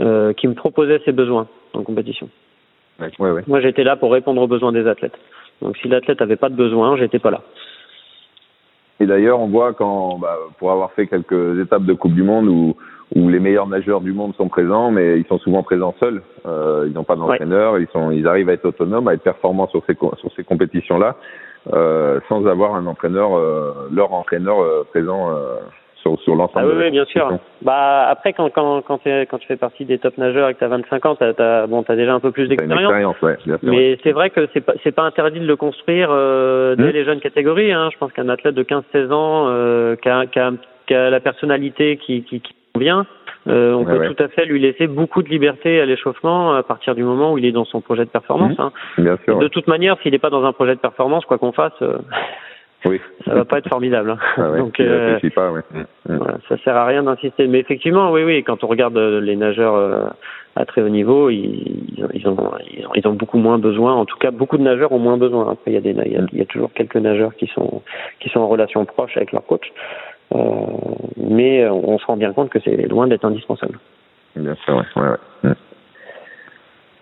euh, 0.00 0.34
qui 0.34 0.46
me 0.46 0.54
proposait 0.54 1.00
ses 1.06 1.12
besoins 1.12 1.46
en 1.72 1.82
compétition. 1.82 2.28
Ouais, 3.00 3.10
ouais. 3.18 3.42
Moi, 3.46 3.60
j'étais 3.60 3.84
là 3.84 3.96
pour 3.96 4.12
répondre 4.12 4.42
aux 4.42 4.46
besoins 4.46 4.72
des 4.72 4.86
athlètes. 4.86 5.16
Donc 5.62 5.76
si 5.78 5.88
l'athlète 5.88 6.20
avait 6.20 6.36
pas 6.36 6.50
de 6.50 6.54
besoin, 6.54 6.96
j'étais 6.98 7.18
pas 7.18 7.30
là. 7.30 7.40
Et 9.00 9.06
d'ailleurs, 9.06 9.40
on 9.40 9.46
voit 9.46 9.72
quand, 9.72 10.18
bah, 10.18 10.36
pour 10.58 10.70
avoir 10.70 10.92
fait 10.92 11.06
quelques 11.06 11.58
étapes 11.58 11.84
de 11.84 11.94
Coupe 11.94 12.14
du 12.14 12.22
Monde 12.22 12.48
où 12.48 12.76
où 13.14 13.28
les 13.28 13.38
meilleurs 13.38 13.68
nageurs 13.68 14.00
du 14.00 14.12
monde 14.12 14.34
sont 14.36 14.48
présents, 14.48 14.90
mais 14.90 15.18
ils 15.18 15.26
sont 15.26 15.38
souvent 15.38 15.62
présents 15.62 15.94
seuls. 16.00 16.22
Euh, 16.46 16.84
ils 16.88 16.92
n'ont 16.92 17.04
pas 17.04 17.16
d'entraîneur, 17.16 17.78
ils 17.78 17.86
sont, 17.88 18.10
ils 18.10 18.26
arrivent 18.26 18.48
à 18.48 18.54
être 18.54 18.64
autonomes, 18.64 19.08
à 19.08 19.14
être 19.14 19.22
performants 19.22 19.68
sur 19.68 19.82
ces 19.86 19.94
sur 19.94 20.32
ces 20.34 20.44
compétitions-là, 20.44 21.16
euh, 21.72 22.20
sans 22.28 22.46
avoir 22.46 22.74
un 22.74 22.86
entraîneur, 22.86 23.36
euh, 23.36 23.88
leur 23.92 24.12
entraîneur 24.12 24.60
euh, 24.60 24.84
présent 24.90 25.30
euh, 25.30 25.56
sur, 26.06 26.20
sur 26.22 26.34
l'ensemble. 26.34 26.66
Ah 26.68 26.74
oui, 26.74 26.84
oui 26.84 26.90
bien 26.90 27.04
sûr. 27.04 27.38
Bah 27.62 28.06
après, 28.08 28.32
quand 28.32 28.50
quand 28.50 28.82
quand, 28.82 29.00
quand 29.04 29.38
tu 29.38 29.46
fais 29.46 29.56
partie 29.56 29.84
des 29.84 29.98
top 29.98 30.18
nageurs 30.18 30.48
et 30.48 30.54
que 30.54 30.58
tu 30.58 30.64
as 30.64 30.68
25 30.68 31.06
ans, 31.06 31.16
t'as 31.16 31.32
as, 31.38 31.66
bon, 31.66 31.82
t'as 31.82 31.96
déjà 31.96 32.14
un 32.14 32.20
peu 32.20 32.30
plus 32.30 32.48
d'expérience. 32.48 33.20
Ouais, 33.22 33.36
mais 33.62 33.98
c'est 34.02 34.12
vrai 34.12 34.30
que 34.30 34.48
c'est 34.52 34.60
pas 34.60 34.74
c'est 34.82 34.92
pas 34.92 35.02
interdit 35.02 35.40
de 35.40 35.46
le 35.46 35.56
construire 35.56 36.08
euh, 36.10 36.76
dès 36.76 36.90
hmm. 36.90 36.94
les 36.94 37.04
jeunes 37.04 37.20
catégories. 37.20 37.72
Hein. 37.72 37.90
Je 37.92 37.98
pense 37.98 38.12
qu'un 38.12 38.28
athlète 38.28 38.54
de 38.54 38.62
15-16 38.62 39.12
ans 39.12 39.46
euh, 39.48 39.96
qui 39.96 40.08
a, 40.08 40.26
qui, 40.26 40.38
a, 40.38 40.52
qui, 40.86 40.94
a, 40.94 41.10
la 41.10 41.20
personnalité 41.20 41.96
qui, 41.96 42.22
qui, 42.22 42.40
qui 42.40 42.54
bien, 42.76 43.06
euh, 43.48 43.72
on 43.74 43.84
peut 43.84 44.12
tout 44.12 44.22
à 44.22 44.28
fait 44.28 44.44
lui 44.44 44.60
laisser 44.60 44.86
beaucoup 44.86 45.22
de 45.22 45.28
liberté 45.28 45.80
à 45.80 45.86
l'échauffement 45.86 46.54
à 46.54 46.62
partir 46.62 46.94
du 46.94 47.04
moment 47.04 47.32
où 47.32 47.38
il 47.38 47.44
est 47.44 47.52
dans 47.52 47.64
son 47.64 47.80
projet 47.80 48.04
de 48.04 48.10
performance. 48.10 48.58
Mmh. 48.58 48.62
Hein. 48.62 48.72
Bien 48.98 49.18
sûr, 49.24 49.38
de 49.38 49.48
toute 49.48 49.68
manière, 49.68 49.96
s'il 50.02 50.12
n'est 50.12 50.18
pas 50.18 50.30
dans 50.30 50.44
un 50.44 50.52
projet 50.52 50.74
de 50.74 50.80
performance, 50.80 51.24
quoi 51.24 51.38
qu'on 51.38 51.52
fasse, 51.52 51.80
euh, 51.82 51.98
oui. 52.84 53.00
ça 53.24 53.34
va 53.34 53.44
pas 53.44 53.58
être 53.58 53.68
formidable. 53.68 54.10
Hein. 54.10 54.18
Ah 54.36 54.58
Donc, 54.58 54.78
euh, 54.80 55.18
pas. 55.34 55.50
Mmh. 55.50 55.62
Mmh. 56.08 56.16
Voilà, 56.16 56.38
ça 56.48 56.56
sert 56.58 56.76
à 56.76 56.86
rien 56.86 57.02
d'insister. 57.02 57.46
Mais 57.46 57.58
effectivement, 57.58 58.10
oui, 58.12 58.22
oui, 58.24 58.42
quand 58.42 58.62
on 58.64 58.66
regarde 58.66 58.96
euh, 58.96 59.20
les 59.20 59.36
nageurs 59.36 59.74
euh, 59.74 60.04
à 60.54 60.64
très 60.64 60.82
haut 60.82 60.88
niveau, 60.88 61.30
ils, 61.30 61.84
ils, 61.96 62.04
ont, 62.04 62.08
ils, 62.14 62.86
ont, 62.86 62.92
ils 62.94 63.08
ont 63.08 63.12
beaucoup 63.12 63.38
moins 63.38 63.58
besoin. 63.58 63.94
En 63.94 64.04
tout 64.04 64.18
cas, 64.18 64.30
beaucoup 64.30 64.58
de 64.58 64.62
nageurs 64.62 64.92
ont 64.92 64.98
moins 64.98 65.16
besoin. 65.16 65.52
Après, 65.52 65.70
il 65.70 65.74
y 65.74 65.76
a 65.76 65.80
des, 65.80 65.90
il 65.90 66.12
y 66.12 66.16
a, 66.16 66.26
il 66.32 66.38
y 66.38 66.42
a 66.42 66.46
toujours 66.46 66.72
quelques 66.72 66.96
nageurs 66.96 67.34
qui 67.34 67.46
sont 67.48 67.82
qui 68.20 68.28
sont 68.28 68.40
en 68.40 68.48
relation 68.48 68.84
proche 68.84 69.16
avec 69.16 69.32
leur 69.32 69.44
coach. 69.44 69.72
Euh, 70.34 70.40
mais 71.16 71.68
on 71.68 71.98
se 71.98 72.06
rend 72.06 72.16
bien 72.16 72.32
compte 72.32 72.50
que 72.50 72.58
c'est 72.60 72.76
loin 72.88 73.06
d'être 73.06 73.24
indispensable. 73.24 73.78
Bien 74.34 74.54
sûr, 74.64 74.76
ouais. 74.76 75.02
ouais, 75.02 75.08
ouais. 75.44 75.54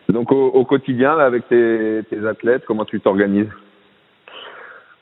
Donc 0.08 0.30
au, 0.30 0.46
au 0.46 0.64
quotidien, 0.64 1.16
là, 1.16 1.24
avec 1.24 1.48
tes, 1.48 2.02
tes, 2.10 2.26
athlètes, 2.26 2.64
comment 2.66 2.84
tu 2.84 3.00
t'organises? 3.00 3.48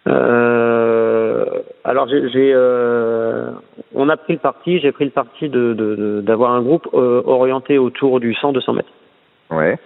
Euh, 0.08 1.46
Alors 1.84 2.08
j'ai, 2.08 2.52
euh, 2.54 3.50
on 3.94 4.08
a 4.08 4.16
pris 4.16 4.32
le 4.32 4.38
parti, 4.38 4.80
j'ai 4.80 4.90
pris 4.90 5.04
le 5.04 5.10
parti 5.10 5.48
de, 5.48 6.22
d'avoir 6.24 6.52
un 6.52 6.62
groupe 6.62 6.88
euh, 6.94 7.22
orienté 7.24 7.78
autour 7.78 8.18
du 8.20 8.32
100-200 8.32 8.76
mètres. 8.76 8.92
Ouais. 9.50 9.78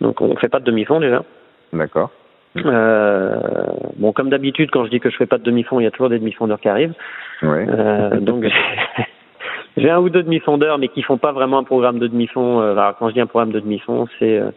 Donc 0.00 0.20
on 0.20 0.36
fait 0.36 0.48
pas 0.48 0.60
de 0.60 0.64
demi-fond 0.64 1.00
déjà. 1.00 1.22
D'accord. 1.72 2.10
Euh, 2.56 3.40
bon, 3.96 4.12
comme 4.12 4.28
d'habitude, 4.28 4.70
quand 4.70 4.84
je 4.84 4.90
dis 4.90 5.00
que 5.00 5.10
je 5.10 5.16
fais 5.16 5.26
pas 5.26 5.38
de 5.38 5.42
demi-fond, 5.42 5.80
il 5.80 5.84
y 5.84 5.86
a 5.86 5.90
toujours 5.90 6.10
des 6.10 6.18
demi-fondeurs 6.18 6.60
qui 6.60 6.68
arrivent. 6.68 6.94
Ouais. 7.42 7.66
Euh, 7.68 8.20
donc 8.20 8.44
j'ai 9.76 9.90
un 9.90 10.00
ou 10.00 10.10
deux 10.10 10.22
demi-fondeurs, 10.22 10.78
mais 10.78 10.88
qui 10.88 11.02
font 11.02 11.18
pas 11.18 11.32
vraiment 11.32 11.58
un 11.58 11.64
programme 11.64 11.98
de 11.98 12.06
demi-fond. 12.06 12.60
Euh, 12.60 12.72
alors 12.72 12.96
quand 12.98 13.08
je 13.08 13.14
dis 13.14 13.20
un 13.20 13.26
programme 13.26 13.52
de 13.52 13.60
demi-fond, 13.60 14.06
c'est 14.18 14.38
euh, 14.38 14.50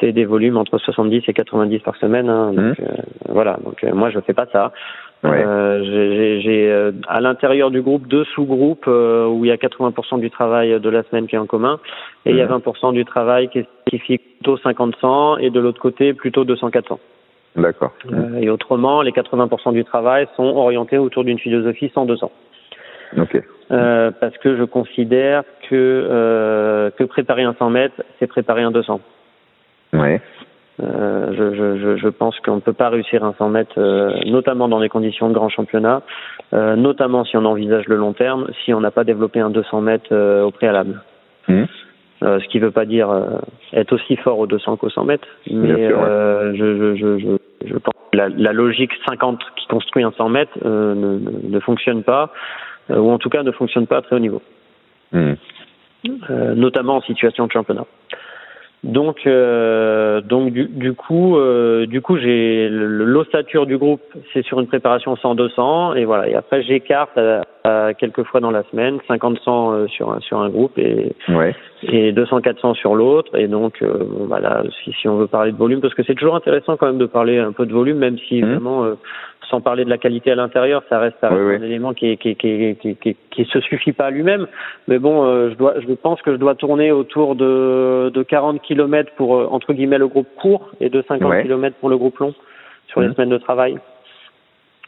c'est 0.00 0.12
des 0.12 0.24
volumes 0.24 0.56
entre 0.56 0.78
70 0.78 1.24
et 1.26 1.32
90 1.32 1.80
par 1.80 1.96
semaine. 1.96 2.28
Hein, 2.28 2.52
donc, 2.52 2.78
mmh. 2.78 2.82
euh, 2.82 2.96
voilà. 3.30 3.58
Donc 3.64 3.82
moi 3.94 4.10
je 4.10 4.20
fais 4.20 4.34
pas 4.34 4.46
ça. 4.52 4.72
Ouais. 5.24 5.44
j'ai 5.82 6.92
à 7.08 7.20
l'intérieur 7.20 7.72
du 7.72 7.82
groupe 7.82 8.06
deux 8.06 8.22
sous-groupes 8.22 8.86
où 8.86 9.44
il 9.44 9.48
y 9.48 9.50
a 9.50 9.56
80% 9.56 10.20
du 10.20 10.30
travail 10.30 10.78
de 10.78 10.88
la 10.88 11.02
semaine 11.02 11.26
qui 11.26 11.34
est 11.34 11.38
en 11.38 11.46
commun 11.46 11.80
et 12.24 12.30
il 12.30 12.36
y 12.36 12.40
a 12.40 12.46
20% 12.46 12.92
mmh. 12.92 12.94
du 12.94 13.04
travail 13.04 13.48
qui 13.48 13.58
est 13.58 13.66
spécifique 13.80 14.22
plutôt 14.36 14.56
50-100 14.58 15.40
et 15.40 15.50
de 15.50 15.58
l'autre 15.58 15.80
côté 15.80 16.14
plutôt 16.14 16.44
200-400. 16.44 16.98
D'accord. 17.58 17.92
Euh, 18.12 18.38
et 18.40 18.50
autrement, 18.50 19.02
les 19.02 19.12
80% 19.12 19.72
du 19.72 19.84
travail 19.84 20.26
sont 20.36 20.44
orientés 20.44 20.98
autour 20.98 21.24
d'une 21.24 21.38
philosophie 21.38 21.90
100-200. 21.94 22.30
Ok. 23.18 23.42
Euh, 23.70 24.10
parce 24.18 24.36
que 24.38 24.56
je 24.56 24.64
considère 24.64 25.42
que 25.68 25.74
euh, 25.74 26.90
que 26.90 27.04
préparer 27.04 27.42
un 27.42 27.54
100 27.58 27.70
mètres, 27.70 28.02
c'est 28.18 28.26
préparer 28.26 28.62
un 28.62 28.70
200. 28.70 29.00
Ouais. 29.92 30.20
Euh, 30.80 31.32
je, 31.32 31.78
je, 31.78 31.96
je 31.96 32.08
pense 32.08 32.38
qu'on 32.40 32.56
ne 32.56 32.60
peut 32.60 32.72
pas 32.72 32.88
réussir 32.88 33.24
un 33.24 33.34
100 33.36 33.48
mètres, 33.48 33.78
euh, 33.78 34.12
notamment 34.26 34.68
dans 34.68 34.78
les 34.78 34.88
conditions 34.88 35.28
de 35.28 35.34
grand 35.34 35.48
championnat, 35.48 36.02
euh, 36.54 36.76
notamment 36.76 37.24
si 37.24 37.36
on 37.36 37.44
envisage 37.44 37.88
le 37.88 37.96
long 37.96 38.12
terme, 38.12 38.46
si 38.64 38.72
on 38.72 38.80
n'a 38.80 38.92
pas 38.92 39.04
développé 39.04 39.40
un 39.40 39.50
200 39.50 39.80
mètres 39.80 40.14
au 40.44 40.50
préalable. 40.50 41.02
Mmh. 41.48 41.64
Euh, 42.22 42.40
ce 42.40 42.48
qui 42.48 42.58
ne 42.58 42.64
veut 42.64 42.70
pas 42.70 42.84
dire 42.84 43.08
être 43.72 43.92
aussi 43.92 44.16
fort 44.16 44.38
aux 44.38 44.46
200 44.46 44.76
qu'aux 44.76 44.90
100 44.90 45.04
mètres, 45.04 45.28
mais 45.50 45.88
je, 45.88 46.94
je, 46.96 47.38
je, 47.64 47.76
pense 47.76 47.94
que 48.12 48.16
la, 48.16 48.28
la, 48.28 48.52
logique 48.52 48.92
50 49.06 49.40
qui 49.56 49.66
construit 49.66 50.02
un 50.02 50.12
100 50.12 50.28
mètres 50.28 50.58
ne, 50.64 50.94
ne, 50.94 51.48
ne, 51.48 51.60
fonctionne 51.60 52.02
pas, 52.02 52.32
ou 52.88 53.10
en 53.10 53.18
tout 53.18 53.28
cas 53.28 53.42
ne 53.42 53.52
fonctionne 53.52 53.86
pas 53.86 53.98
à 53.98 54.02
très 54.02 54.16
haut 54.16 54.20
niveau, 54.20 54.42
mmh. 55.12 55.34
notamment 56.54 56.96
en 56.96 57.02
situation 57.02 57.46
de 57.46 57.52
championnat. 57.52 57.84
Donc, 58.84 59.26
euh, 59.26 60.20
donc 60.20 60.52
du, 60.52 60.66
du, 60.66 60.92
coup, 60.92 61.36
euh, 61.36 61.86
du 61.86 62.00
coup, 62.00 62.16
j'ai 62.16 62.68
l'ossature 62.70 63.66
du 63.66 63.76
groupe, 63.76 64.00
c'est 64.32 64.44
sur 64.44 64.60
une 64.60 64.68
préparation 64.68 65.14
100-200 65.14 65.96
et 65.96 66.04
voilà. 66.04 66.28
Et 66.28 66.34
après, 66.36 66.62
j'écarte 66.62 67.18
à, 67.64 67.92
quelques 67.94 68.22
fois 68.22 68.40
dans 68.40 68.52
la 68.52 68.62
semaine, 68.70 68.98
50-100 69.08 69.74
euh, 69.74 69.86
sur 69.88 70.12
un 70.12 70.20
sur 70.20 70.38
un 70.38 70.48
groupe 70.48 70.78
et 70.78 71.12
ouais. 71.28 71.56
et 71.82 72.12
200-400 72.12 72.74
sur 72.74 72.94
l'autre. 72.94 73.36
Et 73.36 73.48
donc, 73.48 73.82
euh, 73.82 73.98
bon, 73.98 74.26
voilà, 74.26 74.62
si, 74.84 74.92
si 74.92 75.08
on 75.08 75.16
veut 75.16 75.26
parler 75.26 75.50
de 75.50 75.56
volume, 75.56 75.80
parce 75.80 75.94
que 75.94 76.04
c'est 76.04 76.14
toujours 76.14 76.36
intéressant 76.36 76.76
quand 76.76 76.86
même 76.86 76.98
de 76.98 77.06
parler 77.06 77.38
un 77.38 77.52
peu 77.52 77.66
de 77.66 77.72
volume, 77.72 77.98
même 77.98 78.18
si 78.28 78.40
mmh. 78.40 78.46
vraiment 78.46 78.86
sans 79.48 79.60
parler 79.60 79.84
de 79.84 79.90
la 79.90 79.98
qualité 79.98 80.30
à 80.30 80.34
l'intérieur, 80.34 80.82
ça 80.88 80.98
reste 80.98 81.22
un 81.22 81.62
élément 81.62 81.94
qui, 81.94 82.16
qui, 82.18 82.36
qui, 82.36 82.76
qui, 83.30 83.44
se 83.44 83.60
suffit 83.60 83.92
pas 83.92 84.06
à 84.06 84.10
lui-même. 84.10 84.46
Mais 84.88 84.98
bon, 84.98 85.24
euh, 85.24 85.50
je 85.50 85.54
dois, 85.54 85.74
je 85.80 85.92
pense 85.94 86.20
que 86.22 86.32
je 86.32 86.36
dois 86.36 86.54
tourner 86.54 86.92
autour 86.92 87.34
de, 87.34 88.10
de 88.12 88.22
40 88.22 88.60
km 88.62 89.12
pour 89.16 89.36
euh, 89.36 89.46
entre 89.50 89.72
guillemets 89.72 89.98
le 89.98 90.08
groupe 90.08 90.28
court 90.36 90.70
et 90.80 90.90
de 90.90 91.02
50 91.06 91.30
ouais. 91.30 91.42
km 91.42 91.76
pour 91.80 91.88
le 91.88 91.96
groupe 91.96 92.18
long 92.18 92.34
sur 92.88 93.00
les 93.00 93.08
mmh. 93.08 93.14
semaines 93.14 93.30
de 93.30 93.38
travail. 93.38 93.78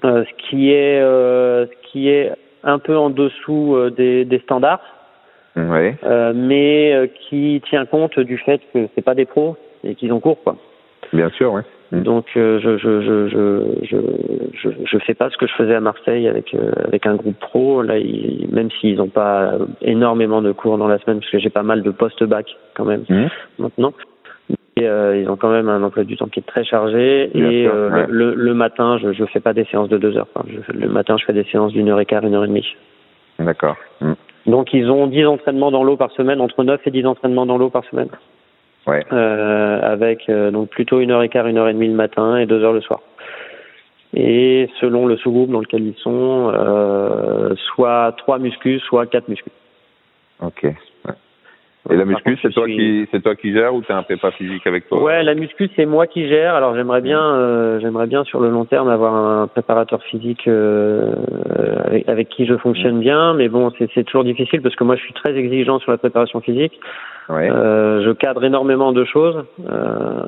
Euh, 0.04 0.24
ce 0.24 0.48
qui 0.48 0.70
est, 0.70 1.00
ce 1.00 1.90
qui 1.90 2.08
est 2.08 2.32
un 2.62 2.78
peu 2.78 2.96
en 2.96 3.10
dessous 3.10 3.76
des, 3.96 4.24
des 4.24 4.38
standards, 4.40 4.82
ouais. 5.56 5.96
mais 6.34 7.10
qui 7.28 7.62
tient 7.68 7.86
compte 7.86 8.18
du 8.18 8.38
fait 8.38 8.60
que 8.72 8.88
c'est 8.94 9.02
pas 9.02 9.14
des 9.14 9.26
pros 9.26 9.56
et 9.84 9.94
qu'ils 9.94 10.12
ont 10.12 10.20
cours 10.20 10.42
quoi. 10.42 10.56
Bien 11.12 11.30
sûr, 11.30 11.52
ouais. 11.52 11.62
Mm. 11.92 12.02
Donc 12.02 12.26
euh, 12.36 12.60
je, 12.60 12.76
je, 12.78 13.00
je, 13.00 13.28
je, 13.28 13.96
je, 14.54 14.68
je, 14.84 14.98
fais 14.98 15.14
pas 15.14 15.28
ce 15.30 15.36
que 15.36 15.46
je 15.46 15.54
faisais 15.54 15.74
à 15.74 15.80
Marseille 15.80 16.28
avec 16.28 16.54
euh, 16.54 16.70
avec 16.84 17.06
un 17.06 17.16
groupe 17.16 17.38
pro. 17.38 17.82
Là, 17.82 17.98
ils, 17.98 18.48
même 18.52 18.70
s'ils 18.80 18.96
n'ont 18.96 19.08
pas 19.08 19.54
énormément 19.82 20.40
de 20.42 20.52
cours 20.52 20.78
dans 20.78 20.88
la 20.88 20.98
semaine, 20.98 21.18
parce 21.18 21.30
que 21.30 21.38
j'ai 21.38 21.50
pas 21.50 21.62
mal 21.62 21.82
de 21.82 21.90
post-bac 21.90 22.46
quand 22.74 22.84
même 22.84 23.04
mmh. 23.08 23.26
maintenant. 23.58 23.92
ils 24.76 25.28
ont 25.28 25.36
quand 25.36 25.50
même 25.50 25.68
un 25.68 25.82
emploi 25.82 26.04
du 26.04 26.16
temps 26.16 26.28
qui 26.28 26.40
est 26.40 26.46
très 26.46 26.64
chargé 26.64 27.30
et 27.36 27.64
le, 28.08 28.34
le, 28.34 28.54
matin, 28.54 28.98
je 28.98 29.08
ne 29.08 29.26
fais 29.26 29.40
pas 29.40 29.52
des 29.52 29.64
séances 29.64 29.88
de 29.88 29.98
deux 29.98 30.16
heures. 30.16 30.28
le 30.72 30.88
matin, 30.88 31.16
je 31.18 31.24
fais 31.24 31.32
des 31.32 31.44
séances 31.44 31.72
d'une 31.72 31.88
heure 31.88 32.00
et 32.00 32.06
quart, 32.06 32.24
une 32.24 32.34
heure 32.34 32.44
et 32.44 32.48
demie. 32.48 32.76
D'accord. 33.38 33.76
Hmm. 34.00 34.14
Donc 34.46 34.72
ils 34.72 34.90
ont 34.90 35.06
10 35.06 35.26
entraînements 35.26 35.70
dans 35.70 35.84
l'eau 35.84 35.96
par 35.96 36.10
semaine, 36.12 36.40
entre 36.40 36.64
9 36.64 36.80
et 36.86 36.90
10 36.90 37.06
entraînements 37.06 37.46
dans 37.46 37.58
l'eau 37.58 37.70
par 37.70 37.84
semaine. 37.84 38.08
Ouais. 38.86 39.04
Euh, 39.12 39.80
avec 39.82 40.28
euh, 40.28 40.50
donc 40.50 40.70
plutôt 40.70 41.00
une 41.00 41.10
heure 41.10 41.22
et 41.22 41.28
quart, 41.28 41.46
une 41.46 41.58
heure 41.58 41.68
et 41.68 41.74
demie 41.74 41.88
le 41.88 41.94
matin 41.94 42.38
et 42.38 42.46
deux 42.46 42.62
heures 42.62 42.72
le 42.72 42.80
soir. 42.80 43.00
Et 44.14 44.68
selon 44.80 45.06
le 45.06 45.16
sous-groupe 45.16 45.50
dans 45.50 45.60
lequel 45.60 45.86
ils 45.86 45.96
sont, 45.96 46.50
euh, 46.52 47.54
soit 47.74 48.14
trois 48.16 48.38
muscus, 48.38 48.82
soit 48.82 49.06
quatre 49.06 49.28
muscus. 49.28 49.52
Ok. 50.42 50.66
Et 51.88 51.96
la 51.96 52.04
muscu, 52.04 52.38
c'est 52.42 52.50
toi 52.50 52.66
qui 52.66 53.08
c'est 53.10 53.22
toi 53.22 53.34
qui 53.34 53.54
gères 53.54 53.74
ou 53.74 53.80
t'as 53.80 53.96
un 53.96 54.02
prépa 54.02 54.30
physique 54.32 54.66
avec 54.66 54.86
toi? 54.86 55.02
Ouais, 55.02 55.22
la 55.22 55.34
muscu 55.34 55.70
c'est 55.76 55.86
moi 55.86 56.06
qui 56.06 56.28
gère. 56.28 56.54
Alors 56.54 56.74
j'aimerais 56.74 57.00
bien 57.00 57.20
euh, 57.20 57.80
j'aimerais 57.80 58.06
bien 58.06 58.22
sur 58.24 58.40
le 58.40 58.50
long 58.50 58.66
terme 58.66 58.90
avoir 58.90 59.14
un 59.14 59.46
préparateur 59.46 60.02
physique 60.02 60.46
euh, 60.46 61.14
avec, 61.86 62.06
avec, 62.06 62.28
qui 62.28 62.44
je 62.44 62.54
fonctionne 62.58 63.00
bien, 63.00 63.32
mais 63.32 63.48
bon 63.48 63.72
c'est 63.78 64.04
toujours 64.04 64.24
difficile 64.24 64.60
parce 64.60 64.76
que 64.76 64.84
moi 64.84 64.96
je 64.96 65.00
suis 65.00 65.14
très 65.14 65.34
exigeant 65.34 65.78
sur 65.78 65.90
la 65.90 65.96
préparation 65.96 66.42
physique. 66.42 66.78
Ouais. 67.30 67.50
Euh, 67.50 68.04
je 68.04 68.10
cadre 68.10 68.44
énormément 68.44 68.92
de 68.92 69.04
choses 69.06 69.44
euh, 69.70 70.24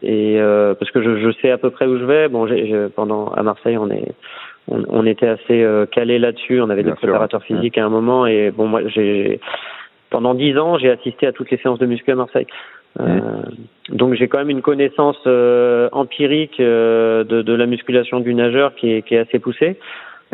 et 0.00 0.40
euh, 0.40 0.74
parce 0.74 0.90
que 0.90 1.02
je, 1.02 1.18
je, 1.18 1.30
sais 1.42 1.50
à 1.50 1.58
peu 1.58 1.68
près 1.68 1.86
où 1.86 1.98
je 1.98 2.04
vais. 2.04 2.28
Bon, 2.28 2.46
j'ai 2.46 2.86
pendant 2.96 3.28
à 3.28 3.42
Marseille 3.42 3.76
on 3.76 3.90
est 3.90 4.14
on, 4.68 4.84
on 4.88 5.04
était 5.04 5.28
assez 5.28 5.62
euh, 5.62 5.84
calé 5.84 6.18
là-dessus. 6.18 6.62
On 6.62 6.70
avait 6.70 6.82
des 6.82 6.92
préparateurs 6.92 7.42
physiques 7.42 7.76
à 7.76 7.84
un 7.84 7.90
moment 7.90 8.26
et 8.26 8.50
bon 8.50 8.68
moi 8.68 8.80
j'ai 8.86 9.38
pendant 10.10 10.34
dix 10.34 10.56
ans, 10.58 10.78
j'ai 10.78 10.90
assisté 10.90 11.26
à 11.26 11.32
toutes 11.32 11.50
les 11.50 11.58
séances 11.58 11.78
de 11.78 11.86
muscu 11.86 12.10
à 12.10 12.14
Marseille. 12.14 12.46
Euh, 13.00 13.42
donc 13.90 14.14
j'ai 14.14 14.28
quand 14.28 14.38
même 14.38 14.50
une 14.50 14.62
connaissance 14.62 15.18
euh, 15.26 15.88
empirique 15.92 16.58
euh, 16.58 17.22
de, 17.24 17.42
de, 17.42 17.52
la 17.52 17.66
musculation 17.66 18.20
du 18.20 18.34
nageur 18.34 18.74
qui 18.74 18.92
est, 18.92 19.02
qui 19.02 19.14
est 19.14 19.18
assez 19.18 19.38
poussée. 19.38 19.78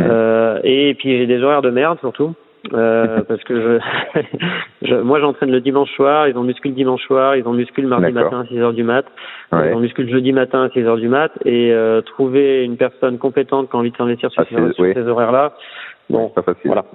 Euh, 0.00 0.60
et 0.64 0.94
puis 0.94 1.18
j'ai 1.18 1.26
des 1.26 1.42
horaires 1.42 1.62
de 1.62 1.70
merde 1.70 1.98
surtout. 2.00 2.34
Euh, 2.72 3.20
parce 3.28 3.44
que 3.44 3.80
je, 4.14 4.20
je 4.82 4.94
moi 4.94 5.20
j'entraîne 5.20 5.50
le 5.50 5.60
dimanche 5.60 5.90
soir, 5.94 6.28
ils 6.28 6.38
ont 6.38 6.42
muscu 6.42 6.68
le 6.68 6.74
dimanche 6.74 7.02
soir, 7.02 7.37
ils 7.37 7.46
ont 7.46 7.52
muscu 7.52 7.82
le 7.82 7.88
mardi 7.88 8.10
matin 8.10 8.40
à 8.40 8.46
6 8.46 8.58
heures 8.58 8.72
du 8.72 8.84
mat, 8.84 9.04
ils 9.52 9.74
ont 9.74 9.80
muscu 9.80 10.02
le 10.02 10.10
jeudi 10.10 10.32
matin 10.32 10.62
à 10.62 10.70
6 10.70 10.80
heures 10.87 10.96
du 10.96 11.08
mat 11.08 11.30
et 11.44 11.72
euh, 11.72 12.00
trouver 12.00 12.64
une 12.64 12.78
personne 12.78 13.18
compétente 13.18 13.68
qui 13.68 13.76
a 13.76 13.80
envie 13.80 13.90
de 13.90 13.96
s'investir 13.96 14.30
sur, 14.30 14.42
ah, 14.42 14.70
ces, 14.78 14.94
ces 14.94 15.06
horaires-là, 15.06 15.52
bon, 16.08 16.30
pas 16.30 16.40
facile. 16.40 16.62
voilà. 16.64 16.84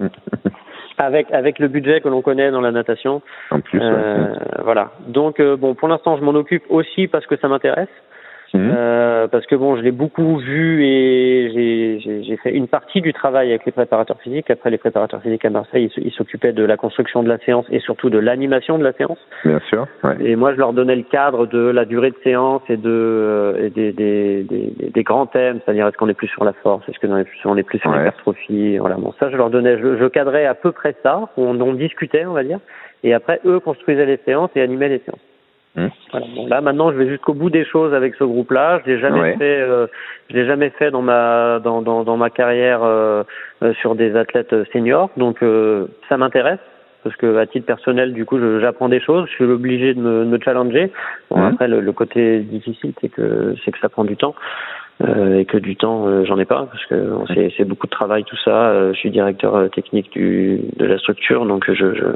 avec 0.98 1.30
avec 1.32 1.58
le 1.58 1.68
budget 1.68 2.00
que 2.00 2.08
l'on 2.08 2.22
connaît 2.22 2.50
dans 2.50 2.60
la 2.60 2.70
natation. 2.70 3.22
En 3.50 3.60
plus. 3.60 3.80
Euh, 3.80 4.34
Voilà. 4.62 4.92
Donc 5.06 5.40
euh, 5.40 5.56
bon, 5.56 5.74
pour 5.74 5.88
l'instant, 5.88 6.16
je 6.16 6.22
m'en 6.22 6.34
occupe 6.34 6.64
aussi 6.68 7.08
parce 7.08 7.26
que 7.26 7.36
ça 7.36 7.48
m'intéresse. 7.48 7.88
Mhm. 8.54 8.72
Euh, 8.74 9.28
parce 9.28 9.46
que 9.46 9.54
bon, 9.54 9.76
je 9.76 9.82
l'ai 9.82 9.92
beaucoup 9.92 10.38
vu 10.38 10.84
et 10.84 12.00
j'ai 12.00 12.36
fait 12.38 12.50
une 12.50 12.68
partie 12.68 13.00
du 13.00 13.12
travail 13.12 13.50
avec 13.50 13.64
les 13.64 13.72
préparateurs 13.72 14.20
physiques. 14.20 14.50
Après, 14.50 14.70
les 14.70 14.78
préparateurs 14.78 15.22
physiques 15.22 15.44
à 15.44 15.50
Marseille, 15.50 15.90
ils 15.96 16.12
s'occupaient 16.12 16.52
de 16.52 16.64
la 16.64 16.76
construction 16.76 17.22
de 17.22 17.28
la 17.28 17.38
séance 17.38 17.66
et 17.70 17.80
surtout 17.80 18.10
de 18.10 18.18
l'animation 18.18 18.78
de 18.78 18.84
la 18.84 18.92
séance. 18.92 19.18
Bien 19.44 19.60
sûr. 19.68 19.86
Ouais. 20.02 20.16
Et 20.20 20.36
moi, 20.36 20.52
je 20.52 20.58
leur 20.58 20.72
donnais 20.72 20.96
le 20.96 21.02
cadre 21.02 21.46
de 21.46 21.58
la 21.58 21.84
durée 21.84 22.10
de 22.10 22.18
séance 22.24 22.62
et 22.68 22.76
de 22.76 22.90
euh, 22.90 23.66
et 23.66 23.70
des, 23.70 23.92
des, 23.92 24.42
des, 24.44 24.90
des, 24.90 25.02
grands 25.02 25.26
thèmes, 25.26 25.60
c'est-à-dire 25.64 25.86
est-ce 25.86 25.96
qu'on 25.96 26.08
est 26.08 26.14
plus 26.14 26.28
sur 26.28 26.44
la 26.44 26.52
force, 26.52 26.88
est-ce 26.88 26.98
qu'on 26.98 27.16
est 27.16 27.24
plus, 27.24 27.38
sur 27.38 27.54
l'hypertrophie. 27.54 28.78
Voilà. 28.78 28.96
Bon, 28.96 29.12
ça, 29.18 29.30
je 29.30 29.36
leur 29.36 29.50
donnais, 29.50 29.78
je, 29.78 29.96
je 29.96 30.06
cadrais 30.06 30.46
à 30.46 30.54
peu 30.54 30.72
près 30.72 30.94
ça. 31.02 31.28
On, 31.36 31.60
on 31.60 31.74
discutait, 31.74 32.26
on 32.26 32.32
va 32.32 32.42
dire. 32.42 32.58
Et 33.02 33.14
après, 33.14 33.40
eux 33.46 33.60
construisaient 33.60 34.06
les 34.06 34.18
séances 34.24 34.50
et 34.56 34.60
animaient 34.60 34.88
les 34.88 34.98
séances. 34.98 35.20
Mmh. 35.76 35.86
Voilà. 36.10 36.26
Bon, 36.34 36.46
là 36.48 36.60
maintenant, 36.60 36.90
je 36.90 36.96
vais 36.96 37.08
jusqu'au 37.08 37.32
bout 37.34 37.48
des 37.50 37.64
choses 37.64 37.94
avec 37.94 38.14
ce 38.16 38.24
groupe-là. 38.24 38.80
Je 38.84 38.90
l'ai 38.90 38.98
jamais 38.98 39.20
Ouais. 39.20 39.36
fait. 39.36 39.60
Euh, 39.60 39.86
je 40.28 40.36
l'ai 40.36 40.46
jamais 40.46 40.70
fait 40.70 40.90
dans 40.90 41.02
ma 41.02 41.60
dans 41.60 41.80
dans, 41.82 42.02
dans 42.02 42.16
ma 42.16 42.28
carrière 42.30 42.80
euh, 42.82 43.22
euh, 43.62 43.72
sur 43.74 43.94
des 43.94 44.16
athlètes 44.16 44.54
seniors. 44.72 45.10
Donc 45.16 45.42
euh, 45.42 45.86
ça 46.08 46.16
m'intéresse 46.16 46.58
parce 47.04 47.14
que 47.16 47.36
à 47.38 47.46
titre 47.46 47.66
personnel, 47.66 48.12
du 48.12 48.24
coup, 48.26 48.38
j'apprends 48.60 48.88
des 48.88 49.00
choses. 49.00 49.26
Je 49.28 49.32
suis 49.34 49.44
obligé 49.44 49.94
de 49.94 50.00
me, 50.00 50.24
de 50.24 50.28
me 50.30 50.38
challenger. 50.40 50.92
Bon, 51.30 51.38
Mhm. 51.38 51.52
après, 51.52 51.68
le, 51.68 51.80
le 51.80 51.92
côté 51.92 52.40
difficile, 52.40 52.92
c'est 53.00 53.08
que 53.08 53.54
c'est 53.64 53.70
que 53.70 53.78
ça 53.78 53.88
prend 53.88 54.04
du 54.04 54.16
temps. 54.16 54.34
Euh, 55.02 55.38
et 55.38 55.44
que 55.44 55.56
du 55.56 55.76
temps 55.76 56.06
euh, 56.06 56.24
j'en 56.24 56.38
ai 56.38 56.44
pas 56.44 56.66
parce 56.70 56.84
que 56.86 56.94
bon, 56.94 57.24
c'est 57.56 57.64
beaucoup 57.64 57.86
de 57.86 57.90
travail 57.92 58.24
tout 58.24 58.36
ça 58.44 58.70
Euh, 58.70 58.92
je 58.92 58.98
suis 58.98 59.10
directeur 59.10 59.70
technique 59.70 60.12
du 60.12 60.60
de 60.76 60.84
la 60.84 60.98
structure 60.98 61.46
donc 61.46 61.64
je 61.70 61.94
je, 61.94 62.06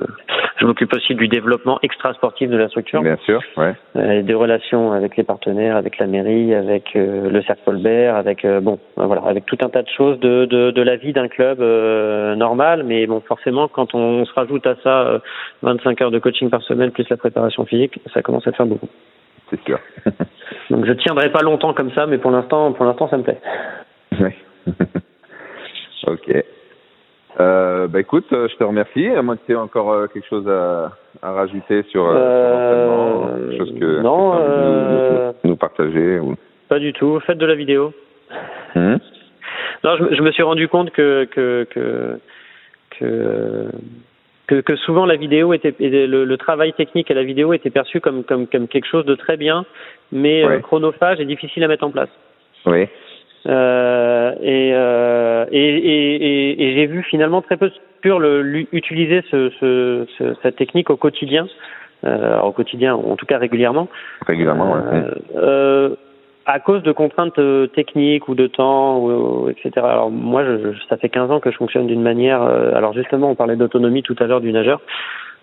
je 0.56 0.66
m'occupe 0.66 0.94
aussi 0.94 1.14
du 1.14 1.28
développement 1.28 1.78
extra 1.82 2.12
sportif 2.14 2.50
de 2.50 2.56
la 2.56 2.68
structure 2.68 3.02
Bien 3.02 3.18
sûr. 3.24 3.40
Ouais. 3.56 4.22
des 4.22 4.34
relations 4.34 4.92
avec 4.92 5.16
les 5.16 5.24
partenaires, 5.24 5.76
avec 5.76 5.98
la 5.98 6.06
mairie, 6.06 6.54
avec 6.54 6.94
le 6.94 7.42
cercle 7.42 7.62
Colbert, 7.64 8.16
avec 8.16 8.46
bon, 8.62 8.78
voilà, 8.96 9.22
avec 9.26 9.46
tout 9.46 9.58
un 9.62 9.68
tas 9.68 9.82
de 9.82 9.88
choses 9.88 10.18
de 10.20 10.44
de, 10.44 10.70
de 10.70 10.82
la 10.82 10.96
vie 10.96 11.12
d'un 11.12 11.28
club 11.28 11.60
euh, 11.60 12.34
normal. 12.34 12.84
Mais 12.84 13.06
bon, 13.06 13.20
forcément, 13.20 13.68
quand 13.68 13.94
on, 13.94 14.24
se 14.24 14.32
rajoute 14.34 14.66
à 14.66 14.76
ça 14.82 15.02
euh, 15.02 15.18
25 15.62 16.00
heures 16.02 16.10
de 16.10 16.18
coaching 16.18 16.50
par 16.50 16.62
semaine 16.62 16.90
plus 16.90 17.08
la 17.08 17.16
préparation 17.16 17.64
physique, 17.64 18.00
ça 18.12 18.22
commence 18.22 18.46
à 18.46 18.52
faire 18.52 18.66
beaucoup. 18.66 18.88
C'est 19.54 19.64
sûr. 19.64 19.78
Donc 20.70 20.84
je 20.84 20.92
tiendrai 20.92 21.30
pas 21.30 21.42
longtemps 21.42 21.74
comme 21.74 21.92
ça, 21.92 22.06
mais 22.06 22.18
pour 22.18 22.30
l'instant, 22.30 22.72
pour 22.72 22.84
l'instant, 22.86 23.08
ça 23.08 23.16
me 23.18 23.22
plaît. 23.22 23.40
Ouais. 24.20 24.36
ok. 26.06 26.44
Euh, 27.40 27.88
bah 27.88 28.00
écoute, 28.00 28.26
euh, 28.32 28.48
je 28.48 28.56
te 28.56 28.64
remercie. 28.64 29.08
À 29.08 29.22
moins 29.22 29.36
que 29.36 29.44
tu 29.46 29.52
aies 29.52 29.56
encore 29.56 29.92
euh, 29.92 30.06
quelque 30.06 30.26
chose 30.28 30.48
à, 30.48 30.92
à 31.22 31.32
rajouter 31.32 31.82
sur, 31.90 32.06
euh, 32.06 33.50
sur 33.50 33.58
quelque 33.58 33.58
chose 33.58 33.78
que 33.80 34.00
non, 34.02 34.32
que 34.32 34.36
nous- 34.36 34.42
euh, 34.42 35.32
nous, 35.42 35.50
nous 35.50 35.56
partager. 35.56 36.18
Ou... 36.20 36.36
Pas 36.68 36.78
du 36.78 36.92
tout. 36.92 37.18
Faites 37.26 37.38
de 37.38 37.46
la 37.46 37.54
vidéo. 37.56 37.92
Hum 38.76 38.98
Non, 39.82 39.96
je, 39.96 40.14
je 40.14 40.22
me 40.22 40.30
suis 40.32 40.42
rendu 40.44 40.68
compte 40.68 40.90
que 40.90 41.24
que 41.24 41.66
que 41.70 42.18
que, 42.98 43.66
que, 44.46 44.60
que 44.60 44.76
souvent 44.76 45.06
la 45.06 45.16
vidéo 45.16 45.52
était 45.54 45.74
le, 45.80 46.24
le 46.24 46.36
travail 46.36 46.72
technique 46.74 47.10
à 47.10 47.14
la 47.14 47.22
vidéo 47.24 47.52
était 47.52 47.70
perçu 47.70 48.00
comme 48.00 48.24
comme 48.24 48.46
comme 48.46 48.68
quelque 48.68 48.86
chose 48.86 49.04
de 49.06 49.14
très 49.14 49.36
bien, 49.36 49.64
mais 50.12 50.44
Ouais. 50.44 50.56
euh, 50.56 50.60
chronophage 50.60 51.20
et 51.20 51.24
difficile 51.24 51.64
à 51.64 51.68
mettre 51.68 51.84
en 51.84 51.90
place. 51.90 52.10
Oui. 52.66 52.86
Euh, 53.46 54.32
et, 54.40 54.70
euh, 54.72 55.44
et, 55.52 55.68
et, 55.76 56.14
et, 56.14 56.62
et 56.64 56.74
j'ai 56.76 56.86
vu 56.86 57.02
finalement 57.02 57.42
très 57.42 57.58
peu 57.58 57.68
de 57.68 57.74
structures 57.74 58.18
le, 58.18 58.64
utiliser 58.72 59.22
ce, 59.30 59.50
ce, 59.60 60.06
ce- 60.18 60.34
cette 60.42 60.56
technique 60.56 60.88
au 60.88 60.96
quotidien, 60.96 61.46
euh, 62.04 62.40
au 62.40 62.52
quotidien, 62.52 62.94
en 62.94 63.16
tout 63.16 63.26
cas 63.26 63.36
régulièrement. 63.38 63.88
Régulièrement, 64.26 64.72
ouais. 64.72 65.90
À 66.46 66.60
cause 66.60 66.82
de 66.82 66.92
contraintes 66.92 67.38
euh, 67.38 67.66
techniques 67.68 68.28
ou 68.28 68.34
de 68.34 68.46
temps, 68.46 68.98
ou, 68.98 69.48
etc. 69.48 69.70
Alors 69.78 70.10
moi, 70.10 70.44
je, 70.44 70.72
je- 70.72 70.84
ça 70.88 70.96
fait 70.98 71.08
15 71.08 71.30
ans 71.30 71.40
que 71.40 71.50
je 71.50 71.56
fonctionne 71.56 71.86
d'une 71.86 72.02
manière. 72.02 72.42
euh, 72.42 72.74
alors 72.74 72.92
justement, 72.92 73.30
on 73.30 73.34
parlait 73.34 73.56
d'autonomie 73.56 74.02
tout 74.02 74.16
à 74.20 74.24
l'heure 74.26 74.40
du 74.42 74.52
nageur. 74.52 74.80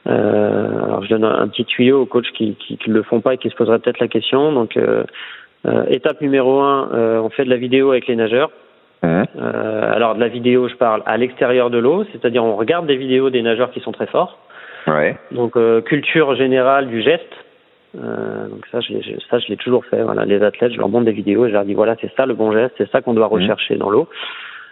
Euh, 0.07 0.83
alors 0.83 1.03
je 1.03 1.09
donne 1.09 1.23
un, 1.23 1.39
un 1.41 1.47
petit 1.47 1.65
tuyau 1.65 2.01
aux 2.01 2.05
coachs 2.05 2.31
qui, 2.33 2.55
qui, 2.55 2.77
qui 2.77 2.89
le 2.89 3.03
font 3.03 3.19
pas 3.21 3.33
et 3.35 3.37
qui 3.37 3.49
se 3.49 3.55
poseraient 3.55 3.79
peut-être 3.79 3.99
la 3.99 4.07
question. 4.07 4.51
Donc 4.51 4.77
euh, 4.77 5.03
euh, 5.67 5.85
étape 5.89 6.21
numéro 6.21 6.59
un, 6.59 6.89
euh, 6.93 7.19
on 7.21 7.29
fait 7.29 7.45
de 7.45 7.49
la 7.49 7.57
vidéo 7.57 7.91
avec 7.91 8.07
les 8.07 8.15
nageurs. 8.15 8.51
Alors 9.03 10.13
de 10.15 10.19
la 10.19 10.27
vidéo, 10.27 10.67
je 10.67 10.75
parle 10.75 11.01
à 11.07 11.17
l'extérieur 11.17 11.69
de 11.71 11.77
l'eau, 11.79 12.03
c'est-à-dire 12.11 12.43
on 12.43 12.55
regarde 12.55 12.85
des 12.85 12.95
vidéos 12.97 13.29
des 13.31 13.41
nageurs 13.41 13.71
qui 13.71 13.79
sont 13.79 13.91
très 13.91 14.05
forts. 14.07 14.37
Ouais. 14.87 15.17
Donc 15.31 15.57
euh, 15.57 15.81
culture 15.81 16.35
générale 16.35 16.87
du 16.87 17.01
geste. 17.01 17.33
Euh, 17.97 18.47
donc 18.47 18.65
ça, 18.71 18.79
je, 18.79 18.93
l'ai- 18.93 19.01
je- 19.01 19.19
ça, 19.29 19.39
je 19.39 19.47
l'ai 19.49 19.57
toujours 19.57 19.83
fait. 19.85 20.01
Voilà, 20.01 20.23
les 20.25 20.41
athlètes, 20.43 20.71
je 20.73 20.77
leur 20.77 20.87
montre 20.89 21.05
des 21.05 21.11
vidéos 21.11 21.45
et 21.45 21.49
je 21.49 21.53
leur 21.53 21.65
dis 21.65 21.73
voilà, 21.73 21.95
c'est 21.99 22.11
ça 22.15 22.25
le 22.25 22.33
bon 22.33 22.51
geste, 22.53 22.73
c'est 22.77 22.89
ça 22.89 23.01
qu'on 23.01 23.13
doit 23.13 23.27
rechercher 23.27 23.75
dans 23.75 23.89
l'eau. 23.89 24.07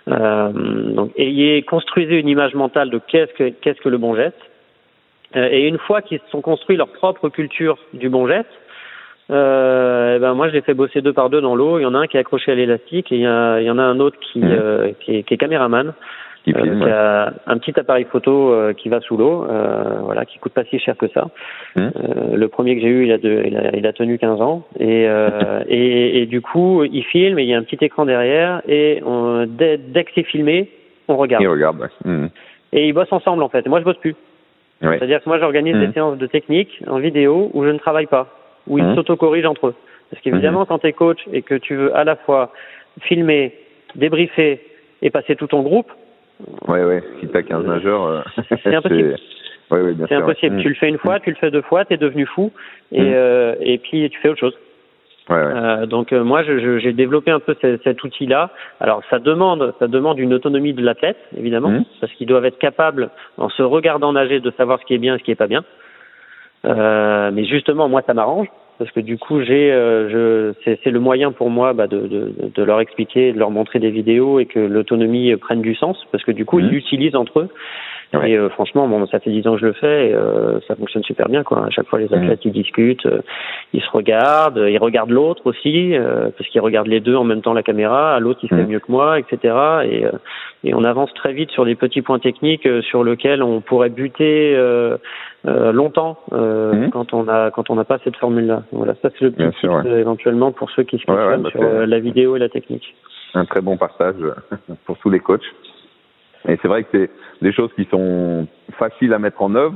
Euh, 0.07 0.49
donc 0.53 1.11
ayez 1.17 1.61
construisez 1.63 2.17
une 2.19 2.29
image 2.29 2.55
mentale 2.55 2.89
de 2.89 2.99
qu'est-ce 3.05 3.33
que 3.33 3.49
qu'est-ce 3.49 3.81
que 3.81 3.89
le 3.89 3.97
bon 3.97 4.15
geste. 4.15 4.37
Euh, 5.35 5.49
et 5.51 5.67
une 5.67 5.77
fois 5.77 6.01
qu'ils 6.01 6.19
se 6.19 6.29
sont 6.31 6.41
construits 6.41 6.77
leur 6.77 6.87
propre 6.87 7.29
culture 7.29 7.77
du 7.93 8.09
bon 8.09 8.25
geste, 8.27 8.47
euh, 9.31 10.15
eh 10.15 10.19
ben 10.19 10.33
moi 10.33 10.47
je 10.49 10.53
les 10.53 10.61
fais 10.61 10.73
bosser 10.73 11.01
deux 11.01 11.13
par 11.13 11.29
deux 11.29 11.41
dans 11.41 11.55
l'eau. 11.55 11.77
Il 11.77 11.83
y 11.83 11.85
en 11.85 11.93
a 11.93 11.99
un 11.99 12.07
qui 12.07 12.17
est 12.17 12.19
accroché 12.21 12.51
à 12.51 12.55
l'élastique 12.55 13.11
et 13.11 13.15
il 13.15 13.21
y, 13.21 13.27
a- 13.27 13.59
il 13.61 13.65
y 13.67 13.69
en 13.69 13.77
a 13.77 13.83
un 13.83 13.99
autre 13.99 14.17
qui, 14.19 14.39
Mhm. 14.39 14.51
euh, 14.51 14.91
qui, 15.01 15.17
est, 15.17 15.23
qui 15.23 15.33
est 15.33 15.37
caméraman. 15.37 15.93
Filme, 16.43 16.79
qui 16.83 16.89
a 16.89 17.33
un 17.47 17.57
petit 17.57 17.77
appareil 17.79 18.05
photo 18.05 18.51
euh, 18.53 18.73
qui 18.73 18.89
va 18.89 18.99
sous 19.01 19.17
l'eau, 19.17 19.45
euh, 19.49 19.99
voilà, 20.01 20.25
qui 20.25 20.39
coûte 20.39 20.53
pas 20.53 20.63
si 20.65 20.79
cher 20.79 20.95
que 20.97 21.07
ça. 21.09 21.27
Mhm. 21.75 21.91
Euh, 21.95 22.35
le 22.37 22.47
premier 22.47 22.75
que 22.75 22.81
j'ai 22.81 22.87
eu, 22.87 23.05
il 23.05 23.11
a, 23.11 23.17
de, 23.17 23.43
il, 23.45 23.57
a, 23.57 23.75
il 23.75 23.85
a 23.85 23.93
tenu 23.93 24.17
15 24.17 24.41
ans, 24.41 24.63
et, 24.79 25.05
euh, 25.07 25.63
et, 25.67 26.21
et 26.21 26.25
du 26.25 26.41
coup, 26.41 26.83
il 26.83 27.03
filme, 27.03 27.39
et 27.39 27.43
il 27.43 27.49
y 27.49 27.53
a 27.53 27.57
un 27.57 27.63
petit 27.63 27.83
écran 27.83 28.05
derrière, 28.05 28.61
et 28.67 29.01
on, 29.05 29.45
dès, 29.47 29.77
dès 29.77 30.03
que 30.05 30.11
c'est 30.15 30.23
filmé, 30.23 30.69
on 31.07 31.17
regarde. 31.17 31.43
Il 31.43 31.47
regarde, 31.49 31.79
ouais. 31.79 31.87
Hum. 32.05 32.29
Et 32.71 32.87
ils 32.87 32.93
bossent 32.93 33.11
ensemble 33.11 33.41
en 33.43 33.49
fait. 33.49 33.67
Moi, 33.67 33.79
je 33.79 33.85
bosse 33.85 33.97
plus. 33.97 34.15
Ouais. 34.81 34.97
C'est-à-dire 34.97 35.21
que 35.23 35.27
moi, 35.29 35.39
j'organise 35.39 35.75
Mhm. 35.75 35.87
des 35.87 35.93
séances 35.93 36.17
de 36.17 36.27
technique 36.27 36.81
en 36.87 36.99
vidéo 36.99 37.49
où 37.53 37.63
je 37.65 37.69
ne 37.69 37.77
travaille 37.79 38.05
pas, 38.05 38.27
où 38.67 38.77
ils 38.77 38.83
Mhm. 38.85 38.95
s'auto-corrigent 38.95 39.49
entre 39.49 39.67
eux. 39.67 39.75
Parce 40.09 40.21
qu'évidemment, 40.23 40.65
quand 40.65 40.79
tu 40.79 40.87
es 40.87 40.93
coach 40.93 41.19
et 41.33 41.41
que 41.41 41.55
tu 41.55 41.75
veux 41.75 41.95
à 41.95 42.03
la 42.03 42.15
fois 42.15 42.51
filmer, 43.01 43.53
débriefer 43.95 44.61
et 45.01 45.09
passer 45.09 45.35
tout 45.35 45.47
ton 45.47 45.61
groupe, 45.61 45.91
Ouais, 46.67 46.83
ouais. 46.83 47.03
Si 47.19 47.27
t'as 47.27 47.43
15 47.43 47.65
nageurs, 47.65 48.03
euh, 48.03 48.21
C'est 48.63 48.75
impossible. 48.75 49.15
c'est 49.69 50.15
impossible. 50.15 50.55
Mm. 50.55 50.61
Tu 50.61 50.69
le 50.69 50.75
fais 50.75 50.89
une 50.89 50.97
fois, 50.97 51.17
mm. 51.17 51.21
tu 51.21 51.29
le 51.31 51.35
fais 51.35 51.51
deux 51.51 51.61
fois, 51.61 51.85
tu 51.85 51.93
es 51.93 51.97
devenu 51.97 52.25
fou 52.25 52.51
et, 52.91 53.01
mm. 53.01 53.13
euh, 53.13 53.55
et 53.59 53.77
puis 53.77 54.09
tu 54.09 54.19
fais 54.19 54.29
autre 54.29 54.39
chose. 54.39 54.57
Euh, 55.31 55.85
donc 55.85 56.11
euh, 56.11 56.23
moi, 56.23 56.43
j'ai 56.43 56.93
développé 56.93 57.31
un 57.31 57.39
peu 57.39 57.55
cet, 57.61 58.03
outil-là. 58.03 58.49
Alors 58.79 59.03
ça 59.09 59.19
demande, 59.19 59.73
ça 59.79 59.87
demande 59.87 60.19
une 60.19 60.33
autonomie 60.33 60.73
de 60.73 60.83
l'athlète, 60.83 61.17
évidemment, 61.37 61.83
parce 62.01 62.11
qu'ils 62.13 62.27
doivent 62.27 62.45
être 62.45 62.57
capables, 62.57 63.09
en 63.37 63.49
se 63.49 63.61
regardant 63.61 64.13
nager, 64.13 64.39
de 64.39 64.51
savoir 64.51 64.79
ce 64.79 64.85
qui 64.85 64.95
est 64.95 64.99
bien 64.99 65.15
et 65.15 65.19
ce 65.19 65.23
qui 65.23 65.31
est 65.31 65.35
pas 65.35 65.47
bien. 65.47 65.63
Euh, 66.65 67.31
mais 67.31 67.45
justement, 67.45 67.87
moi, 67.87 68.01
ça 68.05 68.13
m'arrange 68.13 68.47
parce 68.79 68.91
que 68.91 69.01
du 69.01 69.17
coup, 69.17 69.41
j'ai, 69.41 69.71
euh, 69.71 70.53
je, 70.63 70.75
c'est, 70.83 70.89
le 70.89 70.99
moyen 71.01 71.33
pour 71.33 71.49
moi 71.49 71.73
bah, 71.73 71.87
de, 71.87 72.07
de, 72.07 72.33
de, 72.55 72.63
leur 72.63 72.79
expliquer, 72.79 73.33
de 73.33 73.37
leur 73.37 73.51
montrer 73.51 73.79
des 73.79 73.91
vidéos 73.91 74.39
et 74.39 74.45
que 74.45 74.59
l'autonomie 74.59 75.35
prenne 75.35 75.61
du 75.61 75.75
sens, 75.75 75.97
parce 76.11 76.23
que 76.23 76.31
du 76.31 76.45
coup, 76.45 76.59
ils 76.59 76.65
mmh. 76.65 76.69
l'utilisent 76.69 77.15
entre 77.15 77.41
eux. 77.41 77.49
Et 78.11 78.35
euh, 78.35 78.49
franchement, 78.49 78.87
bon, 78.87 79.05
ça 79.05 79.19
fait 79.19 79.29
dix 79.29 79.45
ans 79.47 79.53
que 79.53 79.59
je 79.59 79.65
le 79.67 79.73
fais, 79.73 80.09
et, 80.09 80.13
euh, 80.13 80.59
ça 80.67 80.75
fonctionne 80.75 81.03
super 81.03 81.29
bien. 81.29 81.43
Quoi. 81.43 81.65
À 81.65 81.69
chaque 81.69 81.87
fois, 81.87 81.99
les 81.99 82.11
athlètes 82.11 82.43
ils 82.43 82.51
discutent, 82.51 83.05
euh, 83.05 83.21
ils 83.71 83.81
se 83.81 83.89
regardent, 83.91 84.65
ils 84.67 84.79
regardent 84.79 85.11
l'autre 85.11 85.43
aussi, 85.45 85.95
parce 86.37 86.49
qu'ils 86.49 86.61
regardent 86.61 86.87
les 86.87 87.01
deux 87.01 87.15
en 87.15 87.23
même 87.23 87.41
temps 87.41 87.53
la 87.53 87.61
caméra. 87.61 88.19
L'autre, 88.19 88.39
il 88.43 88.49
fait 88.49 88.65
mieux 88.65 88.79
que 88.79 88.91
moi, 88.91 89.19
etc. 89.19 89.55
Et, 89.85 90.05
et 90.63 90.73
on 90.73 90.83
avance 90.83 91.13
très 91.13 91.33
vite 91.33 91.51
sur 91.51 91.65
des 91.65 91.75
petits 91.75 92.01
points 92.01 92.19
techniques 92.19 92.67
sur 92.81 93.03
lesquels 93.03 93.43
on 93.43 93.61
pourrait 93.61 93.89
buter 93.89 94.57
longtemps 95.45 96.17
quand 96.31 97.13
on 97.13 97.27
a 97.27 97.51
quand 97.51 97.69
on 97.69 97.75
n'a 97.75 97.83
pas 97.83 97.99
cette 98.03 98.17
formule-là. 98.17 98.63
Voilà, 98.71 98.95
ça 99.01 99.09
c'est 99.11 99.25
le 99.25 99.31
petit 99.31 99.67
éventuellement 99.87 100.51
pour 100.51 100.71
ceux 100.71 100.83
qui 100.83 100.97
se 100.97 101.05
questionnent 101.05 101.43
bah, 101.43 101.49
sur 101.51 101.61
la 101.61 101.99
vidéo 101.99 102.35
et 102.35 102.39
la 102.39 102.49
technique. 102.49 102.95
Un 103.35 103.45
très 103.45 103.61
bon 103.61 103.77
partage 103.77 104.15
pour 104.85 104.97
tous 104.97 105.11
les 105.11 105.19
coachs. 105.19 105.45
Et 106.47 106.57
c'est 106.61 106.67
vrai 106.67 106.83
que 106.83 106.89
c'est 106.91 107.09
des 107.41 107.51
choses 107.51 107.71
qui 107.75 107.85
sont 107.85 108.47
faciles 108.77 109.13
à 109.13 109.19
mettre 109.19 109.41
en 109.41 109.55
œuvre, 109.55 109.75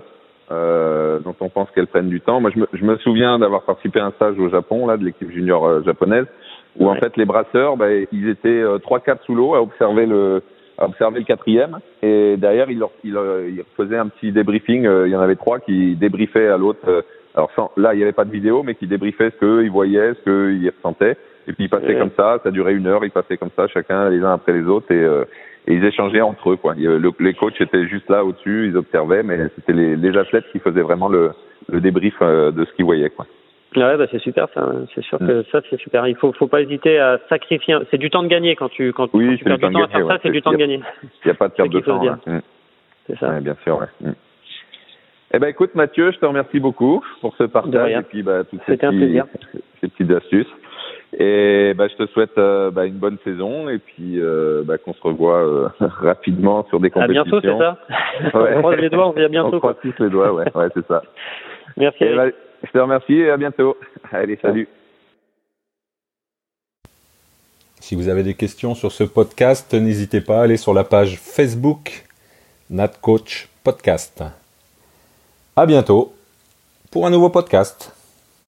euh, 0.51 1.19
dont 1.19 1.35
on 1.39 1.49
pense 1.49 1.69
qu'elles 1.71 1.87
prennent 1.87 2.09
du 2.09 2.21
temps. 2.21 2.39
Moi, 2.39 2.51
je 2.53 2.59
me, 2.59 2.67
je 2.73 2.83
me 2.83 2.97
souviens 2.97 3.39
d'avoir 3.39 3.63
participé 3.63 3.99
à 3.99 4.05
un 4.05 4.11
stage 4.11 4.37
au 4.39 4.49
Japon, 4.49 4.87
là, 4.87 4.97
de 4.97 5.05
l'équipe 5.05 5.31
junior 5.31 5.65
euh, 5.65 5.83
japonaise, 5.83 6.25
où 6.77 6.89
en 6.89 6.95
fait 6.95 7.15
les 7.17 7.25
brasseurs, 7.25 7.77
bah, 7.77 7.87
ils 8.11 8.29
étaient 8.29 8.49
euh, 8.49 8.77
trois, 8.77 8.99
quatre 8.99 9.23
sous 9.25 9.35
l'eau 9.35 9.55
à 9.55 9.61
observer 9.61 10.05
le 10.05 10.41
à 10.79 10.85
observer 10.85 11.19
le 11.19 11.25
quatrième, 11.25 11.77
et 12.01 12.35
derrière 12.35 12.71
ils 12.71 12.79
leur, 12.79 12.89
ils, 13.03 13.15
ils 13.47 13.63
faisaient 13.77 13.97
un 13.97 14.07
petit 14.07 14.31
débriefing. 14.31 14.87
Euh, 14.87 15.07
il 15.07 15.11
y 15.11 15.15
en 15.15 15.21
avait 15.21 15.35
trois 15.35 15.59
qui 15.59 15.95
débriefaient 15.95 16.47
à 16.47 16.57
l'autre. 16.57 17.05
alors 17.35 17.51
sans, 17.55 17.71
là, 17.77 17.93
il 17.93 17.97
n'y 17.97 18.03
avait 18.03 18.11
pas 18.11 18.25
de 18.25 18.31
vidéo, 18.31 18.63
mais 18.63 18.73
qui 18.73 18.87
débriefaient 18.87 19.29
ce 19.29 19.35
qu'eux 19.37 19.63
ils 19.63 19.69
voyaient, 19.69 20.15
ce 20.15 20.23
qu'ils 20.23 20.71
ressentaient. 20.75 21.15
Et 21.47 21.53
puis 21.53 21.65
ils 21.65 21.69
passaient 21.69 21.95
comme 21.95 22.09
ça, 22.17 22.39
ça 22.43 22.49
durait 22.49 22.73
une 22.73 22.87
heure, 22.87 23.05
ils 23.05 23.11
passaient 23.11 23.37
comme 23.37 23.51
ça, 23.55 23.67
chacun 23.67 24.09
les 24.09 24.23
uns 24.23 24.33
après 24.33 24.53
les 24.53 24.65
autres, 24.65 24.91
et 24.91 25.05
et 25.67 25.73
ils 25.73 25.85
échangeaient 25.85 26.21
entre 26.21 26.51
eux. 26.51 26.57
Quoi. 26.57 26.75
les 26.75 27.33
coachs 27.33 27.59
étaient 27.59 27.87
juste 27.87 28.09
là 28.09 28.23
au-dessus, 28.23 28.67
ils 28.67 28.77
observaient, 28.77 29.23
mais 29.23 29.49
c'était 29.55 29.73
les, 29.73 29.95
les, 29.95 30.17
athlètes 30.17 30.45
qui 30.51 30.59
faisaient 30.59 30.81
vraiment 30.81 31.07
le, 31.07 31.31
le 31.69 31.81
débrief 31.81 32.15
euh, 32.21 32.51
de 32.51 32.65
ce 32.65 32.73
qu'ils 32.73 32.85
voyaient. 32.85 33.09
Quoi. 33.09 33.25
Ouais, 33.75 33.97
bah 33.97 34.05
c'est 34.11 34.19
super 34.19 34.47
ça. 34.53 34.69
C'est 34.93 35.03
sûr 35.03 35.17
que 35.17 35.41
mm. 35.41 35.43
ça 35.51 35.61
c'est 35.69 35.79
super. 35.79 36.07
Il 36.07 36.15
faut 36.15 36.31
faut 36.33 36.47
pas 36.47 36.61
hésiter 36.61 36.99
à 36.99 37.19
sacrifier. 37.29 37.75
C'est 37.89 37.97
du 37.97 38.09
temps 38.09 38.23
de 38.23 38.27
gagner 38.27 38.55
quand 38.55 38.69
tu 38.69 38.93
quand, 38.93 39.09
oui, 39.13 39.37
tu 39.37 39.43
perds 39.43 39.57
du 39.57 39.69
temps, 39.69 39.83
à 39.83 39.87
faire 39.87 40.07
ça, 40.07 40.19
c'est 40.21 40.29
du 40.29 40.41
temps 40.41 40.51
de 40.51 40.57
gagner. 40.57 40.81
Il 41.03 41.09
n'y 41.25 41.31
a 41.31 41.35
pas 41.35 41.47
de 41.47 41.53
perte 41.53 41.69
de 41.69 41.79
temps. 41.79 42.03
Mm. 42.03 42.39
C'est 43.07 43.17
ça. 43.17 43.29
Ouais, 43.29 43.41
bien 43.41 43.55
sûr. 43.63 43.79
Ouais. 43.79 44.09
Mm. 44.09 44.13
Eh 45.35 45.39
ben 45.39 45.47
écoute 45.47 45.73
Mathieu, 45.73 46.11
je 46.11 46.19
te 46.19 46.25
remercie 46.27 46.59
beaucoup 46.59 47.03
pour 47.21 47.35
ce 47.37 47.45
partage 47.45 47.91
et 47.91 48.03
puis 48.03 48.21
bah, 48.21 48.43
toutes 48.43 48.61
ces, 48.67 48.77
petits, 48.77 49.19
ces 49.81 49.87
petites 49.87 50.11
astuces. 50.11 50.53
Et 51.19 51.73
bah, 51.75 51.87
je 51.87 52.03
te 52.03 52.11
souhaite 52.11 52.37
euh, 52.37 52.71
bah, 52.71 52.85
une 52.85 52.97
bonne 52.97 53.17
saison 53.23 53.69
et 53.69 53.77
puis 53.77 54.19
euh, 54.19 54.63
bah, 54.65 54.77
qu'on 54.77 54.93
se 54.93 55.01
revoit 55.01 55.45
euh, 55.45 55.67
rapidement 55.79 56.65
sur 56.69 56.79
des 56.79 56.89
compétitions. 56.89 57.21
À 57.21 57.25
bientôt, 57.25 57.41
c'est 57.41 57.57
ça 57.57 57.77
On 58.33 58.59
croise 58.59 58.77
les 58.77 58.89
doigts, 58.89 59.07
on 59.07 59.11
se 59.11 59.17
dit 59.17 59.25
à 59.25 59.29
bientôt. 59.29 59.57
On 59.57 59.59
croise 59.59 59.75
tous 59.81 59.93
les 59.99 60.09
doigts, 60.09 60.33
ouais, 60.33 60.45
ouais 60.55 60.67
c'est 60.73 60.87
ça. 60.87 61.03
Merci. 61.77 62.05
Bah, 62.15 62.29
je 62.63 62.71
te 62.71 62.77
remercie 62.77 63.13
et 63.13 63.29
à 63.29 63.37
bientôt. 63.37 63.77
Allez, 64.11 64.39
salut. 64.41 64.67
Si 67.79 67.95
vous 67.95 68.07
avez 68.07 68.23
des 68.23 68.33
questions 68.33 68.73
sur 68.73 68.91
ce 68.91 69.03
podcast, 69.03 69.73
n'hésitez 69.73 70.21
pas 70.21 70.39
à 70.39 70.43
aller 70.43 70.57
sur 70.57 70.73
la 70.73 70.83
page 70.83 71.17
Facebook 71.19 72.05
NatCoach 72.69 73.49
Podcast. 73.63 74.23
À 75.55 75.65
bientôt 75.65 76.13
pour 76.89 77.05
un 77.05 77.09
nouveau 77.09 77.29
podcast. 77.29 77.93